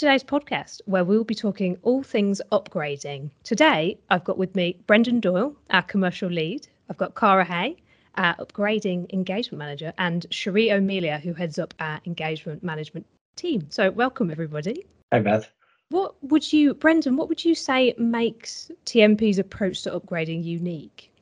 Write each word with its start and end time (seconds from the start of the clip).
Today's 0.00 0.24
podcast, 0.24 0.80
where 0.86 1.04
we'll 1.04 1.24
be 1.24 1.34
talking 1.34 1.76
all 1.82 2.02
things 2.02 2.40
upgrading. 2.52 3.28
Today, 3.44 3.98
I've 4.08 4.24
got 4.24 4.38
with 4.38 4.56
me 4.56 4.80
Brendan 4.86 5.20
Doyle, 5.20 5.54
our 5.68 5.82
commercial 5.82 6.30
lead. 6.30 6.66
I've 6.88 6.96
got 6.96 7.14
Cara 7.14 7.44
Hay, 7.44 7.76
our 8.14 8.34
upgrading 8.36 9.12
engagement 9.12 9.58
manager, 9.58 9.92
and 9.98 10.24
Chereé 10.30 10.72
O'Melia, 10.72 11.18
who 11.18 11.34
heads 11.34 11.58
up 11.58 11.74
our 11.80 12.00
engagement 12.06 12.62
management 12.62 13.04
team. 13.36 13.66
So, 13.68 13.90
welcome 13.90 14.30
everybody. 14.30 14.86
Hi, 15.12 15.20
Beth. 15.20 15.52
What 15.90 16.14
would 16.22 16.50
you, 16.50 16.72
Brendan, 16.72 17.18
what 17.18 17.28
would 17.28 17.44
you 17.44 17.54
say 17.54 17.92
makes 17.98 18.70
TNP's 18.86 19.38
approach 19.38 19.82
to 19.82 19.90
upgrading 19.90 20.42
unique? 20.42 21.12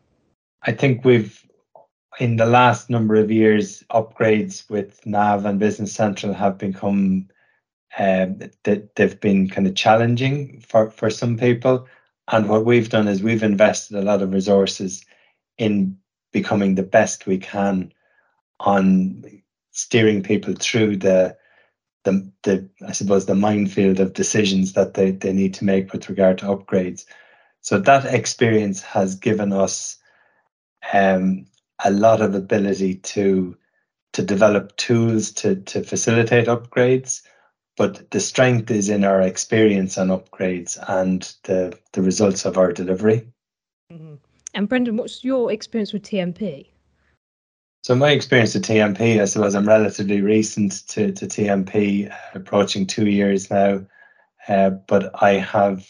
I 0.63 0.71
think 0.71 1.05
we've, 1.05 1.45
in 2.21 2.37
the 2.37 2.47
last 2.47 2.91
number 2.91 3.17
of 3.17 3.29
years, 3.29 3.83
upgrades 3.91 4.71
with 4.71 5.05
Nav 5.05 5.47
and 5.47 5.59
Business 5.59 5.93
Central 5.93 6.33
have 6.33 6.59
become 6.59 7.29
um, 7.97 8.39
that 8.65 8.95
they've 8.95 9.21
been 9.21 9.49
kind 9.49 9.67
of 9.67 9.75
challenging 9.75 10.61
for, 10.61 10.91
for 10.91 11.11
some 11.11 11.37
people. 11.37 11.87
And 12.31 12.49
what 12.49 12.65
we've 12.65 12.91
done 12.91 13.09
is 13.09 13.23
we've 13.23 13.43
invested 13.43 13.97
a 13.97 14.03
lot 14.03 14.23
of 14.23 14.33
resources 14.33 15.05
in 15.57 15.97
becoming 16.33 16.75
the 16.75 16.83
best 16.83 17.27
we 17.27 17.39
can 17.39 17.93
on 18.61 19.25
steering 19.71 20.23
people 20.23 20.55
through 20.59 20.97
the 20.97 21.37
the, 22.05 22.31
the 22.43 22.69
I 22.87 22.93
suppose 22.93 23.27
the 23.27 23.35
minefield 23.35 24.01
of 24.01 24.15
decisions 24.15 24.73
that 24.75 24.95
they, 24.95 25.11
they 25.11 25.33
need 25.33 25.55
to 25.55 25.65
make 25.65 25.93
with 25.93 26.09
regard 26.09 26.39
to 26.39 26.47
upgrades. 26.47 27.05
So 27.61 27.79
that 27.81 28.05
experience 28.07 28.81
has 28.83 29.15
given 29.15 29.53
us 29.53 29.99
um, 30.93 31.47
a 31.85 31.91
lot 31.91 32.21
of 32.21 32.35
ability 32.35 32.97
to 32.97 33.57
to 34.13 34.23
develop 34.23 34.77
tools 34.77 35.33
to 35.33 35.57
to 35.57 35.83
facilitate 35.83 36.47
upgrades 36.47 37.23
but 37.79 38.11
the 38.11 38.21
strength 38.21 38.71
is 38.71 38.91
in 38.91 39.05
our 39.05 39.23
experience 39.23 39.97
on 39.97 40.09
upgrades 40.09 40.77
and 40.89 41.35
the 41.45 41.79
the 41.93 42.03
results 42.03 42.45
of 42.45 42.59
our 42.59 42.73
delivery. 42.73 43.27
Mm-hmm. 43.91 44.15
And 44.55 44.69
Brendan, 44.69 44.97
what's 44.97 45.25
your 45.25 45.53
experience 45.53 45.93
with 45.93 46.03
TNP? 46.03 46.67
So 47.85 47.95
my 47.95 48.11
experience 48.11 48.55
with 48.55 48.65
TNP, 48.65 49.21
I 49.21 49.25
suppose 49.25 49.55
I'm 49.55 49.69
relatively 49.69 50.21
recent 50.21 50.87
to, 50.89 51.13
to 51.13 51.27
TNP, 51.27 52.11
uh, 52.11 52.15
approaching 52.35 52.87
two 52.87 53.07
years 53.07 53.51
now. 53.51 53.87
Uh, 54.49 54.71
but 54.71 55.11
I 55.23 55.35
have, 55.35 55.89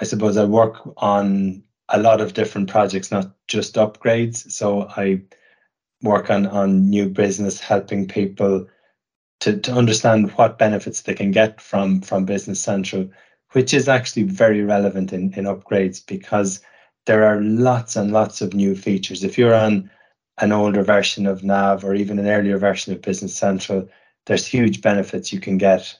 I 0.00 0.04
suppose 0.04 0.36
I 0.36 0.44
work 0.44 0.80
on 0.96 1.62
a 1.90 2.00
lot 2.00 2.20
of 2.20 2.32
different 2.32 2.70
projects, 2.70 3.12
not 3.12 3.30
just 3.46 3.74
upgrades. 3.74 4.50
So 4.50 4.88
I 4.88 5.22
work 6.02 6.30
on, 6.30 6.46
on 6.46 6.88
new 6.88 7.10
business, 7.10 7.60
helping 7.60 8.08
people 8.08 8.66
to, 9.44 9.58
to 9.58 9.72
understand 9.72 10.30
what 10.32 10.56
benefits 10.58 11.02
they 11.02 11.12
can 11.12 11.30
get 11.30 11.60
from 11.60 12.00
from 12.00 12.24
Business 12.24 12.62
Central, 12.62 13.10
which 13.52 13.74
is 13.74 13.90
actually 13.90 14.22
very 14.22 14.62
relevant 14.62 15.12
in, 15.12 15.34
in 15.34 15.44
upgrades 15.44 16.04
because 16.04 16.62
there 17.04 17.24
are 17.24 17.42
lots 17.42 17.94
and 17.94 18.10
lots 18.10 18.40
of 18.40 18.54
new 18.54 18.74
features. 18.74 19.22
If 19.22 19.36
you're 19.36 19.54
on 19.54 19.90
an 20.38 20.50
older 20.50 20.82
version 20.82 21.26
of 21.26 21.44
Nav 21.44 21.84
or 21.84 21.94
even 21.94 22.18
an 22.18 22.26
earlier 22.26 22.56
version 22.56 22.94
of 22.94 23.02
Business 23.02 23.36
Central, 23.36 23.86
there's 24.24 24.46
huge 24.46 24.80
benefits 24.80 25.30
you 25.30 25.40
can 25.40 25.58
get 25.58 25.94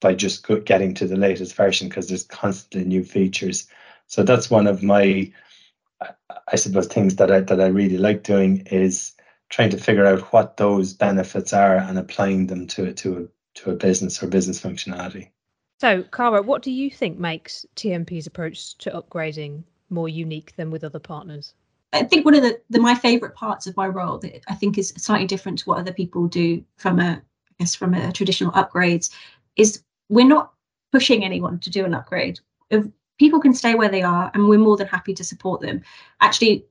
by 0.00 0.14
just 0.14 0.46
getting 0.64 0.94
to 0.94 1.06
the 1.06 1.16
latest 1.16 1.54
version 1.54 1.90
because 1.90 2.08
there's 2.08 2.24
constantly 2.24 2.88
new 2.88 3.04
features. 3.04 3.68
So 4.06 4.22
that's 4.22 4.48
one 4.48 4.66
of 4.66 4.82
my, 4.82 5.30
I 6.00 6.56
suppose, 6.56 6.86
things 6.86 7.16
that 7.16 7.30
I 7.30 7.40
that 7.40 7.60
I 7.60 7.66
really 7.66 7.98
like 7.98 8.22
doing 8.22 8.66
is 8.70 9.12
trying 9.48 9.70
to 9.70 9.78
figure 9.78 10.06
out 10.06 10.32
what 10.32 10.56
those 10.56 10.92
benefits 10.92 11.52
are 11.52 11.76
and 11.76 11.98
applying 11.98 12.46
them 12.46 12.66
to 12.68 12.92
to 12.92 13.18
a, 13.18 13.58
to 13.58 13.70
a 13.70 13.74
business 13.74 14.22
or 14.22 14.26
business 14.26 14.60
functionality. 14.60 15.30
So, 15.78 16.02
Cara, 16.04 16.42
what 16.42 16.62
do 16.62 16.70
you 16.70 16.90
think 16.90 17.18
makes 17.18 17.66
TNP's 17.76 18.26
approach 18.26 18.78
to 18.78 18.90
upgrading 18.90 19.64
more 19.90 20.08
unique 20.08 20.56
than 20.56 20.70
with 20.70 20.84
other 20.84 20.98
partners? 20.98 21.54
I 21.92 22.02
think 22.02 22.24
one 22.24 22.34
of 22.34 22.42
the, 22.42 22.60
the 22.70 22.80
my 22.80 22.94
favourite 22.94 23.34
parts 23.34 23.66
of 23.66 23.76
my 23.76 23.86
role 23.86 24.18
that 24.18 24.42
I 24.48 24.54
think 24.54 24.78
is 24.78 24.92
slightly 24.96 25.26
different 25.26 25.58
to 25.60 25.64
what 25.66 25.78
other 25.78 25.92
people 25.92 26.26
do 26.26 26.64
from 26.76 26.98
a 26.98 27.12
I 27.12 27.54
guess 27.58 27.74
from 27.74 27.94
a 27.94 28.12
traditional 28.12 28.52
upgrades 28.52 29.10
is 29.56 29.82
we're 30.08 30.26
not 30.26 30.52
pushing 30.92 31.24
anyone 31.24 31.58
to 31.60 31.70
do 31.70 31.84
an 31.84 31.94
upgrade. 31.94 32.40
If 32.70 32.86
people 33.18 33.40
can 33.40 33.54
stay 33.54 33.74
where 33.74 33.88
they 33.88 34.02
are 34.02 34.30
and 34.34 34.48
we're 34.48 34.58
more 34.58 34.76
than 34.76 34.86
happy 34.86 35.14
to 35.14 35.24
support 35.24 35.60
them. 35.60 35.82
Actually, 36.20 36.66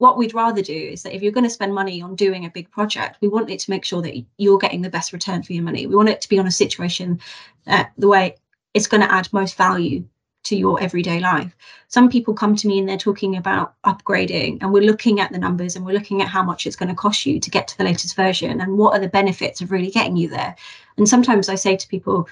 what 0.00 0.16
we'd 0.16 0.32
rather 0.32 0.62
do 0.62 0.72
is 0.72 1.02
that 1.02 1.14
if 1.14 1.22
you're 1.22 1.30
going 1.30 1.44
to 1.44 1.50
spend 1.50 1.74
money 1.74 2.00
on 2.00 2.14
doing 2.14 2.46
a 2.46 2.50
big 2.50 2.70
project, 2.70 3.18
we 3.20 3.28
want 3.28 3.50
it 3.50 3.58
to 3.60 3.70
make 3.70 3.84
sure 3.84 4.00
that 4.00 4.16
you're 4.38 4.56
getting 4.56 4.80
the 4.80 4.88
best 4.88 5.12
return 5.12 5.42
for 5.42 5.52
your 5.52 5.62
money. 5.62 5.86
We 5.86 5.94
want 5.94 6.08
it 6.08 6.22
to 6.22 6.28
be 6.28 6.38
on 6.38 6.46
a 6.46 6.50
situation 6.50 7.20
uh, 7.66 7.84
the 7.98 8.08
way 8.08 8.36
it's 8.72 8.86
going 8.86 9.02
to 9.02 9.12
add 9.12 9.30
most 9.30 9.58
value 9.58 10.02
to 10.44 10.56
your 10.56 10.80
everyday 10.80 11.20
life. 11.20 11.54
Some 11.88 12.08
people 12.08 12.32
come 12.32 12.56
to 12.56 12.66
me 12.66 12.78
and 12.78 12.88
they're 12.88 12.96
talking 12.96 13.36
about 13.36 13.74
upgrading, 13.84 14.62
and 14.62 14.72
we're 14.72 14.82
looking 14.82 15.20
at 15.20 15.32
the 15.32 15.38
numbers 15.38 15.76
and 15.76 15.84
we're 15.84 15.92
looking 15.92 16.22
at 16.22 16.28
how 16.28 16.42
much 16.42 16.66
it's 16.66 16.76
going 16.76 16.88
to 16.88 16.94
cost 16.94 17.26
you 17.26 17.38
to 17.38 17.50
get 17.50 17.68
to 17.68 17.76
the 17.76 17.84
latest 17.84 18.16
version 18.16 18.62
and 18.62 18.78
what 18.78 18.96
are 18.96 19.00
the 19.00 19.08
benefits 19.08 19.60
of 19.60 19.70
really 19.70 19.90
getting 19.90 20.16
you 20.16 20.28
there. 20.28 20.56
And 20.96 21.06
sometimes 21.06 21.50
I 21.50 21.56
say 21.56 21.76
to 21.76 21.88
people, 21.88 22.26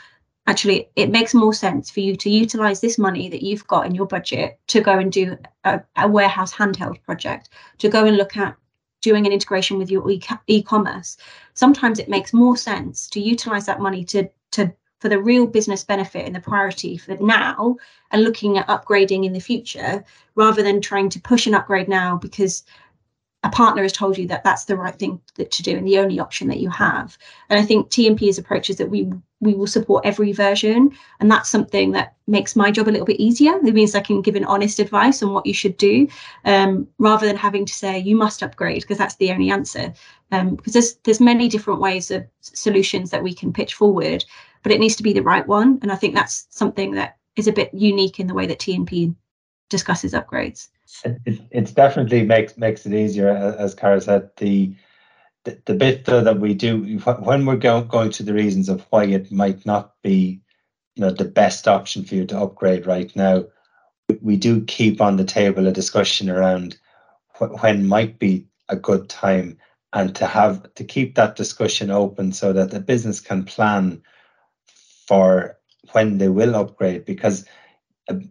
actually 0.49 0.89
it 0.97 1.11
makes 1.11 1.35
more 1.35 1.53
sense 1.53 1.91
for 1.91 2.01
you 2.01 2.17
to 2.17 2.31
utilize 2.31 2.81
this 2.81 2.99
money 2.99 3.29
that 3.29 3.43
you've 3.43 3.67
got 3.67 3.85
in 3.85 3.95
your 3.95 4.07
budget 4.07 4.59
to 4.67 4.81
go 4.81 4.99
and 4.99 5.13
do 5.13 5.37
a, 5.65 5.81
a 5.97 6.09
warehouse 6.09 6.53
handheld 6.53 7.01
project 7.03 7.51
to 7.77 7.89
go 7.89 8.07
and 8.07 8.17
look 8.17 8.37
at 8.37 8.57
doing 9.03 9.27
an 9.27 9.33
integration 9.33 9.79
with 9.79 9.91
your 9.91 10.11
e-commerce. 10.49 11.19
Sometimes 11.53 11.99
it 11.99 12.09
makes 12.09 12.33
more 12.33 12.57
sense 12.57 13.09
to 13.11 13.21
utilize 13.21 13.67
that 13.67 13.81
money 13.81 14.05
to 14.07 14.29
to 14.53 14.73
for 15.01 15.09
the 15.09 15.23
real 15.23 15.47
business 15.47 15.85
benefit 15.85 16.27
and 16.27 16.35
the 16.35 16.41
priority 16.41 16.97
for 16.97 17.17
now 17.21 17.77
and 18.11 18.25
looking 18.25 18.59
at 18.59 18.67
upgrading 18.67 19.25
in 19.25 19.33
the 19.33 19.41
future 19.41 20.03
rather 20.35 20.63
than 20.63 20.81
trying 20.81 21.09
to 21.11 21.21
push 21.21 21.47
an 21.47 21.55
upgrade 21.55 21.89
now 21.89 22.17
because 22.17 22.65
a 23.45 23.51
partner 23.51 23.83
has 23.83 23.93
told 23.93 24.19
you 24.19 24.27
that 24.27 24.43
that's 24.43 24.65
the 24.65 24.77
right 24.77 24.95
thing 24.97 25.21
to 25.37 25.63
do 25.63 25.77
and 25.77 25.87
the 25.87 25.99
only 25.99 26.19
option 26.19 26.49
that 26.49 26.59
you 26.59 26.69
have. 26.71 27.17
And 27.49 27.61
I 27.61 27.65
think 27.65 27.89
TNP's 27.89 28.37
approach 28.39 28.69
is 28.69 28.77
that 28.77 28.91
we 28.91 29.13
we 29.41 29.55
will 29.55 29.69
support 29.69 30.05
every 30.05 30.33
version, 30.33 30.91
and 31.21 31.31
that's 31.31 31.49
something 31.49 31.93
that 31.93 32.17
makes 32.27 32.57
my 32.57 32.73
job 32.73 32.89
a 32.89 32.91
little 32.91 33.07
bit 33.07 33.21
easier. 33.21 33.55
It 33.65 33.73
means 33.75 33.95
I 33.95 34.01
can 34.01 34.21
give 34.21 34.35
an 34.35 34.45
honest 34.45 34.81
advice 34.81 35.23
on 35.23 35.33
what 35.33 35.47
you 35.47 35.55
should 35.55 35.77
do, 35.77 36.09
um, 36.45 36.89
rather 36.99 37.25
than 37.25 37.37
having 37.37 37.65
to 37.65 37.73
say 37.73 38.01
you 38.01 38.17
must 38.17 38.43
upgrade 38.43 38.83
because 38.83 38.99
that's 38.99 39.15
the 39.17 39.31
only 39.31 39.51
answer. 39.51 39.93
Um, 40.33 40.57
because 40.57 40.73
there's 40.73 40.95
there's 41.05 41.21
many 41.21 41.49
different 41.49 41.81
ways 41.81 42.11
of 42.11 42.27
solutions 42.41 43.11
that 43.11 43.23
we 43.23 43.33
can 43.33 43.53
pitch 43.53 43.75
forward, 43.75 44.25
but 44.65 44.73
it 44.73 44.81
needs 44.81 44.97
to 44.97 45.05
be 45.05 45.13
the 45.13 45.23
right 45.23 45.47
one. 45.47 45.79
And 45.83 45.93
I 45.93 45.97
think 45.97 46.17
that's 46.17 46.49
something 46.51 46.93
that 46.93 47.19
is 47.37 47.47
a 47.47 47.53
bit 47.53 47.73
unique 47.73 48.19
in 48.19 48.27
the 48.27 48.35
way 48.35 48.47
that 48.47 48.59
TMP 48.59 49.15
discusses 49.69 50.13
upgrades. 50.13 50.69
It, 51.05 51.41
it 51.51 51.75
definitely 51.75 52.25
makes 52.25 52.57
makes 52.57 52.87
it 52.87 52.95
easier, 52.95 53.29
as 53.29 53.75
Cara 53.75 54.01
said. 54.01 54.31
The, 54.37 54.75
the 55.45 55.59
the 55.67 55.75
bit 55.75 56.05
though 56.05 56.23
that 56.23 56.41
we 56.41 56.55
do 56.55 56.99
when 57.01 57.47
we're 57.47 57.57
go, 57.57 57.83
going 57.83 58.11
to 58.13 58.23
the 58.23 58.35
reasons 58.35 58.69
of 58.69 58.87
why 58.91 59.05
it 59.05 59.31
might 59.31 59.65
not 59.67 59.95
be, 60.03 60.41
you 60.97 61.03
know, 61.03 61.11
the 61.11 61.25
best 61.25 61.69
option 61.69 62.05
for 62.05 62.15
you 62.15 62.25
to 62.27 62.39
upgrade 62.39 62.87
right 62.87 63.15
now, 63.15 63.45
we 64.23 64.37
do 64.37 64.65
keep 64.65 65.01
on 65.01 65.17
the 65.17 65.25
table 65.25 65.67
a 65.67 65.73
discussion 65.73 66.31
around 66.31 66.79
wh- 67.35 67.63
when 67.63 67.87
might 67.87 68.19
be 68.19 68.47
a 68.69 68.77
good 68.77 69.09
time, 69.09 69.59
and 69.93 70.15
to 70.17 70.27
have 70.27 70.73
to 70.75 70.85
keep 70.85 71.15
that 71.15 71.37
discussion 71.37 71.91
open 71.91 72.33
so 72.33 72.53
that 72.53 72.71
the 72.71 72.81
business 72.81 73.21
can 73.21 73.45
plan 73.45 74.03
for 75.07 75.59
when 75.93 76.19
they 76.19 76.29
will 76.29 76.55
upgrade 76.55 77.05
because 77.05 77.45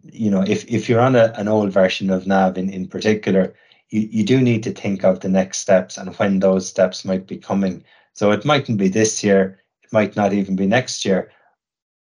you 0.02 0.30
know, 0.30 0.42
if, 0.42 0.64
if 0.66 0.88
you're 0.88 1.00
on 1.00 1.16
a, 1.16 1.32
an 1.36 1.48
old 1.48 1.72
version 1.72 2.10
of 2.10 2.26
Nav 2.26 2.58
in, 2.58 2.70
in 2.70 2.88
particular, 2.88 3.54
you, 3.90 4.08
you 4.10 4.24
do 4.24 4.40
need 4.40 4.62
to 4.64 4.72
think 4.72 5.04
of 5.04 5.20
the 5.20 5.28
next 5.28 5.58
steps 5.58 5.96
and 5.96 6.14
when 6.16 6.40
those 6.40 6.68
steps 6.68 7.04
might 7.04 7.26
be 7.26 7.36
coming. 7.36 7.84
So 8.12 8.30
it 8.32 8.44
mightn't 8.44 8.78
be 8.78 8.88
this 8.88 9.22
year, 9.22 9.60
it 9.82 9.92
might 9.92 10.16
not 10.16 10.32
even 10.32 10.56
be 10.56 10.66
next 10.66 11.04
year, 11.04 11.30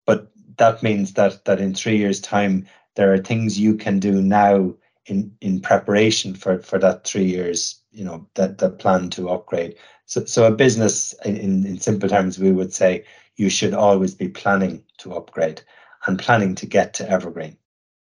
but 0.05 0.31
that 0.57 0.81
means 0.81 1.13
that 1.13 1.45
that 1.45 1.59
in 1.59 1.73
three 1.73 1.97
years' 1.97 2.21
time, 2.21 2.65
there 2.95 3.13
are 3.13 3.19
things 3.19 3.59
you 3.59 3.75
can 3.75 3.99
do 3.99 4.21
now 4.21 4.73
in 5.05 5.35
in 5.41 5.59
preparation 5.59 6.33
for 6.33 6.59
for 6.59 6.79
that 6.79 7.03
three 7.03 7.25
years, 7.25 7.81
you 7.91 8.03
know, 8.03 8.27
that 8.35 8.57
that 8.59 8.79
plan 8.79 9.09
to 9.11 9.29
upgrade. 9.29 9.75
So 10.05 10.25
so 10.25 10.45
a 10.45 10.51
business 10.51 11.13
in, 11.25 11.65
in 11.65 11.79
simple 11.79 12.09
terms, 12.09 12.39
we 12.39 12.51
would 12.51 12.73
say 12.73 13.03
you 13.35 13.49
should 13.49 13.73
always 13.73 14.15
be 14.15 14.29
planning 14.29 14.83
to 14.97 15.13
upgrade 15.13 15.61
and 16.05 16.19
planning 16.19 16.55
to 16.55 16.65
get 16.65 16.93
to 16.95 17.09
Evergreen. 17.09 17.57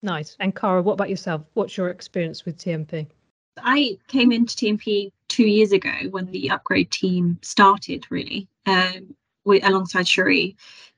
Nice. 0.04 0.36
And 0.40 0.56
Cara, 0.56 0.82
what 0.82 0.94
about 0.94 1.10
yourself? 1.10 1.44
What's 1.54 1.78
your 1.78 1.90
experience 1.90 2.46
with 2.46 2.58
TNP? 2.58 3.08
I 3.64 3.98
came 4.08 4.32
into 4.32 4.56
TNP 4.56 5.12
two 5.28 5.48
years 5.48 5.72
ago 5.72 5.94
when 6.12 6.28
the 6.28 6.52
upgrade 6.52 6.92
team 6.92 7.40
started, 7.42 8.06
really, 8.10 8.48
um, 8.66 9.16
with, 9.46 9.66
alongside 9.66 10.06
Chereé. 10.06 10.56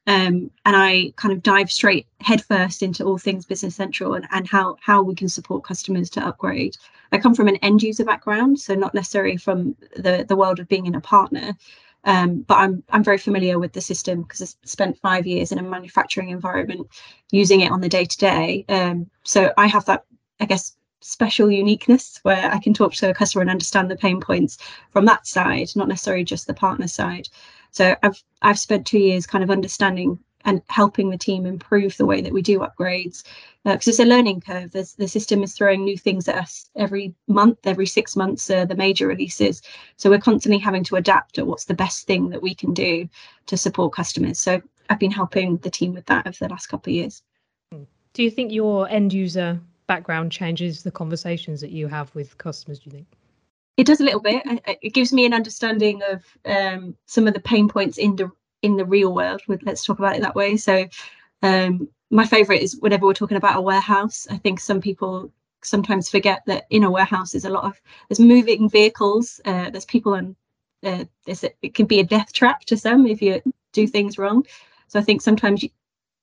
Um, 0.07 0.49
and 0.65 0.75
I 0.75 1.13
kind 1.17 1.33
of 1.33 1.43
dive 1.43 1.71
straight 1.71 2.07
headfirst 2.19 2.81
into 2.81 3.03
all 3.03 3.17
things 3.17 3.45
Business 3.45 3.75
Central 3.75 4.15
and, 4.15 4.27
and 4.31 4.47
how 4.47 4.77
how 4.81 5.03
we 5.03 5.13
can 5.13 5.29
support 5.29 5.63
customers 5.63 6.09
to 6.11 6.25
upgrade. 6.25 6.75
I 7.11 7.19
come 7.19 7.35
from 7.35 7.47
an 7.47 7.57
end 7.57 7.83
user 7.83 8.03
background, 8.05 8.59
so 8.59 8.73
not 8.73 8.95
necessarily 8.95 9.37
from 9.37 9.75
the 9.95 10.25
the 10.27 10.35
world 10.35 10.59
of 10.59 10.67
being 10.67 10.87
in 10.87 10.95
a 10.95 11.01
partner. 11.01 11.55
Um, 12.05 12.41
but 12.41 12.55
I'm 12.55 12.83
I'm 12.89 13.03
very 13.03 13.17
familiar 13.17 13.59
with 13.59 13.73
the 13.73 13.81
system 13.81 14.21
because 14.23 14.41
I 14.41 14.67
spent 14.67 14.97
five 14.97 15.27
years 15.27 15.51
in 15.51 15.59
a 15.59 15.63
manufacturing 15.63 16.29
environment 16.29 16.87
using 17.31 17.61
it 17.61 17.71
on 17.71 17.81
the 17.81 17.89
day 17.89 18.05
to 18.05 18.17
day. 18.17 18.65
So 19.23 19.53
I 19.57 19.67
have 19.67 19.85
that, 19.85 20.05
I 20.39 20.45
guess, 20.45 20.77
special 21.01 21.51
uniqueness 21.51 22.19
where 22.23 22.51
I 22.51 22.59
can 22.59 22.73
talk 22.73 22.93
to 22.93 23.09
a 23.09 23.13
customer 23.13 23.41
and 23.41 23.51
understand 23.51 23.89
the 23.89 23.95
pain 23.95 24.19
points 24.19 24.57
from 24.91 25.05
that 25.05 25.27
side, 25.27 25.69
not 25.75 25.87
necessarily 25.87 26.23
just 26.23 26.47
the 26.47 26.53
partner 26.53 26.87
side. 26.87 27.27
So 27.71 27.95
I've 28.03 28.23
I've 28.41 28.59
spent 28.59 28.87
two 28.87 28.99
years 28.99 29.27
kind 29.27 29.43
of 29.43 29.51
understanding 29.51 30.19
and 30.45 30.61
helping 30.67 31.09
the 31.09 31.17
team 31.17 31.45
improve 31.45 31.97
the 31.97 32.05
way 32.05 32.21
that 32.21 32.33
we 32.33 32.41
do 32.41 32.59
upgrades 32.59 33.23
because 33.63 33.87
uh, 33.87 33.91
it's 33.91 33.99
a 33.99 34.05
learning 34.05 34.41
curve. 34.41 34.71
There's, 34.71 34.93
the 34.93 35.07
system 35.07 35.43
is 35.43 35.53
throwing 35.53 35.83
new 35.83 35.97
things 35.97 36.27
at 36.27 36.35
us 36.35 36.69
every 36.75 37.13
month, 37.27 37.59
every 37.65 37.85
six 37.85 38.15
months, 38.15 38.49
uh, 38.49 38.65
the 38.65 38.75
major 38.75 39.07
releases. 39.07 39.61
So 39.97 40.09
we're 40.09 40.19
constantly 40.19 40.59
having 40.59 40.83
to 40.85 40.95
adapt 40.95 41.37
at 41.37 41.45
what's 41.45 41.65
the 41.65 41.73
best 41.73 42.07
thing 42.07 42.29
that 42.29 42.41
we 42.41 42.55
can 42.55 42.73
do 42.73 43.09
to 43.47 43.57
support 43.57 43.93
customers. 43.93 44.39
So 44.39 44.61
I've 44.89 44.99
been 44.99 45.11
helping 45.11 45.57
the 45.57 45.69
team 45.69 45.93
with 45.93 46.05
that 46.05 46.25
over 46.25 46.37
the 46.39 46.49
last 46.49 46.67
couple 46.67 46.91
of 46.91 46.95
years. 46.95 47.21
Do 48.13 48.23
you 48.23 48.31
think 48.31 48.51
your 48.51 48.89
end 48.89 49.13
user 49.13 49.59
background 49.87 50.31
changes 50.31 50.83
the 50.83 50.91
conversations 50.91 51.61
that 51.61 51.71
you 51.71 51.87
have 51.87 52.13
with 52.15 52.37
customers? 52.37 52.79
Do 52.79 52.89
you 52.89 52.91
think? 52.91 53.07
It 53.77 53.85
does 53.85 54.01
a 54.01 54.03
little 54.03 54.19
bit. 54.19 54.43
It 54.81 54.93
gives 54.93 55.13
me 55.13 55.25
an 55.25 55.33
understanding 55.33 56.01
of 56.03 56.25
um, 56.45 56.97
some 57.05 57.27
of 57.27 57.33
the 57.33 57.39
pain 57.39 57.69
points 57.69 57.97
in 57.97 58.15
the 58.15 58.29
in 58.61 58.77
the 58.77 58.85
real 58.85 59.13
world. 59.13 59.41
Let's 59.47 59.85
talk 59.85 59.99
about 59.99 60.15
it 60.15 60.21
that 60.21 60.35
way. 60.35 60.57
So 60.57 60.87
um, 61.41 61.89
my 62.11 62.25
favorite 62.25 62.61
is 62.61 62.77
whenever 62.79 63.05
we're 63.05 63.13
talking 63.13 63.37
about 63.37 63.57
a 63.57 63.61
warehouse 63.61 64.27
i 64.29 64.37
think 64.37 64.59
some 64.59 64.81
people 64.81 65.31
sometimes 65.61 66.09
forget 66.09 66.41
that 66.45 66.65
in 66.69 66.83
a 66.83 66.91
warehouse 66.91 67.31
there's 67.31 67.45
a 67.45 67.49
lot 67.49 67.63
of 67.63 67.79
there's 68.07 68.19
moving 68.19 68.69
vehicles 68.69 69.41
uh, 69.45 69.69
there's 69.69 69.85
people 69.85 70.13
and 70.13 70.35
uh, 70.83 71.03
there's 71.25 71.43
it 71.43 71.73
can 71.73 71.85
be 71.85 71.99
a 71.99 72.03
death 72.03 72.31
trap 72.31 72.61
to 72.61 72.77
some 72.77 73.05
if 73.05 73.21
you 73.21 73.41
do 73.73 73.85
things 73.87 74.17
wrong 74.17 74.45
so 74.87 74.99
i 74.99 75.03
think 75.03 75.21
sometimes 75.21 75.63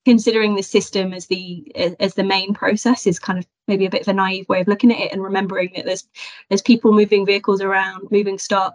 considering 0.04 0.54
the 0.54 0.62
system 0.62 1.12
as 1.12 1.26
the 1.26 1.70
as 2.00 2.14
the 2.14 2.24
main 2.24 2.54
process 2.54 3.06
is 3.06 3.18
kind 3.18 3.38
of 3.38 3.46
maybe 3.68 3.86
a 3.86 3.90
bit 3.90 4.02
of 4.02 4.08
a 4.08 4.12
naive 4.12 4.48
way 4.48 4.60
of 4.60 4.68
looking 4.68 4.92
at 4.92 5.00
it 5.00 5.12
and 5.12 5.22
remembering 5.22 5.70
that 5.74 5.84
there's 5.84 6.08
there's 6.48 6.62
people 6.62 6.92
moving 6.92 7.26
vehicles 7.26 7.60
around 7.60 8.08
moving 8.10 8.38
stock 8.38 8.74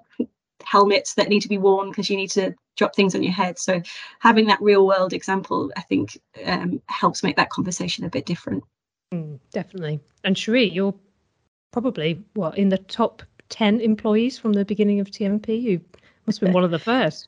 helmets 0.64 1.16
that 1.16 1.30
need 1.30 1.42
to 1.42 1.50
be 1.50 1.58
worn 1.58 1.90
because 1.90 2.10
you 2.10 2.18
need 2.18 2.32
to 2.32 2.54
drop 2.78 2.96
things 2.96 3.16
on 3.16 3.24
your 3.24 3.34
head. 3.34 3.60
So 3.60 3.82
having 4.20 4.48
that 4.48 4.62
real 4.62 4.86
world 4.86 5.14
example, 5.14 5.72
I 5.76 5.82
think, 5.82 6.20
um, 6.46 6.82
helps 6.88 7.24
make 7.24 7.36
that 7.36 7.50
conversation 7.50 8.06
a 8.06 8.10
bit 8.10 8.26
different. 8.26 8.64
Mm, 9.14 9.40
definitely. 9.52 10.00
And 10.24 10.36
Chereé, 10.36 10.74
you're 10.74 10.96
probably 11.72 12.24
what 12.34 12.58
in 12.58 12.70
the 12.70 12.78
top 12.78 13.24
ten 13.50 13.80
employees 13.82 14.38
from 14.38 14.54
the 14.54 14.66
beginning 14.66 15.00
of 15.00 15.10
TNP. 15.10 15.62
You 15.62 15.82
must 16.26 16.40
have 16.40 16.48
been 16.48 16.54
one 16.54 16.64
of 16.64 16.72
the 16.72 16.80
first. 16.80 17.28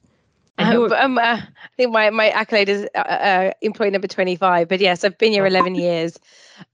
Um, 0.59 0.91
um, 0.93 1.17
uh, 1.17 1.21
I 1.21 1.47
think 1.77 1.91
my, 1.91 2.09
my 2.11 2.29
accolade 2.29 2.69
is 2.69 2.87
uh, 2.93 2.99
uh, 2.99 3.51
employee 3.61 3.89
number 3.89 4.07
25. 4.07 4.67
But 4.67 4.79
yes, 4.79 5.03
I've 5.03 5.17
been 5.17 5.31
here 5.31 5.47
11 5.47 5.75
years. 5.75 6.19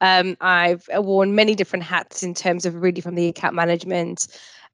Um, 0.02 0.36
I've 0.42 0.88
worn 0.94 1.34
many 1.34 1.56
different 1.56 1.84
hats 1.84 2.22
in 2.22 2.34
terms 2.34 2.66
of 2.66 2.76
really 2.76 3.02
from 3.02 3.16
the 3.16 3.30
account 3.30 3.56
management, 3.56 4.28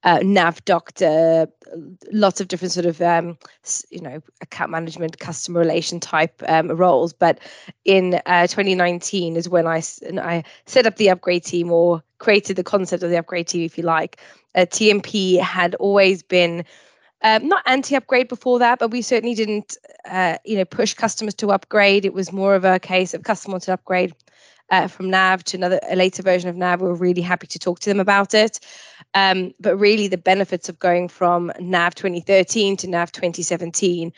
uh, 0.06 0.20
nav 0.24 0.64
doctor, 0.66 1.48
lots 2.12 2.40
of 2.40 2.48
different 2.48 2.72
sort 2.72 2.86
of 2.86 3.02
um, 3.02 3.38
you 3.90 4.00
know 4.00 4.22
account 4.42 4.72
management, 4.72 5.20
customer 5.20 5.60
relation 5.60 6.00
type 6.00 6.42
um, 6.48 6.70
roles. 6.70 7.12
But 7.12 7.40
in 7.84 8.22
uh, 8.28 8.48
2019 8.48 9.36
is 9.36 9.50
when 9.50 9.68
I 9.68 9.82
I 10.22 10.44
set 10.68 10.86
up 10.86 10.96
the 10.98 11.10
upgrade 11.10 11.44
team 11.44 11.72
or 11.72 12.04
created 12.20 12.56
the 12.56 12.64
concept 12.64 13.04
of 13.04 13.10
the 13.10 13.18
upgrade 13.18 13.48
team, 13.48 13.64
if 13.64 13.78
you 13.78 13.84
like. 13.84 14.22
Uh, 14.54 14.62
TNP 14.62 15.40
had 15.42 15.76
always 15.76 16.24
been 16.24 16.64
um, 17.24 17.48
not 17.48 17.64
anti-upgrade 17.66 18.28
before 18.28 18.60
that, 18.60 18.78
but 18.78 18.92
we 18.92 19.02
certainly 19.02 19.34
didn't, 19.34 19.76
uh, 20.08 20.38
you 20.46 20.56
know, 20.56 20.66
push 20.66 20.94
customers 20.94 21.34
to 21.36 21.52
upgrade. 21.52 22.06
It 22.06 22.14
was 22.14 22.32
more 22.32 22.54
of 22.54 22.64
a 22.64 22.80
case 22.80 23.16
of 23.16 23.24
customer 23.24 23.60
to 23.62 23.74
upgrade 23.74 24.14
uh, 24.72 24.88
from 24.88 25.10
Nav 25.10 25.44
to 25.46 25.58
another 25.58 25.80
a 25.90 25.96
later 25.96 26.24
version 26.24 26.50
of 26.50 26.56
Nav. 26.56 26.82
We 26.82 26.88
were 26.88 26.96
really 26.96 27.22
happy 27.22 27.48
to 27.48 27.60
talk 27.60 27.80
to 27.82 27.90
them 27.90 28.00
about 28.00 28.34
it. 28.34 28.60
Um, 29.14 29.54
but 29.60 29.78
really, 29.78 30.08
the 30.08 30.18
benefits 30.18 30.70
of 30.70 30.80
going 30.80 31.08
from 31.08 31.52
Nav 31.60 31.96
2013 31.96 32.78
to 32.78 32.88
Nav 32.88 33.12
2017 33.12 34.12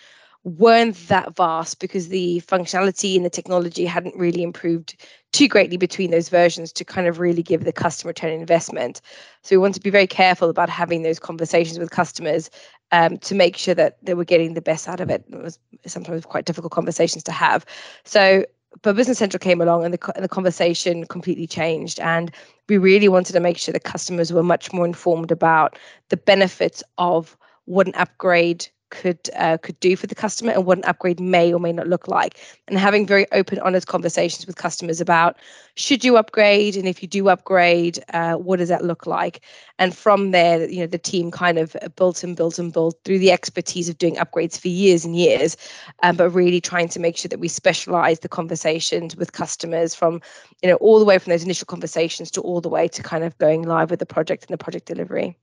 weren't 0.44 0.96
that 1.10 1.36
vast 1.36 1.80
because 1.80 2.08
the 2.08 2.42
functionality 2.48 3.18
and 3.18 3.26
the 3.26 3.30
technology 3.30 3.86
hadn't 3.86 4.16
really 4.16 4.44
improved 4.44 4.96
too 5.34 5.48
greatly 5.48 5.76
between 5.76 6.10
those 6.10 6.30
versions 6.30 6.72
to 6.72 6.86
kind 6.86 7.06
of 7.06 7.20
really 7.20 7.44
give 7.44 7.66
the 7.66 7.74
customer 7.74 8.10
return 8.10 8.32
investment. 8.32 9.02
So 9.42 9.56
we 9.56 9.60
want 9.60 9.76
to 9.76 9.82
be 9.82 9.90
very 9.90 10.08
careful 10.08 10.50
about 10.50 10.70
having 10.70 11.04
those 11.04 11.20
conversations 11.20 11.78
with 11.78 11.92
customers 11.92 12.50
um, 12.94 13.18
to 13.18 13.36
make 13.36 13.58
sure 13.58 13.76
that 13.76 13.98
they 14.02 14.14
were 14.14 14.24
getting 14.24 14.54
the 14.54 14.62
best 14.62 14.88
out 14.88 15.02
of 15.02 15.10
it. 15.10 15.26
It 15.30 15.44
was 15.44 15.60
sometimes 15.86 16.26
quite 16.26 16.46
difficult 16.46 16.72
conversations 16.72 17.24
to 17.26 17.34
have. 17.34 17.66
So 18.06 18.46
but 18.82 18.96
Business 18.96 19.18
Central 19.18 19.40
came 19.40 19.62
along 19.62 19.86
and 19.86 19.94
the, 19.94 20.12
and 20.16 20.24
the 20.24 20.30
conversation 20.30 21.06
completely 21.06 21.48
changed. 21.48 22.00
And 22.00 22.32
we 22.70 22.78
really 22.78 23.08
wanted 23.08 23.34
to 23.34 23.40
make 23.40 23.58
sure 23.58 23.74
the 23.74 23.80
customers 23.80 24.32
were 24.32 24.44
much 24.44 24.74
more 24.74 24.86
informed 24.86 25.32
about 25.32 25.78
the 26.10 26.18
benefits 26.18 26.84
of 26.98 27.38
what 27.66 27.88
an 27.88 27.96
upgrade 27.96 28.68
could 28.90 29.30
uh, 29.36 29.58
could 29.58 29.80
do 29.80 29.96
for 29.96 30.08
the 30.08 30.16
customer 30.16 30.52
and 30.52 30.66
what 30.66 30.78
an 30.78 30.86
upgrade 30.86 31.20
may 31.20 31.54
or 31.54 31.60
may 31.60 31.72
not 31.72 31.88
look 31.88 32.08
like. 32.08 32.40
And 32.68 32.78
having 32.78 33.06
very 33.06 33.26
open 33.32 33.60
honest 33.60 33.88
conversations 33.88 34.46
with 34.46 34.56
customers 34.56 35.02
about 35.02 35.38
should 35.76 36.04
you 36.04 36.18
upgrade? 36.18 36.76
And 36.76 36.88
if 36.88 37.02
you 37.02 37.08
do 37.08 37.30
upgrade 37.30 38.00
uh, 38.14 38.36
what 38.36 38.60
does 38.60 38.70
that 38.70 38.84
look 38.84 39.06
like? 39.06 39.42
And 39.80 39.96
from 39.96 40.32
there 40.32 40.70
you 40.70 40.80
know 40.80 40.88
the 40.88 40.98
team 40.98 41.32
kind 41.32 41.58
of 41.58 41.76
built 41.96 42.24
and 42.24 42.36
built 42.36 42.60
and 42.60 42.74
built 42.74 42.98
through 43.04 43.20
the 43.20 43.32
expertise 43.32 43.90
of 43.90 43.98
doing 43.98 44.16
upgrades 44.16 44.60
for 44.60 44.68
years 44.68 45.06
and 45.06 45.16
years 45.16 45.58
um, 46.04 46.16
but 46.16 46.30
really 46.30 46.62
trying 46.62 46.90
to 46.90 47.00
make 47.00 47.18
sure 47.18 47.30
that 47.30 47.40
we 47.40 47.48
specialize 47.48 48.20
the 48.20 48.30
conversations 48.30 49.16
with 49.16 49.32
customers 49.32 49.96
from 49.96 50.22
you 50.62 50.70
know 50.70 50.76
all 50.76 51.00
the 51.00 51.06
way 51.06 51.18
from 51.18 51.32
those 51.32 51.44
initial 51.44 51.66
conversations 51.66 52.32
to 52.32 52.42
all 52.42 52.62
the 52.62 52.70
way 52.70 52.88
to 52.88 53.04
kind 53.04 53.24
of 53.24 53.38
going 53.38 53.64
live 53.64 53.90
with 53.90 54.00
the 54.00 54.06
project 54.06 54.46
and 54.46 54.54
the 54.54 54.64
project 54.64 54.86
delivery 54.86 55.38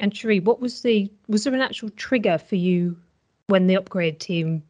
and 0.00 0.12
Chereé, 0.12 0.42
what 0.42 0.60
was 0.60 0.82
the 0.82 1.10
was 1.28 1.44
there 1.44 1.54
an 1.54 1.60
actual 1.60 1.90
trigger 1.90 2.38
for 2.38 2.56
you 2.56 2.96
when 3.46 3.66
the 3.66 3.76
upgrade 3.76 4.18
team 4.18 4.62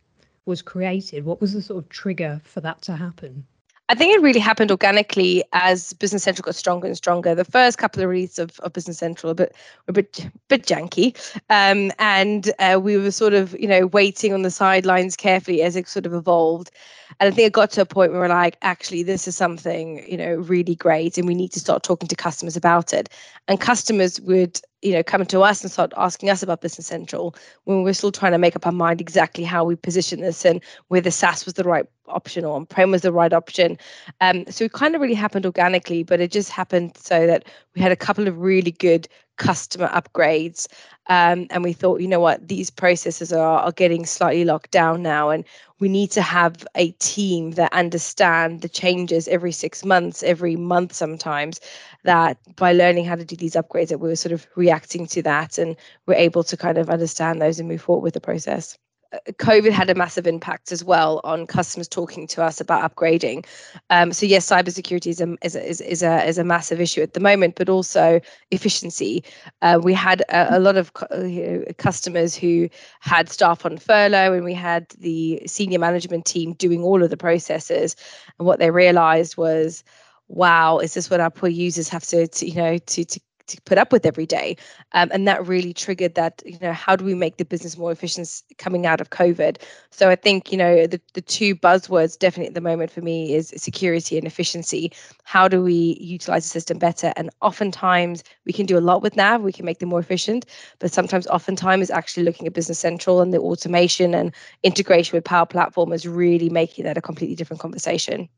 was 0.44 0.60
created? 0.60 1.24
What 1.24 1.40
was 1.40 1.52
the 1.52 1.62
sort 1.62 1.82
of 1.82 1.88
trigger 1.88 2.40
for 2.44 2.60
that 2.60 2.82
to 2.82 2.96
happen? 2.96 3.46
I 3.90 3.94
think 3.96 4.14
it 4.14 4.22
really 4.22 4.38
happened 4.38 4.70
organically 4.70 5.42
as 5.52 5.94
Business 5.94 6.22
Central 6.22 6.44
got 6.44 6.54
stronger 6.54 6.86
and 6.86 6.96
stronger. 6.96 7.34
The 7.34 7.44
first 7.44 7.78
couple 7.78 8.00
of 8.00 8.08
releases 8.08 8.38
of, 8.38 8.60
of 8.60 8.72
Business 8.72 8.98
Central 8.98 9.30
were 9.30 9.32
a 9.32 9.34
bit, 9.34 9.56
a 9.88 9.92
bit, 9.92 10.30
bit 10.46 10.64
janky, 10.64 11.16
um, 11.50 11.90
and 11.98 12.52
uh, 12.60 12.78
we 12.80 12.96
were 12.96 13.10
sort 13.10 13.34
of, 13.34 13.58
you 13.58 13.66
know, 13.66 13.88
waiting 13.88 14.32
on 14.32 14.42
the 14.42 14.50
sidelines 14.52 15.16
carefully 15.16 15.62
as 15.62 15.74
it 15.74 15.88
sort 15.88 16.06
of 16.06 16.14
evolved. 16.14 16.70
And 17.18 17.32
I 17.32 17.34
think 17.34 17.48
it 17.48 17.52
got 17.52 17.72
to 17.72 17.80
a 17.80 17.84
point 17.84 18.12
where 18.12 18.20
we're 18.20 18.28
like, 18.28 18.56
actually, 18.62 19.02
this 19.02 19.26
is 19.26 19.36
something, 19.36 20.08
you 20.08 20.16
know, 20.16 20.36
really 20.36 20.76
great, 20.76 21.18
and 21.18 21.26
we 21.26 21.34
need 21.34 21.50
to 21.50 21.58
start 21.58 21.82
talking 21.82 22.06
to 22.06 22.14
customers 22.14 22.56
about 22.56 22.92
it. 22.92 23.08
And 23.48 23.60
customers 23.60 24.20
would 24.20 24.60
you 24.82 24.92
know, 24.92 25.02
come 25.02 25.24
to 25.26 25.42
us 25.42 25.62
and 25.62 25.70
start 25.70 25.92
asking 25.96 26.30
us 26.30 26.42
about 26.42 26.62
Business 26.62 26.86
Central 26.86 27.34
when 27.64 27.82
we're 27.82 27.92
still 27.92 28.12
trying 28.12 28.32
to 28.32 28.38
make 28.38 28.56
up 28.56 28.66
our 28.66 28.72
mind 28.72 29.00
exactly 29.00 29.44
how 29.44 29.64
we 29.64 29.76
position 29.76 30.20
this 30.20 30.44
and 30.44 30.62
whether 30.88 31.10
SaaS 31.10 31.44
was 31.44 31.54
the 31.54 31.64
right 31.64 31.84
option 32.10 32.44
or 32.44 32.56
on-prem 32.56 32.90
was 32.90 33.02
the 33.02 33.12
right 33.12 33.32
option. 33.32 33.78
Um, 34.20 34.44
so 34.48 34.64
it 34.64 34.72
kind 34.72 34.94
of 34.94 35.00
really 35.00 35.14
happened 35.14 35.46
organically, 35.46 36.02
but 36.02 36.20
it 36.20 36.30
just 36.30 36.50
happened 36.50 36.96
so 36.96 37.26
that 37.26 37.44
we 37.74 37.80
had 37.80 37.92
a 37.92 37.96
couple 37.96 38.28
of 38.28 38.38
really 38.38 38.72
good 38.72 39.08
customer 39.36 39.88
upgrades. 39.88 40.66
Um, 41.06 41.46
and 41.50 41.64
we 41.64 41.72
thought, 41.72 42.00
you 42.00 42.08
know 42.08 42.20
what, 42.20 42.46
these 42.46 42.70
processes 42.70 43.32
are, 43.32 43.60
are 43.60 43.72
getting 43.72 44.04
slightly 44.06 44.44
locked 44.44 44.70
down 44.70 45.02
now, 45.02 45.30
and 45.30 45.44
we 45.80 45.88
need 45.88 46.10
to 46.10 46.22
have 46.22 46.66
a 46.74 46.90
team 46.92 47.52
that 47.52 47.72
understand 47.72 48.60
the 48.60 48.68
changes 48.68 49.26
every 49.26 49.50
six 49.50 49.82
months, 49.84 50.22
every 50.22 50.56
month 50.56 50.92
sometimes. 50.92 51.58
That 52.04 52.36
by 52.56 52.72
learning 52.72 53.06
how 53.06 53.16
to 53.16 53.24
do 53.24 53.34
these 53.34 53.54
upgrades, 53.54 53.88
that 53.88 53.98
we 53.98 54.08
were 54.08 54.16
sort 54.16 54.32
of 54.32 54.46
reacting 54.56 55.06
to 55.06 55.22
that, 55.22 55.58
and 55.58 55.74
we're 56.06 56.14
able 56.14 56.44
to 56.44 56.56
kind 56.56 56.78
of 56.78 56.90
understand 56.90 57.40
those 57.40 57.58
and 57.58 57.68
move 57.68 57.82
forward 57.82 58.02
with 58.02 58.14
the 58.14 58.20
process. 58.20 58.78
COVID 59.12 59.72
had 59.72 59.90
a 59.90 59.94
massive 59.94 60.26
impact 60.26 60.70
as 60.70 60.84
well 60.84 61.20
on 61.24 61.46
customers 61.46 61.88
talking 61.88 62.26
to 62.28 62.42
us 62.42 62.60
about 62.60 62.88
upgrading. 62.88 63.44
Um, 63.90 64.12
so 64.12 64.24
yes, 64.24 64.46
cybersecurity 64.46 65.08
is 65.08 65.20
a, 65.20 65.36
is, 65.42 65.80
is, 65.80 66.02
a, 66.02 66.24
is 66.24 66.38
a 66.38 66.44
massive 66.44 66.80
issue 66.80 67.02
at 67.02 67.14
the 67.14 67.20
moment, 67.20 67.56
but 67.56 67.68
also 67.68 68.20
efficiency. 68.50 69.24
Uh, 69.62 69.80
we 69.82 69.94
had 69.94 70.20
a, 70.28 70.58
a 70.58 70.60
lot 70.60 70.76
of 70.76 70.92
know, 71.10 71.64
customers 71.78 72.36
who 72.36 72.68
had 73.00 73.28
staff 73.28 73.66
on 73.66 73.78
furlough, 73.78 74.32
and 74.32 74.44
we 74.44 74.54
had 74.54 74.88
the 74.98 75.42
senior 75.46 75.78
management 75.78 76.24
team 76.24 76.52
doing 76.54 76.82
all 76.82 77.02
of 77.02 77.10
the 77.10 77.16
processes. 77.16 77.96
And 78.38 78.46
what 78.46 78.60
they 78.60 78.70
realised 78.70 79.36
was, 79.36 79.82
wow, 80.28 80.78
is 80.78 80.94
this 80.94 81.10
what 81.10 81.20
our 81.20 81.30
poor 81.30 81.48
users 81.48 81.88
have 81.88 82.04
to, 82.04 82.28
to 82.28 82.46
you 82.46 82.54
know, 82.54 82.78
to 82.78 83.04
to 83.04 83.20
to 83.50 83.60
put 83.62 83.78
up 83.78 83.92
with 83.92 84.06
every 84.06 84.26
day. 84.26 84.56
Um, 84.92 85.10
and 85.12 85.26
that 85.28 85.46
really 85.46 85.72
triggered 85.72 86.14
that, 86.14 86.42
you 86.44 86.58
know, 86.60 86.72
how 86.72 86.96
do 86.96 87.04
we 87.04 87.14
make 87.14 87.36
the 87.36 87.44
business 87.44 87.76
more 87.76 87.92
efficient 87.92 88.42
coming 88.58 88.86
out 88.86 89.00
of 89.00 89.10
COVID? 89.10 89.60
So 89.90 90.08
I 90.08 90.16
think, 90.16 90.50
you 90.50 90.58
know, 90.58 90.86
the, 90.86 91.00
the 91.14 91.20
two 91.20 91.54
buzzwords 91.54 92.18
definitely 92.18 92.48
at 92.48 92.54
the 92.54 92.60
moment 92.60 92.90
for 92.90 93.00
me 93.00 93.34
is 93.34 93.52
security 93.56 94.16
and 94.16 94.26
efficiency. 94.26 94.92
How 95.24 95.48
do 95.48 95.62
we 95.62 95.96
utilize 96.00 96.44
the 96.44 96.50
system 96.50 96.78
better? 96.78 97.12
And 97.16 97.30
oftentimes 97.42 98.24
we 98.46 98.52
can 98.52 98.66
do 98.66 98.78
a 98.78 98.80
lot 98.80 99.02
with 99.02 99.16
Nav, 99.16 99.42
we 99.42 99.52
can 99.52 99.64
make 99.64 99.78
them 99.78 99.88
more 99.88 100.00
efficient, 100.00 100.46
but 100.78 100.92
sometimes 100.92 101.26
oftentimes 101.26 101.90
actually 101.90 102.22
looking 102.22 102.46
at 102.46 102.52
Business 102.52 102.78
Central 102.78 103.20
and 103.20 103.32
the 103.32 103.38
automation 103.38 104.14
and 104.14 104.34
integration 104.62 105.16
with 105.16 105.24
Power 105.24 105.46
Platform 105.46 105.92
is 105.92 106.06
really 106.06 106.48
making 106.48 106.84
that 106.84 106.96
a 106.96 107.02
completely 107.02 107.36
different 107.36 107.60
conversation. 107.60 108.28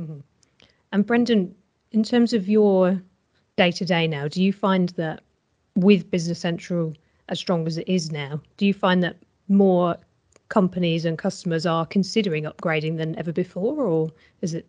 Mm-hmm. 0.00 0.20
And 0.92 1.06
Brendan, 1.06 1.54
in 1.90 2.02
terms 2.02 2.32
of 2.32 2.48
your 2.48 3.02
day 3.56 3.70
to 3.72 3.84
day 3.84 4.06
now, 4.06 4.28
do 4.28 4.42
you 4.42 4.52
find 4.52 4.90
that 4.90 5.22
with 5.74 6.10
Business 6.10 6.38
Central 6.38 6.94
as 7.28 7.38
strong 7.38 7.66
as 7.66 7.78
it 7.78 7.88
is 7.88 8.12
now, 8.12 8.40
do 8.56 8.66
you 8.66 8.74
find 8.74 9.02
that 9.02 9.16
more 9.48 9.96
companies 10.48 11.04
and 11.04 11.16
customers 11.16 11.64
are 11.64 11.86
considering 11.86 12.44
upgrading 12.44 12.98
than 12.98 13.18
ever 13.18 13.32
before, 13.32 13.84
or 13.84 14.10
is 14.42 14.54
it? 14.54 14.66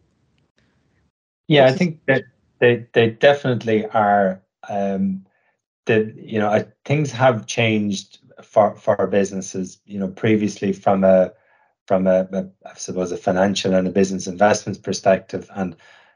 Yeah, 1.48 1.66
I 1.66 1.72
think 1.72 2.00
that 2.08 2.24
they 2.60 2.88
they 2.94 3.10
definitely 3.10 3.86
are. 3.88 4.42
Um, 4.70 5.26
the 5.86 6.14
you 6.16 6.40
know 6.40 6.50
I, 6.50 6.66
things 6.86 7.12
have 7.12 7.46
changed 7.48 8.20
for 8.42 8.76
for 8.76 9.08
businesses. 9.08 9.80
You 9.86 10.00
know, 10.00 10.08
previously 10.08 10.72
from 10.72 11.04
a 11.04 11.34
from 11.86 12.08
a, 12.08 12.28
a 12.32 12.50
I 12.66 12.74
suppose 12.76 13.12
a 13.12 13.18
financial 13.18 13.74
and 13.74 13.88
a 13.88 13.92
business 13.92 14.28
investments 14.28 14.80
perspective, 14.80 15.50
and 15.54 15.76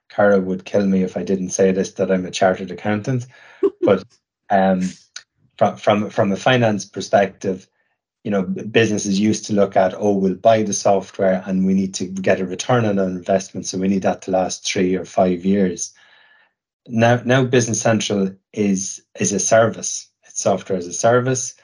Cara 0.10 0.40
would 0.40 0.66
kill 0.66 0.86
me 0.86 1.04
if 1.04 1.18
I 1.18 1.24
didn't 1.24 1.50
say 1.50 1.72
this 1.72 1.94
that 1.94 2.12
I'm 2.12 2.26
a 2.26 2.32
chartered 2.32 2.72
accountant. 2.72 3.28
but 3.82 4.04
um, 4.50 4.82
from 5.58 5.78
from 5.78 6.10
from 6.10 6.32
a 6.32 6.38
finance 6.38 6.86
perspective, 6.86 7.68
you 8.24 8.32
know, 8.32 8.44
businesses 8.44 9.20
used 9.20 9.46
to 9.46 9.54
look 9.54 9.78
at, 9.78 9.94
oh, 9.96 10.14
we'll 10.14 10.36
buy 10.36 10.62
the 10.64 10.74
software 10.74 11.42
and 11.46 11.66
we 11.66 11.74
need 11.74 11.94
to 11.94 12.06
get 12.06 12.42
a 12.42 12.46
return 12.46 12.86
on 12.86 13.00
our 13.00 13.06
investment, 13.06 13.66
so 13.66 13.78
we 13.78 13.88
need 13.88 14.02
that 14.02 14.22
to 14.24 14.32
last 14.32 14.68
three 14.68 14.96
or 14.96 15.06
five 15.06 15.46
years. 15.46 15.94
Now, 16.88 17.22
now 17.24 17.44
Business 17.44 17.82
Central 17.82 18.36
is 18.54 19.02
is 19.20 19.32
a 19.32 19.40
service. 19.40 20.10
It's 20.26 20.42
software 20.42 20.78
as 20.78 20.88
a 20.88 20.94
service. 20.94 21.56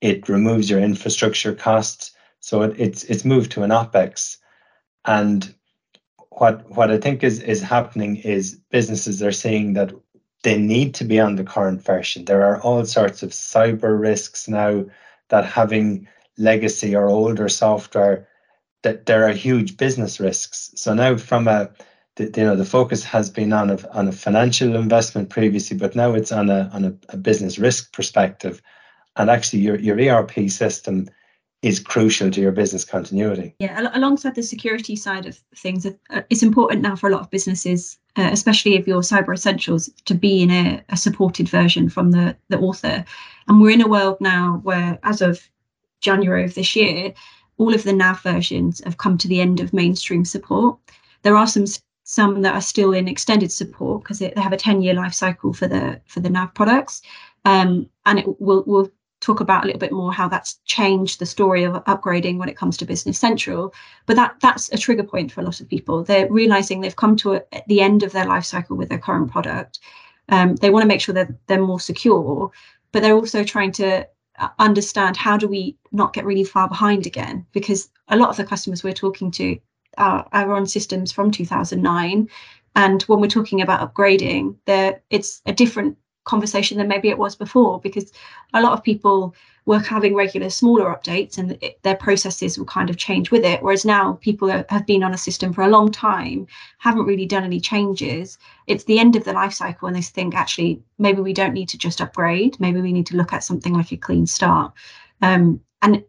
It 0.00 0.28
removes 0.28 0.68
your 0.68 0.80
infrastructure 0.80 1.54
costs, 1.54 2.12
so 2.40 2.62
it, 2.62 2.78
it's 2.78 3.04
it's 3.04 3.24
moved 3.24 3.52
to 3.52 3.62
an 3.62 3.70
opex, 3.70 4.36
and 5.06 5.54
what 6.38 6.68
what 6.70 6.90
I 6.90 6.98
think 6.98 7.24
is 7.24 7.40
is 7.40 7.62
happening 7.62 8.16
is 8.16 8.60
businesses 8.70 9.22
are 9.22 9.32
seeing 9.32 9.72
that 9.74 9.92
they 10.42 10.58
need 10.58 10.94
to 10.94 11.04
be 11.04 11.18
on 11.18 11.36
the 11.36 11.44
current 11.44 11.82
version. 11.82 12.24
There 12.24 12.44
are 12.44 12.60
all 12.60 12.84
sorts 12.84 13.22
of 13.22 13.30
cyber 13.30 13.98
risks 13.98 14.46
now 14.46 14.84
that 15.28 15.44
having 15.44 16.06
legacy 16.38 16.94
or 16.94 17.08
older 17.08 17.48
software 17.48 18.28
that 18.82 19.06
there 19.06 19.26
are 19.26 19.32
huge 19.32 19.76
business 19.76 20.20
risks. 20.20 20.70
So 20.76 20.94
now 20.94 21.16
from 21.16 21.48
a 21.48 21.70
the, 22.16 22.24
you 22.24 22.44
know 22.44 22.56
the 22.56 22.64
focus 22.64 23.02
has 23.04 23.30
been 23.30 23.52
on 23.52 23.70
a 23.70 23.88
on 23.92 24.08
a 24.08 24.12
financial 24.12 24.76
investment 24.76 25.30
previously, 25.30 25.76
but 25.76 25.96
now 25.96 26.12
it's 26.14 26.32
on 26.32 26.50
a 26.50 26.70
on 26.72 26.84
a, 26.84 26.94
a 27.08 27.16
business 27.16 27.58
risk 27.58 27.92
perspective. 27.92 28.60
And 29.16 29.30
actually 29.30 29.60
your 29.60 29.76
your 29.76 29.98
ERP 29.98 30.50
system 30.50 31.08
is 31.62 31.80
crucial 31.80 32.30
to 32.30 32.40
your 32.40 32.52
business 32.52 32.84
continuity. 32.84 33.54
Yeah, 33.58 33.90
alongside 33.94 34.34
the 34.34 34.42
security 34.42 34.94
side 34.94 35.26
of 35.26 35.36
things, 35.54 35.86
uh, 35.86 36.22
it's 36.30 36.42
important 36.42 36.82
now 36.82 36.96
for 36.96 37.08
a 37.08 37.12
lot 37.12 37.22
of 37.22 37.30
businesses, 37.30 37.98
uh, 38.16 38.28
especially 38.30 38.74
if 38.74 38.86
you're 38.86 39.00
cyber 39.00 39.34
essentials, 39.34 39.90
to 40.04 40.14
be 40.14 40.42
in 40.42 40.50
a, 40.50 40.84
a, 40.90 40.96
supported 40.96 41.48
version 41.48 41.88
from 41.88 42.12
the, 42.12 42.36
the 42.50 42.58
author. 42.58 43.04
And 43.48 43.60
we're 43.60 43.70
in 43.70 43.80
a 43.80 43.88
world 43.88 44.18
now 44.20 44.60
where, 44.62 44.98
as 45.02 45.22
of 45.22 45.48
January 46.00 46.44
of 46.44 46.54
this 46.54 46.76
year, 46.76 47.12
all 47.58 47.74
of 47.74 47.84
the 47.84 47.92
NAV 47.92 48.22
versions 48.22 48.82
have 48.84 48.98
come 48.98 49.16
to 49.18 49.28
the 49.28 49.40
end 49.40 49.60
of 49.60 49.72
mainstream 49.72 50.24
support. 50.24 50.78
There 51.22 51.36
are 51.36 51.46
some 51.46 51.66
some 52.08 52.42
that 52.42 52.54
are 52.54 52.60
still 52.60 52.92
in 52.92 53.08
extended 53.08 53.50
support 53.50 54.04
because 54.04 54.20
they 54.20 54.32
have 54.36 54.52
a 54.52 54.56
10 54.56 54.80
year 54.80 54.94
life 54.94 55.12
cycle 55.12 55.52
for 55.52 55.66
the 55.66 56.00
for 56.06 56.20
the 56.20 56.30
NAV 56.30 56.54
products. 56.54 57.02
Um, 57.44 57.88
and 58.04 58.18
it 58.18 58.40
will 58.40 58.62
will 58.66 58.90
talk 59.26 59.40
about 59.40 59.64
a 59.64 59.66
little 59.66 59.80
bit 59.80 59.92
more 59.92 60.12
how 60.12 60.28
that's 60.28 60.60
changed 60.64 61.18
the 61.18 61.26
story 61.26 61.64
of 61.64 61.74
upgrading 61.84 62.38
when 62.38 62.48
it 62.48 62.56
comes 62.56 62.76
to 62.76 62.84
business 62.84 63.18
central. 63.18 63.74
But 64.06 64.16
that 64.16 64.36
that's 64.40 64.72
a 64.72 64.78
trigger 64.78 65.04
point 65.04 65.32
for 65.32 65.40
a 65.40 65.44
lot 65.44 65.60
of 65.60 65.68
people. 65.68 66.04
They're 66.04 66.30
realizing 66.30 66.80
they've 66.80 67.04
come 67.04 67.16
to 67.16 67.34
a, 67.34 67.42
the 67.66 67.80
end 67.80 68.02
of 68.02 68.12
their 68.12 68.26
life 68.26 68.44
cycle 68.44 68.76
with 68.76 68.88
their 68.88 68.98
current 68.98 69.30
product. 69.30 69.80
Um, 70.28 70.56
they 70.56 70.70
want 70.70 70.82
to 70.82 70.88
make 70.88 71.00
sure 71.00 71.14
that 71.14 71.28
they're 71.46 71.62
more 71.62 71.80
secure 71.80 72.50
but 72.92 73.02
they're 73.02 73.14
also 73.14 73.44
trying 73.44 73.72
to 73.72 74.06
uh, 74.38 74.48
understand 74.58 75.18
how 75.18 75.36
do 75.36 75.46
we 75.46 75.76
not 75.92 76.14
get 76.14 76.24
really 76.24 76.44
far 76.44 76.66
behind 76.66 77.06
again? 77.06 77.44
Because 77.52 77.90
a 78.08 78.16
lot 78.16 78.30
of 78.30 78.38
the 78.38 78.44
customers 78.44 78.82
we're 78.82 78.94
talking 78.94 79.30
to 79.32 79.58
are, 79.98 80.26
are 80.32 80.52
on 80.52 80.66
systems 80.66 81.12
from 81.12 81.30
2009 81.30 82.28
and 82.74 83.02
when 83.02 83.20
we're 83.20 83.26
talking 83.26 83.62
about 83.62 83.94
upgrading 83.94 84.54
there 84.66 85.00
it's 85.08 85.40
a 85.46 85.52
different 85.52 85.96
conversation 86.26 86.76
than 86.76 86.88
maybe 86.88 87.08
it 87.08 87.18
was 87.18 87.34
before 87.34 87.80
because 87.80 88.12
a 88.52 88.60
lot 88.60 88.72
of 88.72 88.84
people 88.84 89.34
were 89.64 89.78
having 89.78 90.14
regular 90.14 90.50
smaller 90.50 90.94
updates 90.94 91.38
and 91.38 91.58
it, 91.60 91.82
their 91.82 91.96
processes 91.96 92.58
will 92.58 92.66
kind 92.66 92.90
of 92.90 92.96
change 92.96 93.30
with 93.30 93.44
it. 93.44 93.62
Whereas 93.62 93.84
now 93.84 94.18
people 94.20 94.50
are, 94.50 94.64
have 94.68 94.86
been 94.86 95.02
on 95.02 95.14
a 95.14 95.18
system 95.18 95.52
for 95.52 95.62
a 95.62 95.68
long 95.68 95.90
time 95.90 96.46
haven't 96.78 97.06
really 97.06 97.26
done 97.26 97.44
any 97.44 97.60
changes 97.60 98.38
it's 98.66 98.84
the 98.84 98.98
end 98.98 99.16
of 99.16 99.24
the 99.24 99.32
life 99.32 99.52
cycle 99.52 99.88
and 99.88 99.96
they 99.96 100.02
think 100.02 100.34
actually 100.34 100.82
maybe 100.98 101.20
we 101.20 101.32
don't 101.32 101.54
need 101.54 101.68
to 101.70 101.78
just 101.78 102.00
upgrade. 102.00 102.58
Maybe 102.60 102.80
we 102.80 102.92
need 102.92 103.06
to 103.06 103.16
look 103.16 103.32
at 103.32 103.44
something 103.44 103.72
like 103.72 103.92
a 103.92 103.96
clean 103.96 104.26
start. 104.26 104.72
Um, 105.22 105.60
and 105.82 106.04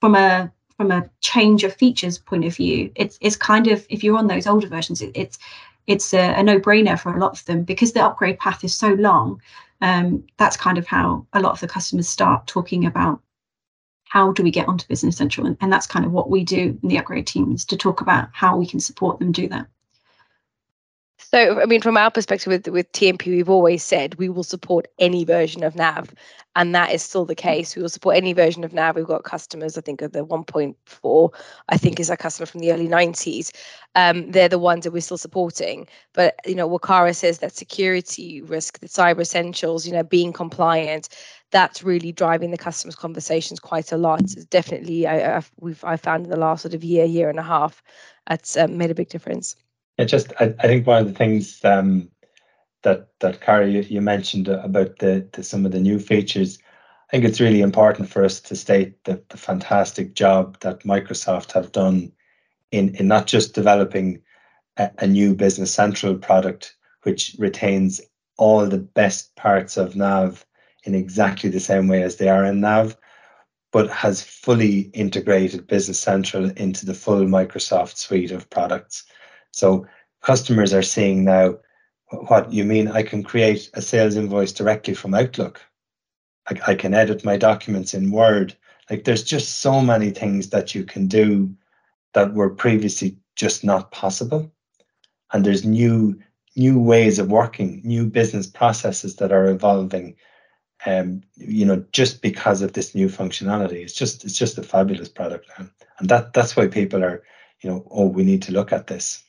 from 0.00 0.14
a 0.14 0.52
from 0.76 0.90
a 0.92 1.10
change 1.20 1.64
of 1.64 1.74
features 1.74 2.18
point 2.18 2.44
of 2.44 2.54
view 2.54 2.90
it's 2.94 3.18
it's 3.20 3.36
kind 3.36 3.66
of 3.66 3.84
if 3.90 4.04
you're 4.04 4.16
on 4.16 4.28
those 4.28 4.46
older 4.46 4.68
versions 4.68 5.02
it, 5.02 5.10
it's 5.14 5.38
it's 5.88 6.14
a, 6.14 6.34
a 6.34 6.42
no-brainer 6.42 7.00
for 7.00 7.16
a 7.16 7.18
lot 7.18 7.32
of 7.32 7.44
them 7.46 7.64
because 7.64 7.92
the 7.92 8.04
upgrade 8.04 8.38
path 8.38 8.62
is 8.62 8.74
so 8.74 8.90
long. 8.94 9.40
Um, 9.80 10.24
that's 10.36 10.56
kind 10.56 10.78
of 10.78 10.86
how 10.86 11.26
a 11.32 11.40
lot 11.40 11.52
of 11.52 11.60
the 11.60 11.68
customers 11.68 12.08
start 12.08 12.46
talking 12.46 12.84
about 12.84 13.20
how 14.04 14.32
do 14.32 14.42
we 14.42 14.50
get 14.50 14.68
onto 14.68 14.86
Business 14.86 15.16
Central, 15.16 15.46
and, 15.46 15.56
and 15.60 15.72
that's 15.72 15.86
kind 15.86 16.04
of 16.04 16.12
what 16.12 16.30
we 16.30 16.44
do 16.44 16.78
in 16.82 16.88
the 16.88 16.98
upgrade 16.98 17.26
team 17.26 17.52
is 17.52 17.64
to 17.66 17.76
talk 17.76 18.00
about 18.00 18.28
how 18.32 18.56
we 18.56 18.66
can 18.66 18.80
support 18.80 19.18
them 19.18 19.32
do 19.32 19.48
that. 19.48 19.66
So, 21.20 21.60
I 21.60 21.66
mean, 21.66 21.82
from 21.82 21.96
our 21.96 22.12
perspective 22.12 22.50
with, 22.50 22.68
with 22.68 22.90
TNP, 22.92 23.26
we've 23.26 23.50
always 23.50 23.82
said 23.82 24.14
we 24.14 24.28
will 24.28 24.44
support 24.44 24.86
any 25.00 25.24
version 25.24 25.64
of 25.64 25.74
NAV, 25.74 26.14
and 26.54 26.72
that 26.76 26.92
is 26.92 27.02
still 27.02 27.24
the 27.24 27.34
case. 27.34 27.74
We 27.74 27.82
will 27.82 27.88
support 27.88 28.16
any 28.16 28.32
version 28.32 28.62
of 28.62 28.72
NAV. 28.72 28.96
We've 28.96 29.04
got 29.06 29.24
customers, 29.24 29.76
I 29.76 29.80
think, 29.80 30.00
of 30.00 30.12
the 30.12 30.24
1.4, 30.24 31.34
I 31.68 31.76
think, 31.76 31.98
is 31.98 32.08
our 32.08 32.16
customer 32.16 32.46
from 32.46 32.60
the 32.60 32.72
early 32.72 32.86
90s. 32.86 33.50
Um, 33.96 34.30
they're 34.30 34.48
the 34.48 34.60
ones 34.60 34.84
that 34.84 34.92
we're 34.92 35.00
still 35.00 35.18
supporting. 35.18 35.88
But, 36.14 36.36
you 36.46 36.54
know, 36.54 36.68
Wakara 36.68 37.14
says 37.14 37.40
that 37.40 37.52
security 37.52 38.40
risk, 38.42 38.78
the 38.78 38.86
cyber 38.86 39.20
essentials, 39.20 39.86
you 39.88 39.92
know, 39.92 40.04
being 40.04 40.32
compliant, 40.32 41.08
that's 41.50 41.82
really 41.82 42.12
driving 42.12 42.52
the 42.52 42.58
customers' 42.58 42.94
conversations 42.94 43.58
quite 43.58 43.90
a 43.90 43.96
lot. 43.96 44.20
It's 44.22 44.44
definitely, 44.44 45.06
I, 45.06 45.36
I've, 45.38 45.50
we've 45.58 45.82
I 45.82 45.96
found 45.96 46.24
in 46.26 46.30
the 46.30 46.38
last 46.38 46.62
sort 46.62 46.74
of 46.74 46.84
year, 46.84 47.04
year 47.04 47.28
and 47.28 47.40
a 47.40 47.42
half, 47.42 47.82
that's 48.28 48.56
um, 48.56 48.78
made 48.78 48.92
a 48.92 48.94
big 48.94 49.08
difference. 49.08 49.56
It 49.98 50.06
just 50.06 50.32
I, 50.40 50.54
I 50.60 50.66
think 50.68 50.86
one 50.86 51.02
of 51.02 51.08
the 51.08 51.14
things 51.14 51.62
um, 51.64 52.08
that 52.82 53.08
that 53.20 53.40
Carrie 53.40 53.72
you, 53.72 53.80
you 53.82 54.00
mentioned 54.00 54.48
about 54.48 54.98
the, 54.98 55.28
the 55.32 55.42
some 55.42 55.66
of 55.66 55.72
the 55.72 55.80
new 55.80 55.98
features. 55.98 56.58
I 57.08 57.10
think 57.10 57.24
it's 57.24 57.40
really 57.40 57.62
important 57.62 58.08
for 58.08 58.24
us 58.24 58.40
to 58.42 58.56
state 58.56 59.02
that 59.04 59.28
the 59.30 59.36
fantastic 59.36 60.14
job 60.14 60.60
that 60.60 60.84
Microsoft 60.84 61.52
have 61.52 61.72
done 61.72 62.12
in 62.70 62.94
in 62.96 63.08
not 63.08 63.26
just 63.26 63.54
developing 63.54 64.22
a, 64.76 64.90
a 64.98 65.06
new 65.06 65.34
Business 65.34 65.72
Central 65.72 66.16
product 66.16 66.76
which 67.02 67.34
retains 67.38 68.00
all 68.36 68.66
the 68.66 68.78
best 68.78 69.34
parts 69.36 69.76
of 69.76 69.96
Nav 69.96 70.46
in 70.84 70.94
exactly 70.94 71.50
the 71.50 71.60
same 71.60 71.88
way 71.88 72.02
as 72.02 72.16
they 72.16 72.28
are 72.28 72.44
in 72.44 72.60
Nav, 72.60 72.96
but 73.72 73.90
has 73.90 74.22
fully 74.22 74.90
integrated 74.94 75.66
Business 75.66 75.98
Central 75.98 76.50
into 76.50 76.86
the 76.86 76.94
full 76.94 77.24
Microsoft 77.24 77.96
suite 77.96 78.30
of 78.30 78.48
products. 78.50 79.04
So 79.52 79.86
customers 80.22 80.72
are 80.72 80.82
seeing 80.82 81.24
now 81.24 81.58
what 82.10 82.52
you 82.52 82.64
mean 82.64 82.88
I 82.88 83.02
can 83.02 83.22
create 83.22 83.70
a 83.74 83.82
sales 83.82 84.16
invoice 84.16 84.52
directly 84.52 84.94
from 84.94 85.14
Outlook. 85.14 85.60
I, 86.48 86.72
I 86.72 86.74
can 86.74 86.94
edit 86.94 87.24
my 87.24 87.36
documents 87.36 87.94
in 87.94 88.10
Word. 88.10 88.56
Like 88.90 89.04
there's 89.04 89.24
just 89.24 89.58
so 89.58 89.80
many 89.80 90.10
things 90.10 90.48
that 90.50 90.74
you 90.74 90.84
can 90.84 91.06
do 91.06 91.54
that 92.14 92.32
were 92.32 92.50
previously 92.50 93.16
just 93.36 93.62
not 93.62 93.90
possible. 93.90 94.50
And 95.32 95.44
there's 95.44 95.64
new 95.64 96.18
new 96.56 96.80
ways 96.80 97.18
of 97.18 97.30
working, 97.30 97.80
new 97.84 98.04
business 98.04 98.46
processes 98.46 99.16
that 99.16 99.32
are 99.32 99.48
evolving. 99.48 100.16
Um, 100.86 101.22
you 101.36 101.64
know, 101.64 101.84
just 101.92 102.22
because 102.22 102.62
of 102.62 102.72
this 102.72 102.94
new 102.94 103.08
functionality, 103.08 103.82
it's 103.82 103.92
just 103.92 104.24
it's 104.24 104.38
just 104.38 104.58
a 104.58 104.62
fabulous 104.62 105.08
product 105.08 105.46
now, 105.58 105.68
and 105.98 106.08
that 106.08 106.32
that's 106.32 106.56
why 106.56 106.68
people 106.68 107.04
are, 107.04 107.22
you 107.60 107.70
know, 107.70 107.86
oh, 107.90 108.06
we 108.06 108.22
need 108.22 108.42
to 108.42 108.52
look 108.52 108.72
at 108.72 108.86
this. 108.86 109.24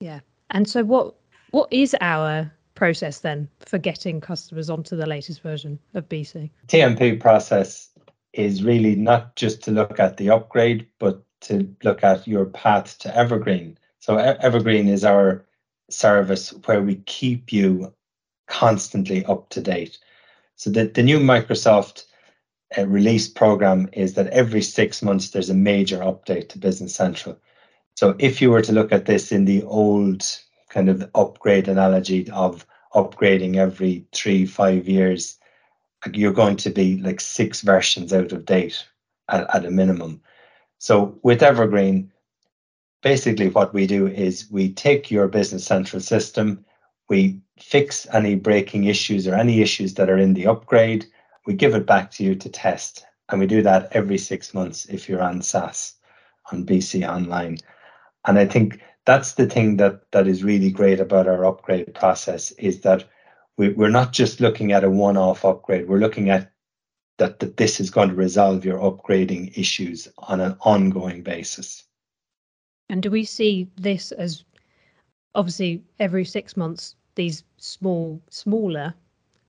Yeah. 0.00 0.20
And 0.50 0.68
so 0.68 0.82
what 0.82 1.14
what 1.50 1.72
is 1.72 1.94
our 2.00 2.50
process 2.74 3.20
then 3.20 3.48
for 3.60 3.78
getting 3.78 4.20
customers 4.20 4.70
onto 4.70 4.96
the 4.96 5.06
latest 5.06 5.42
version 5.42 5.78
of 5.94 6.08
BC? 6.08 6.50
TNP 6.68 7.20
process 7.20 7.90
is 8.32 8.62
really 8.62 8.94
not 8.94 9.36
just 9.36 9.62
to 9.64 9.70
look 9.70 10.00
at 10.00 10.16
the 10.16 10.30
upgrade, 10.30 10.86
but 10.98 11.22
to 11.42 11.68
look 11.82 12.04
at 12.04 12.26
your 12.26 12.46
path 12.46 12.98
to 12.98 13.14
Evergreen. 13.16 13.76
So 13.98 14.16
Evergreen 14.16 14.88
is 14.88 15.04
our 15.04 15.44
service 15.90 16.50
where 16.66 16.82
we 16.82 16.96
keep 17.06 17.52
you 17.52 17.92
constantly 18.46 19.24
up 19.24 19.48
to 19.50 19.60
date. 19.60 19.98
So 20.56 20.70
the, 20.70 20.86
the 20.86 21.02
new 21.02 21.18
Microsoft 21.18 22.04
uh, 22.78 22.86
release 22.86 23.28
program 23.28 23.88
is 23.92 24.14
that 24.14 24.28
every 24.28 24.62
six 24.62 25.02
months 25.02 25.30
there's 25.30 25.50
a 25.50 25.54
major 25.54 25.98
update 25.98 26.48
to 26.50 26.58
Business 26.58 26.94
Central. 26.94 27.36
So 27.96 28.14
if 28.18 28.40
you 28.40 28.50
were 28.50 28.62
to 28.62 28.72
look 28.72 28.92
at 28.92 29.06
this 29.06 29.32
in 29.32 29.44
the 29.44 29.62
old 29.64 30.26
kind 30.68 30.88
of 30.88 31.08
upgrade 31.14 31.68
analogy 31.68 32.30
of 32.30 32.66
upgrading 32.94 33.56
every 33.56 34.06
three, 34.12 34.46
five 34.46 34.88
years, 34.88 35.38
you're 36.12 36.32
going 36.32 36.56
to 36.56 36.70
be 36.70 36.96
like 36.98 37.20
six 37.20 37.60
versions 37.60 38.12
out 38.12 38.32
of 38.32 38.46
date 38.46 38.86
at, 39.28 39.54
at 39.54 39.64
a 39.66 39.70
minimum. 39.70 40.22
So 40.78 41.18
with 41.22 41.42
Evergreen, 41.42 42.10
basically 43.02 43.48
what 43.48 43.74
we 43.74 43.86
do 43.86 44.06
is 44.06 44.50
we 44.50 44.72
take 44.72 45.10
your 45.10 45.28
Business 45.28 45.64
Central 45.64 46.00
system, 46.00 46.64
we 47.08 47.40
fix 47.58 48.06
any 48.12 48.34
breaking 48.34 48.84
issues 48.84 49.26
or 49.26 49.34
any 49.34 49.60
issues 49.60 49.94
that 49.94 50.08
are 50.08 50.18
in 50.18 50.34
the 50.34 50.46
upgrade, 50.46 51.06
we 51.46 51.54
give 51.54 51.74
it 51.74 51.86
back 51.86 52.10
to 52.12 52.24
you 52.24 52.34
to 52.34 52.48
test. 52.48 53.04
And 53.28 53.40
we 53.40 53.46
do 53.46 53.62
that 53.62 53.88
every 53.92 54.18
six 54.18 54.54
months 54.54 54.86
if 54.86 55.08
you're 55.08 55.22
on 55.22 55.42
SaaS, 55.42 55.94
on 56.50 56.66
BC 56.66 57.08
Online. 57.08 57.58
And 58.26 58.38
I 58.38 58.46
think 58.46 58.80
that's 59.06 59.34
the 59.34 59.46
thing 59.46 59.76
that 59.78 60.10
that 60.12 60.26
is 60.26 60.44
really 60.44 60.70
great 60.70 61.00
about 61.00 61.26
our 61.26 61.44
upgrade 61.44 61.94
process 61.94 62.52
is 62.52 62.80
that 62.82 63.04
we, 63.56 63.70
we're 63.70 63.88
not 63.88 64.12
just 64.12 64.40
looking 64.40 64.72
at 64.72 64.84
a 64.84 64.90
one-off 64.90 65.44
upgrade. 65.44 65.88
We're 65.88 65.98
looking 65.98 66.30
at 66.30 66.52
that, 67.18 67.40
that 67.40 67.56
this 67.56 67.80
is 67.80 67.90
going 67.90 68.08
to 68.08 68.14
resolve 68.14 68.64
your 68.64 68.78
upgrading 68.78 69.56
issues 69.56 70.08
on 70.18 70.40
an 70.40 70.56
ongoing 70.60 71.22
basis. 71.22 71.84
And 72.88 73.02
do 73.02 73.10
we 73.10 73.24
see 73.24 73.68
this 73.76 74.12
as 74.12 74.44
obviously 75.34 75.82
every 75.98 76.24
six 76.24 76.56
months 76.56 76.96
these 77.14 77.44
small, 77.58 78.20
smaller 78.30 78.94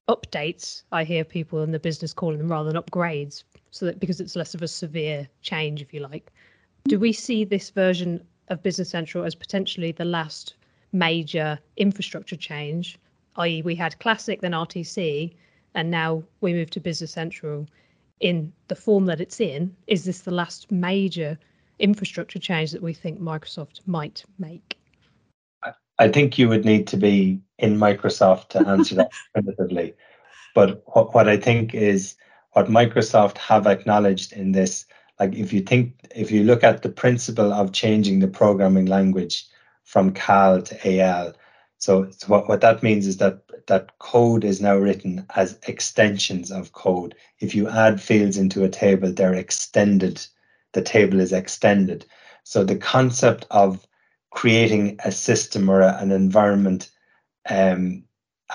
updates? 0.08 0.82
I 0.92 1.04
hear 1.04 1.24
people 1.24 1.62
in 1.62 1.72
the 1.72 1.78
business 1.78 2.12
calling 2.12 2.38
them 2.38 2.50
rather 2.50 2.70
than 2.70 2.82
upgrades, 2.82 3.44
so 3.70 3.86
that 3.86 4.00
because 4.00 4.20
it's 4.20 4.36
less 4.36 4.54
of 4.54 4.62
a 4.62 4.68
severe 4.68 5.28
change, 5.40 5.80
if 5.80 5.92
you 5.94 6.00
like. 6.00 6.30
Do 6.88 6.98
we 6.98 7.12
see 7.12 7.44
this 7.44 7.70
version 7.70 8.22
of 8.48 8.62
Business 8.62 8.90
Central 8.90 9.24
as 9.24 9.34
potentially 9.34 9.92
the 9.92 10.04
last 10.04 10.54
major 10.92 11.58
infrastructure 11.76 12.36
change? 12.36 12.98
I.e., 13.36 13.62
we 13.62 13.74
had 13.74 13.98
Classic, 13.98 14.40
then 14.40 14.52
RTC, 14.52 15.34
and 15.74 15.90
now 15.90 16.22
we 16.40 16.52
move 16.52 16.70
to 16.70 16.80
Business 16.80 17.12
Central 17.12 17.66
in 18.20 18.52
the 18.68 18.74
form 18.74 19.06
that 19.06 19.20
it's 19.20 19.40
in. 19.40 19.74
Is 19.86 20.04
this 20.04 20.20
the 20.20 20.30
last 20.30 20.70
major 20.70 21.38
infrastructure 21.78 22.38
change 22.38 22.70
that 22.72 22.82
we 22.82 22.94
think 22.94 23.20
Microsoft 23.20 23.80
might 23.86 24.24
make? 24.38 24.78
I 25.98 26.08
think 26.08 26.38
you 26.38 26.48
would 26.48 26.64
need 26.64 26.86
to 26.88 26.96
be 26.96 27.40
in 27.58 27.78
Microsoft 27.78 28.48
to 28.50 28.66
answer 28.66 28.94
that 28.96 29.10
definitively. 29.34 29.94
But 30.54 30.82
what, 30.86 31.14
what 31.14 31.28
I 31.28 31.36
think 31.36 31.74
is 31.74 32.16
what 32.52 32.66
Microsoft 32.66 33.38
have 33.38 33.66
acknowledged 33.66 34.32
in 34.32 34.52
this, 34.52 34.86
like 35.22 35.34
if 35.34 35.52
you 35.52 35.60
think, 35.60 35.94
if 36.14 36.30
you 36.30 36.44
look 36.44 36.64
at 36.64 36.82
the 36.82 36.88
principle 36.88 37.52
of 37.52 37.72
changing 37.72 38.18
the 38.18 38.28
programming 38.28 38.86
language 38.86 39.46
from 39.84 40.14
C/AL 40.14 40.62
to 40.62 41.00
AL, 41.00 41.32
so, 41.78 42.10
so 42.10 42.26
what, 42.26 42.48
what 42.48 42.60
that 42.60 42.82
means 42.82 43.06
is 43.06 43.18
that 43.18 43.42
that 43.66 43.98
code 43.98 44.44
is 44.44 44.60
now 44.60 44.76
written 44.76 45.24
as 45.36 45.58
extensions 45.68 46.50
of 46.50 46.72
code. 46.72 47.14
If 47.40 47.54
you 47.54 47.68
add 47.68 48.00
fields 48.00 48.36
into 48.36 48.64
a 48.64 48.68
table, 48.68 49.12
they're 49.12 49.34
extended 49.34 50.26
the 50.72 50.82
table 50.82 51.20
is 51.20 51.32
extended. 51.32 52.06
So 52.44 52.64
the 52.64 52.76
concept 52.76 53.46
of 53.50 53.86
creating 54.30 54.98
a 55.04 55.12
system 55.12 55.68
or 55.68 55.82
a, 55.82 55.96
an 56.00 56.10
environment 56.10 56.90
um, 57.48 58.04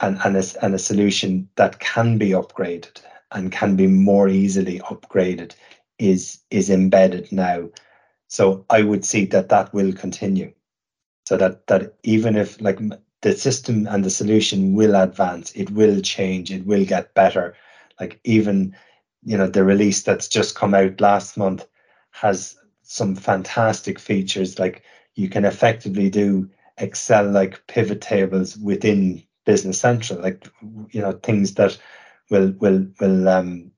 and, 0.02 0.18
and, 0.24 0.38
a, 0.38 0.44
and 0.62 0.76
a 0.76 0.80
solution 0.80 1.50
that 1.56 1.80
can 1.80 2.18
be 2.18 2.30
upgraded 2.32 3.02
and 3.32 3.52
can 3.52 3.76
be 3.76 3.88
more 3.88 4.28
easily 4.28 4.80
upgraded 4.80 5.54
is 6.00 6.40
is 6.52 6.70
embedded 6.70 7.32
now. 7.32 7.70
So 8.28 8.66
I 8.70 8.84
would 8.84 9.06
see 9.06 9.26
that 9.28 9.50
that 9.50 9.74
will 9.74 9.94
continue. 9.94 10.54
So 11.28 11.38
that 11.38 11.68
that 11.68 11.96
even 12.04 12.36
if 12.36 12.60
like 12.62 12.80
the 13.22 13.34
system 13.34 13.88
and 13.88 14.04
the 14.04 14.10
solution 14.10 14.74
will 14.74 14.96
advance, 14.96 15.52
it 15.56 15.72
will 15.72 16.02
change, 16.02 16.52
it 16.52 16.66
will 16.66 16.86
get 16.86 17.14
better. 17.14 17.56
Like 18.00 18.20
even 18.24 18.76
you 19.24 19.38
know 19.38 19.48
the 19.48 19.64
release 19.64 20.04
that's 20.04 20.28
just 20.28 20.56
come 20.56 20.74
out 20.74 21.02
last 21.02 21.38
month 21.38 21.66
has 22.12 22.58
some 22.84 23.16
fantastic 23.16 24.00
features 24.00 24.60
like 24.60 24.84
you 25.16 25.30
can 25.30 25.46
effectively 25.46 26.10
do 26.10 26.50
excel 26.78 27.30
like 27.30 27.66
pivot 27.68 28.02
tables 28.02 28.58
within 28.58 29.22
business 29.46 29.80
central 29.80 30.22
like 30.22 30.48
you 30.92 31.02
know 31.02 31.12
things 31.24 31.56
that 31.56 31.78
will 32.30 32.54
will 32.60 32.86
will 33.00 33.28
um 33.30 33.72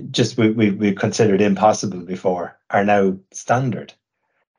just 0.00 0.36
we, 0.36 0.50
we, 0.50 0.70
we 0.70 0.92
considered 0.92 1.40
impossible 1.40 2.00
before 2.00 2.56
are 2.70 2.84
now 2.84 3.16
standard. 3.32 3.92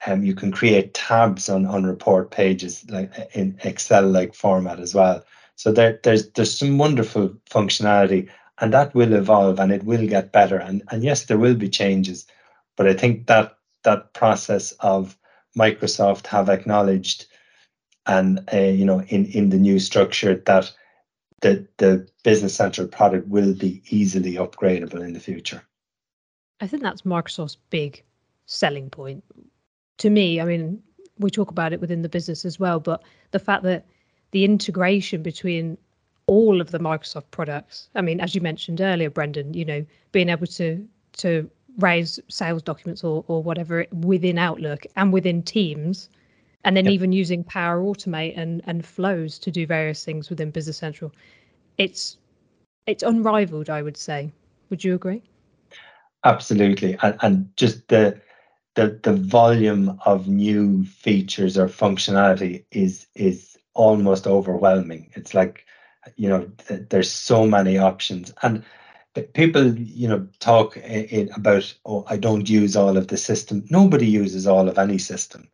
Um, 0.05 0.23
you 0.23 0.35
can 0.35 0.51
create 0.51 0.93
tabs 0.93 1.49
on, 1.49 1.65
on 1.65 1.85
report 1.85 2.31
pages 2.31 2.85
like 2.89 3.11
in 3.33 3.57
excel 3.63 4.07
like 4.07 4.35
format 4.35 4.79
as 4.79 4.93
well. 4.93 5.23
So 5.55 5.71
there, 5.71 5.99
there's 6.03 6.29
there's 6.31 6.57
some 6.57 6.77
wonderful 6.77 7.29
functionality 7.49 8.29
and 8.59 8.73
that 8.73 8.93
will 8.93 9.13
evolve 9.13 9.59
and 9.59 9.71
it 9.71 9.83
will 9.83 10.07
get 10.07 10.31
better. 10.31 10.57
And, 10.57 10.83
and 10.91 11.03
yes 11.03 11.25
there 11.25 11.39
will 11.39 11.55
be 11.55 11.69
changes 11.69 12.27
but 12.77 12.87
I 12.87 12.93
think 12.93 13.27
that 13.27 13.57
that 13.83 14.13
process 14.13 14.71
of 14.79 15.17
Microsoft 15.57 16.27
have 16.27 16.49
acknowledged, 16.49 17.25
and 18.05 18.47
uh, 18.53 18.57
you 18.57 18.85
know, 18.85 19.01
in 19.01 19.25
in 19.25 19.49
the 19.49 19.57
new 19.57 19.79
structure 19.79 20.35
that 20.45 20.71
the 21.41 21.67
the 21.77 22.07
business 22.23 22.55
central 22.55 22.87
product 22.87 23.27
will 23.27 23.53
be 23.53 23.81
easily 23.89 24.33
upgradable 24.33 25.03
in 25.03 25.13
the 25.13 25.19
future. 25.19 25.61
I 26.59 26.67
think 26.67 26.81
that's 26.81 27.03
Microsoft's 27.03 27.57
big 27.69 28.03
selling 28.45 28.89
point. 28.89 29.23
To 29.99 30.09
me, 30.09 30.41
I 30.41 30.45
mean, 30.45 30.81
we 31.19 31.29
talk 31.29 31.51
about 31.51 31.73
it 31.73 31.81
within 31.81 32.01
the 32.01 32.09
business 32.09 32.45
as 32.45 32.59
well, 32.59 32.79
but 32.79 33.03
the 33.31 33.39
fact 33.39 33.63
that 33.63 33.85
the 34.31 34.43
integration 34.43 35.21
between 35.21 35.77
all 36.27 36.59
of 36.59 36.71
the 36.71 36.79
Microsoft 36.79 37.31
products. 37.31 37.89
I 37.95 38.01
mean, 38.01 38.19
as 38.19 38.35
you 38.35 38.41
mentioned 38.41 38.81
earlier, 38.81 39.09
Brendan, 39.09 39.53
you 39.53 39.65
know, 39.65 39.85
being 40.11 40.29
able 40.29 40.47
to 40.47 40.87
to 41.13 41.49
raise 41.79 42.19
sales 42.27 42.61
documents 42.61 43.03
or, 43.03 43.23
or 43.27 43.41
whatever 43.41 43.85
within 43.91 44.37
Outlook 44.37 44.85
and 44.95 45.13
within 45.13 45.41
Teams, 45.41 46.09
and 46.63 46.75
then 46.75 46.85
yep. 46.85 46.93
even 46.93 47.11
using 47.11 47.43
Power 47.43 47.81
Automate 47.81 48.37
and, 48.37 48.61
and 48.65 48.85
flows 48.85 49.39
to 49.39 49.51
do 49.51 49.65
various 49.65 50.03
things 50.03 50.29
within 50.29 50.51
Business 50.51 50.77
Central. 50.77 51.11
It's 51.77 52.17
it's 52.85 53.03
unrivaled, 53.03 53.69
I 53.69 53.81
would 53.81 53.97
say. 53.97 54.31
Would 54.69 54.83
you 54.83 54.95
agree? 54.95 55.21
Absolutely, 56.23 56.97
and, 57.01 57.17
and 57.21 57.57
just 57.57 57.87
the 57.87 58.19
the 58.75 58.99
the 59.03 59.13
volume 59.13 59.99
of 60.05 60.27
new 60.27 60.85
features 60.85 61.57
or 61.57 61.67
functionality 61.67 62.65
is 62.71 63.07
is 63.15 63.57
almost 63.73 64.27
overwhelming. 64.27 65.11
It's 65.15 65.33
like 65.33 65.65
you 66.15 66.29
know 66.29 66.49
th- 66.67 66.83
there's 66.89 67.11
so 67.11 67.45
many 67.45 67.77
options 67.77 68.33
and 68.43 68.63
people 69.33 69.73
you 69.75 70.07
know 70.07 70.27
talk 70.39 70.77
in, 70.77 71.29
about 71.35 71.73
oh 71.85 72.05
i 72.07 72.15
don't 72.15 72.49
use 72.49 72.75
all 72.75 72.97
of 72.97 73.07
the 73.07 73.17
system 73.17 73.65
nobody 73.69 74.05
uses 74.05 74.47
all 74.47 74.69
of 74.69 74.77
any 74.77 74.97
system 74.97 75.49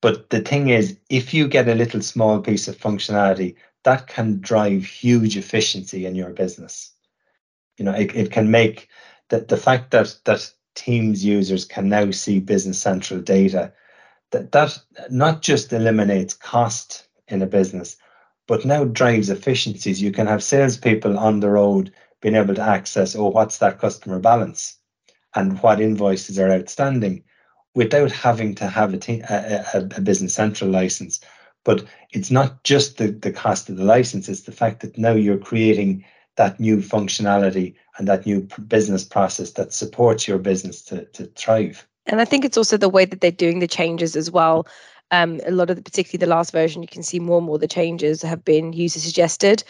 but 0.00 0.30
the 0.30 0.40
thing 0.40 0.68
is 0.68 0.96
if 1.08 1.34
you 1.34 1.48
get 1.48 1.68
a 1.68 1.74
little 1.74 2.02
small 2.02 2.40
piece 2.40 2.68
of 2.68 2.78
functionality 2.78 3.56
that 3.84 4.06
can 4.06 4.40
drive 4.40 4.84
huge 4.84 5.36
efficiency 5.36 6.04
in 6.06 6.14
your 6.14 6.30
business. 6.30 6.92
You 7.76 7.84
know 7.84 7.92
it, 7.94 8.14
it 8.14 8.30
can 8.30 8.50
make 8.50 8.88
that 9.28 9.48
the 9.48 9.56
fact 9.56 9.90
that 9.92 10.18
that 10.24 10.50
teams 10.74 11.24
users 11.24 11.64
can 11.64 11.88
now 11.88 12.10
see 12.10 12.38
business 12.40 12.78
central 12.78 13.20
data 13.20 13.72
that 14.30 14.52
that 14.52 14.78
not 15.10 15.42
just 15.42 15.72
eliminates 15.72 16.34
cost 16.34 17.08
in 17.28 17.42
a 17.42 17.46
business 17.46 17.96
but 18.48 18.64
now 18.64 18.82
drives 18.82 19.28
efficiencies. 19.30 20.02
You 20.02 20.10
can 20.10 20.26
have 20.26 20.42
salespeople 20.42 21.18
on 21.18 21.40
the 21.40 21.50
road 21.50 21.92
being 22.20 22.34
able 22.34 22.54
to 22.54 22.62
access, 22.62 23.14
oh, 23.14 23.28
what's 23.28 23.58
that 23.58 23.78
customer 23.78 24.18
balance? 24.18 24.78
And 25.34 25.60
what 25.62 25.80
invoices 25.80 26.38
are 26.38 26.50
outstanding 26.50 27.22
without 27.78 28.10
having 28.10 28.56
to 28.56 28.66
have 28.66 28.92
a, 28.92 30.00
business 30.02 30.34
central 30.34 30.68
license. 30.68 31.20
But 31.62 31.84
it's 32.10 32.28
not 32.28 32.64
just 32.64 32.96
the, 32.96 33.12
the 33.12 33.30
cost 33.30 33.68
of 33.68 33.76
the 33.76 33.84
license, 33.84 34.28
it's 34.28 34.42
the 34.42 34.58
fact 34.62 34.80
that 34.80 34.98
now 34.98 35.12
you're 35.12 35.38
creating 35.38 36.04
that 36.34 36.58
new 36.58 36.78
functionality 36.78 37.76
and 37.96 38.08
that 38.08 38.26
new 38.26 38.48
business 38.66 39.04
process 39.04 39.52
that 39.52 39.72
supports 39.72 40.26
your 40.26 40.38
business 40.38 40.82
to, 40.86 41.04
to 41.04 41.26
thrive. 41.36 41.86
And 42.06 42.20
I 42.20 42.24
think 42.24 42.44
it's 42.44 42.58
also 42.58 42.76
the 42.76 42.88
way 42.88 43.04
that 43.04 43.20
they're 43.20 43.30
doing 43.30 43.60
the 43.60 43.68
changes 43.68 44.16
as 44.16 44.28
well. 44.28 44.66
Um, 45.12 45.40
a 45.46 45.52
lot 45.52 45.70
of 45.70 45.76
the, 45.76 45.82
particularly 45.82 46.18
the 46.18 46.34
last 46.34 46.50
version, 46.50 46.82
you 46.82 46.88
can 46.88 47.04
see 47.04 47.20
more 47.20 47.38
and 47.38 47.46
more 47.46 47.58
the 47.58 47.68
changes 47.68 48.22
have 48.22 48.44
been 48.44 48.72
user 48.72 48.98
suggested 48.98 49.62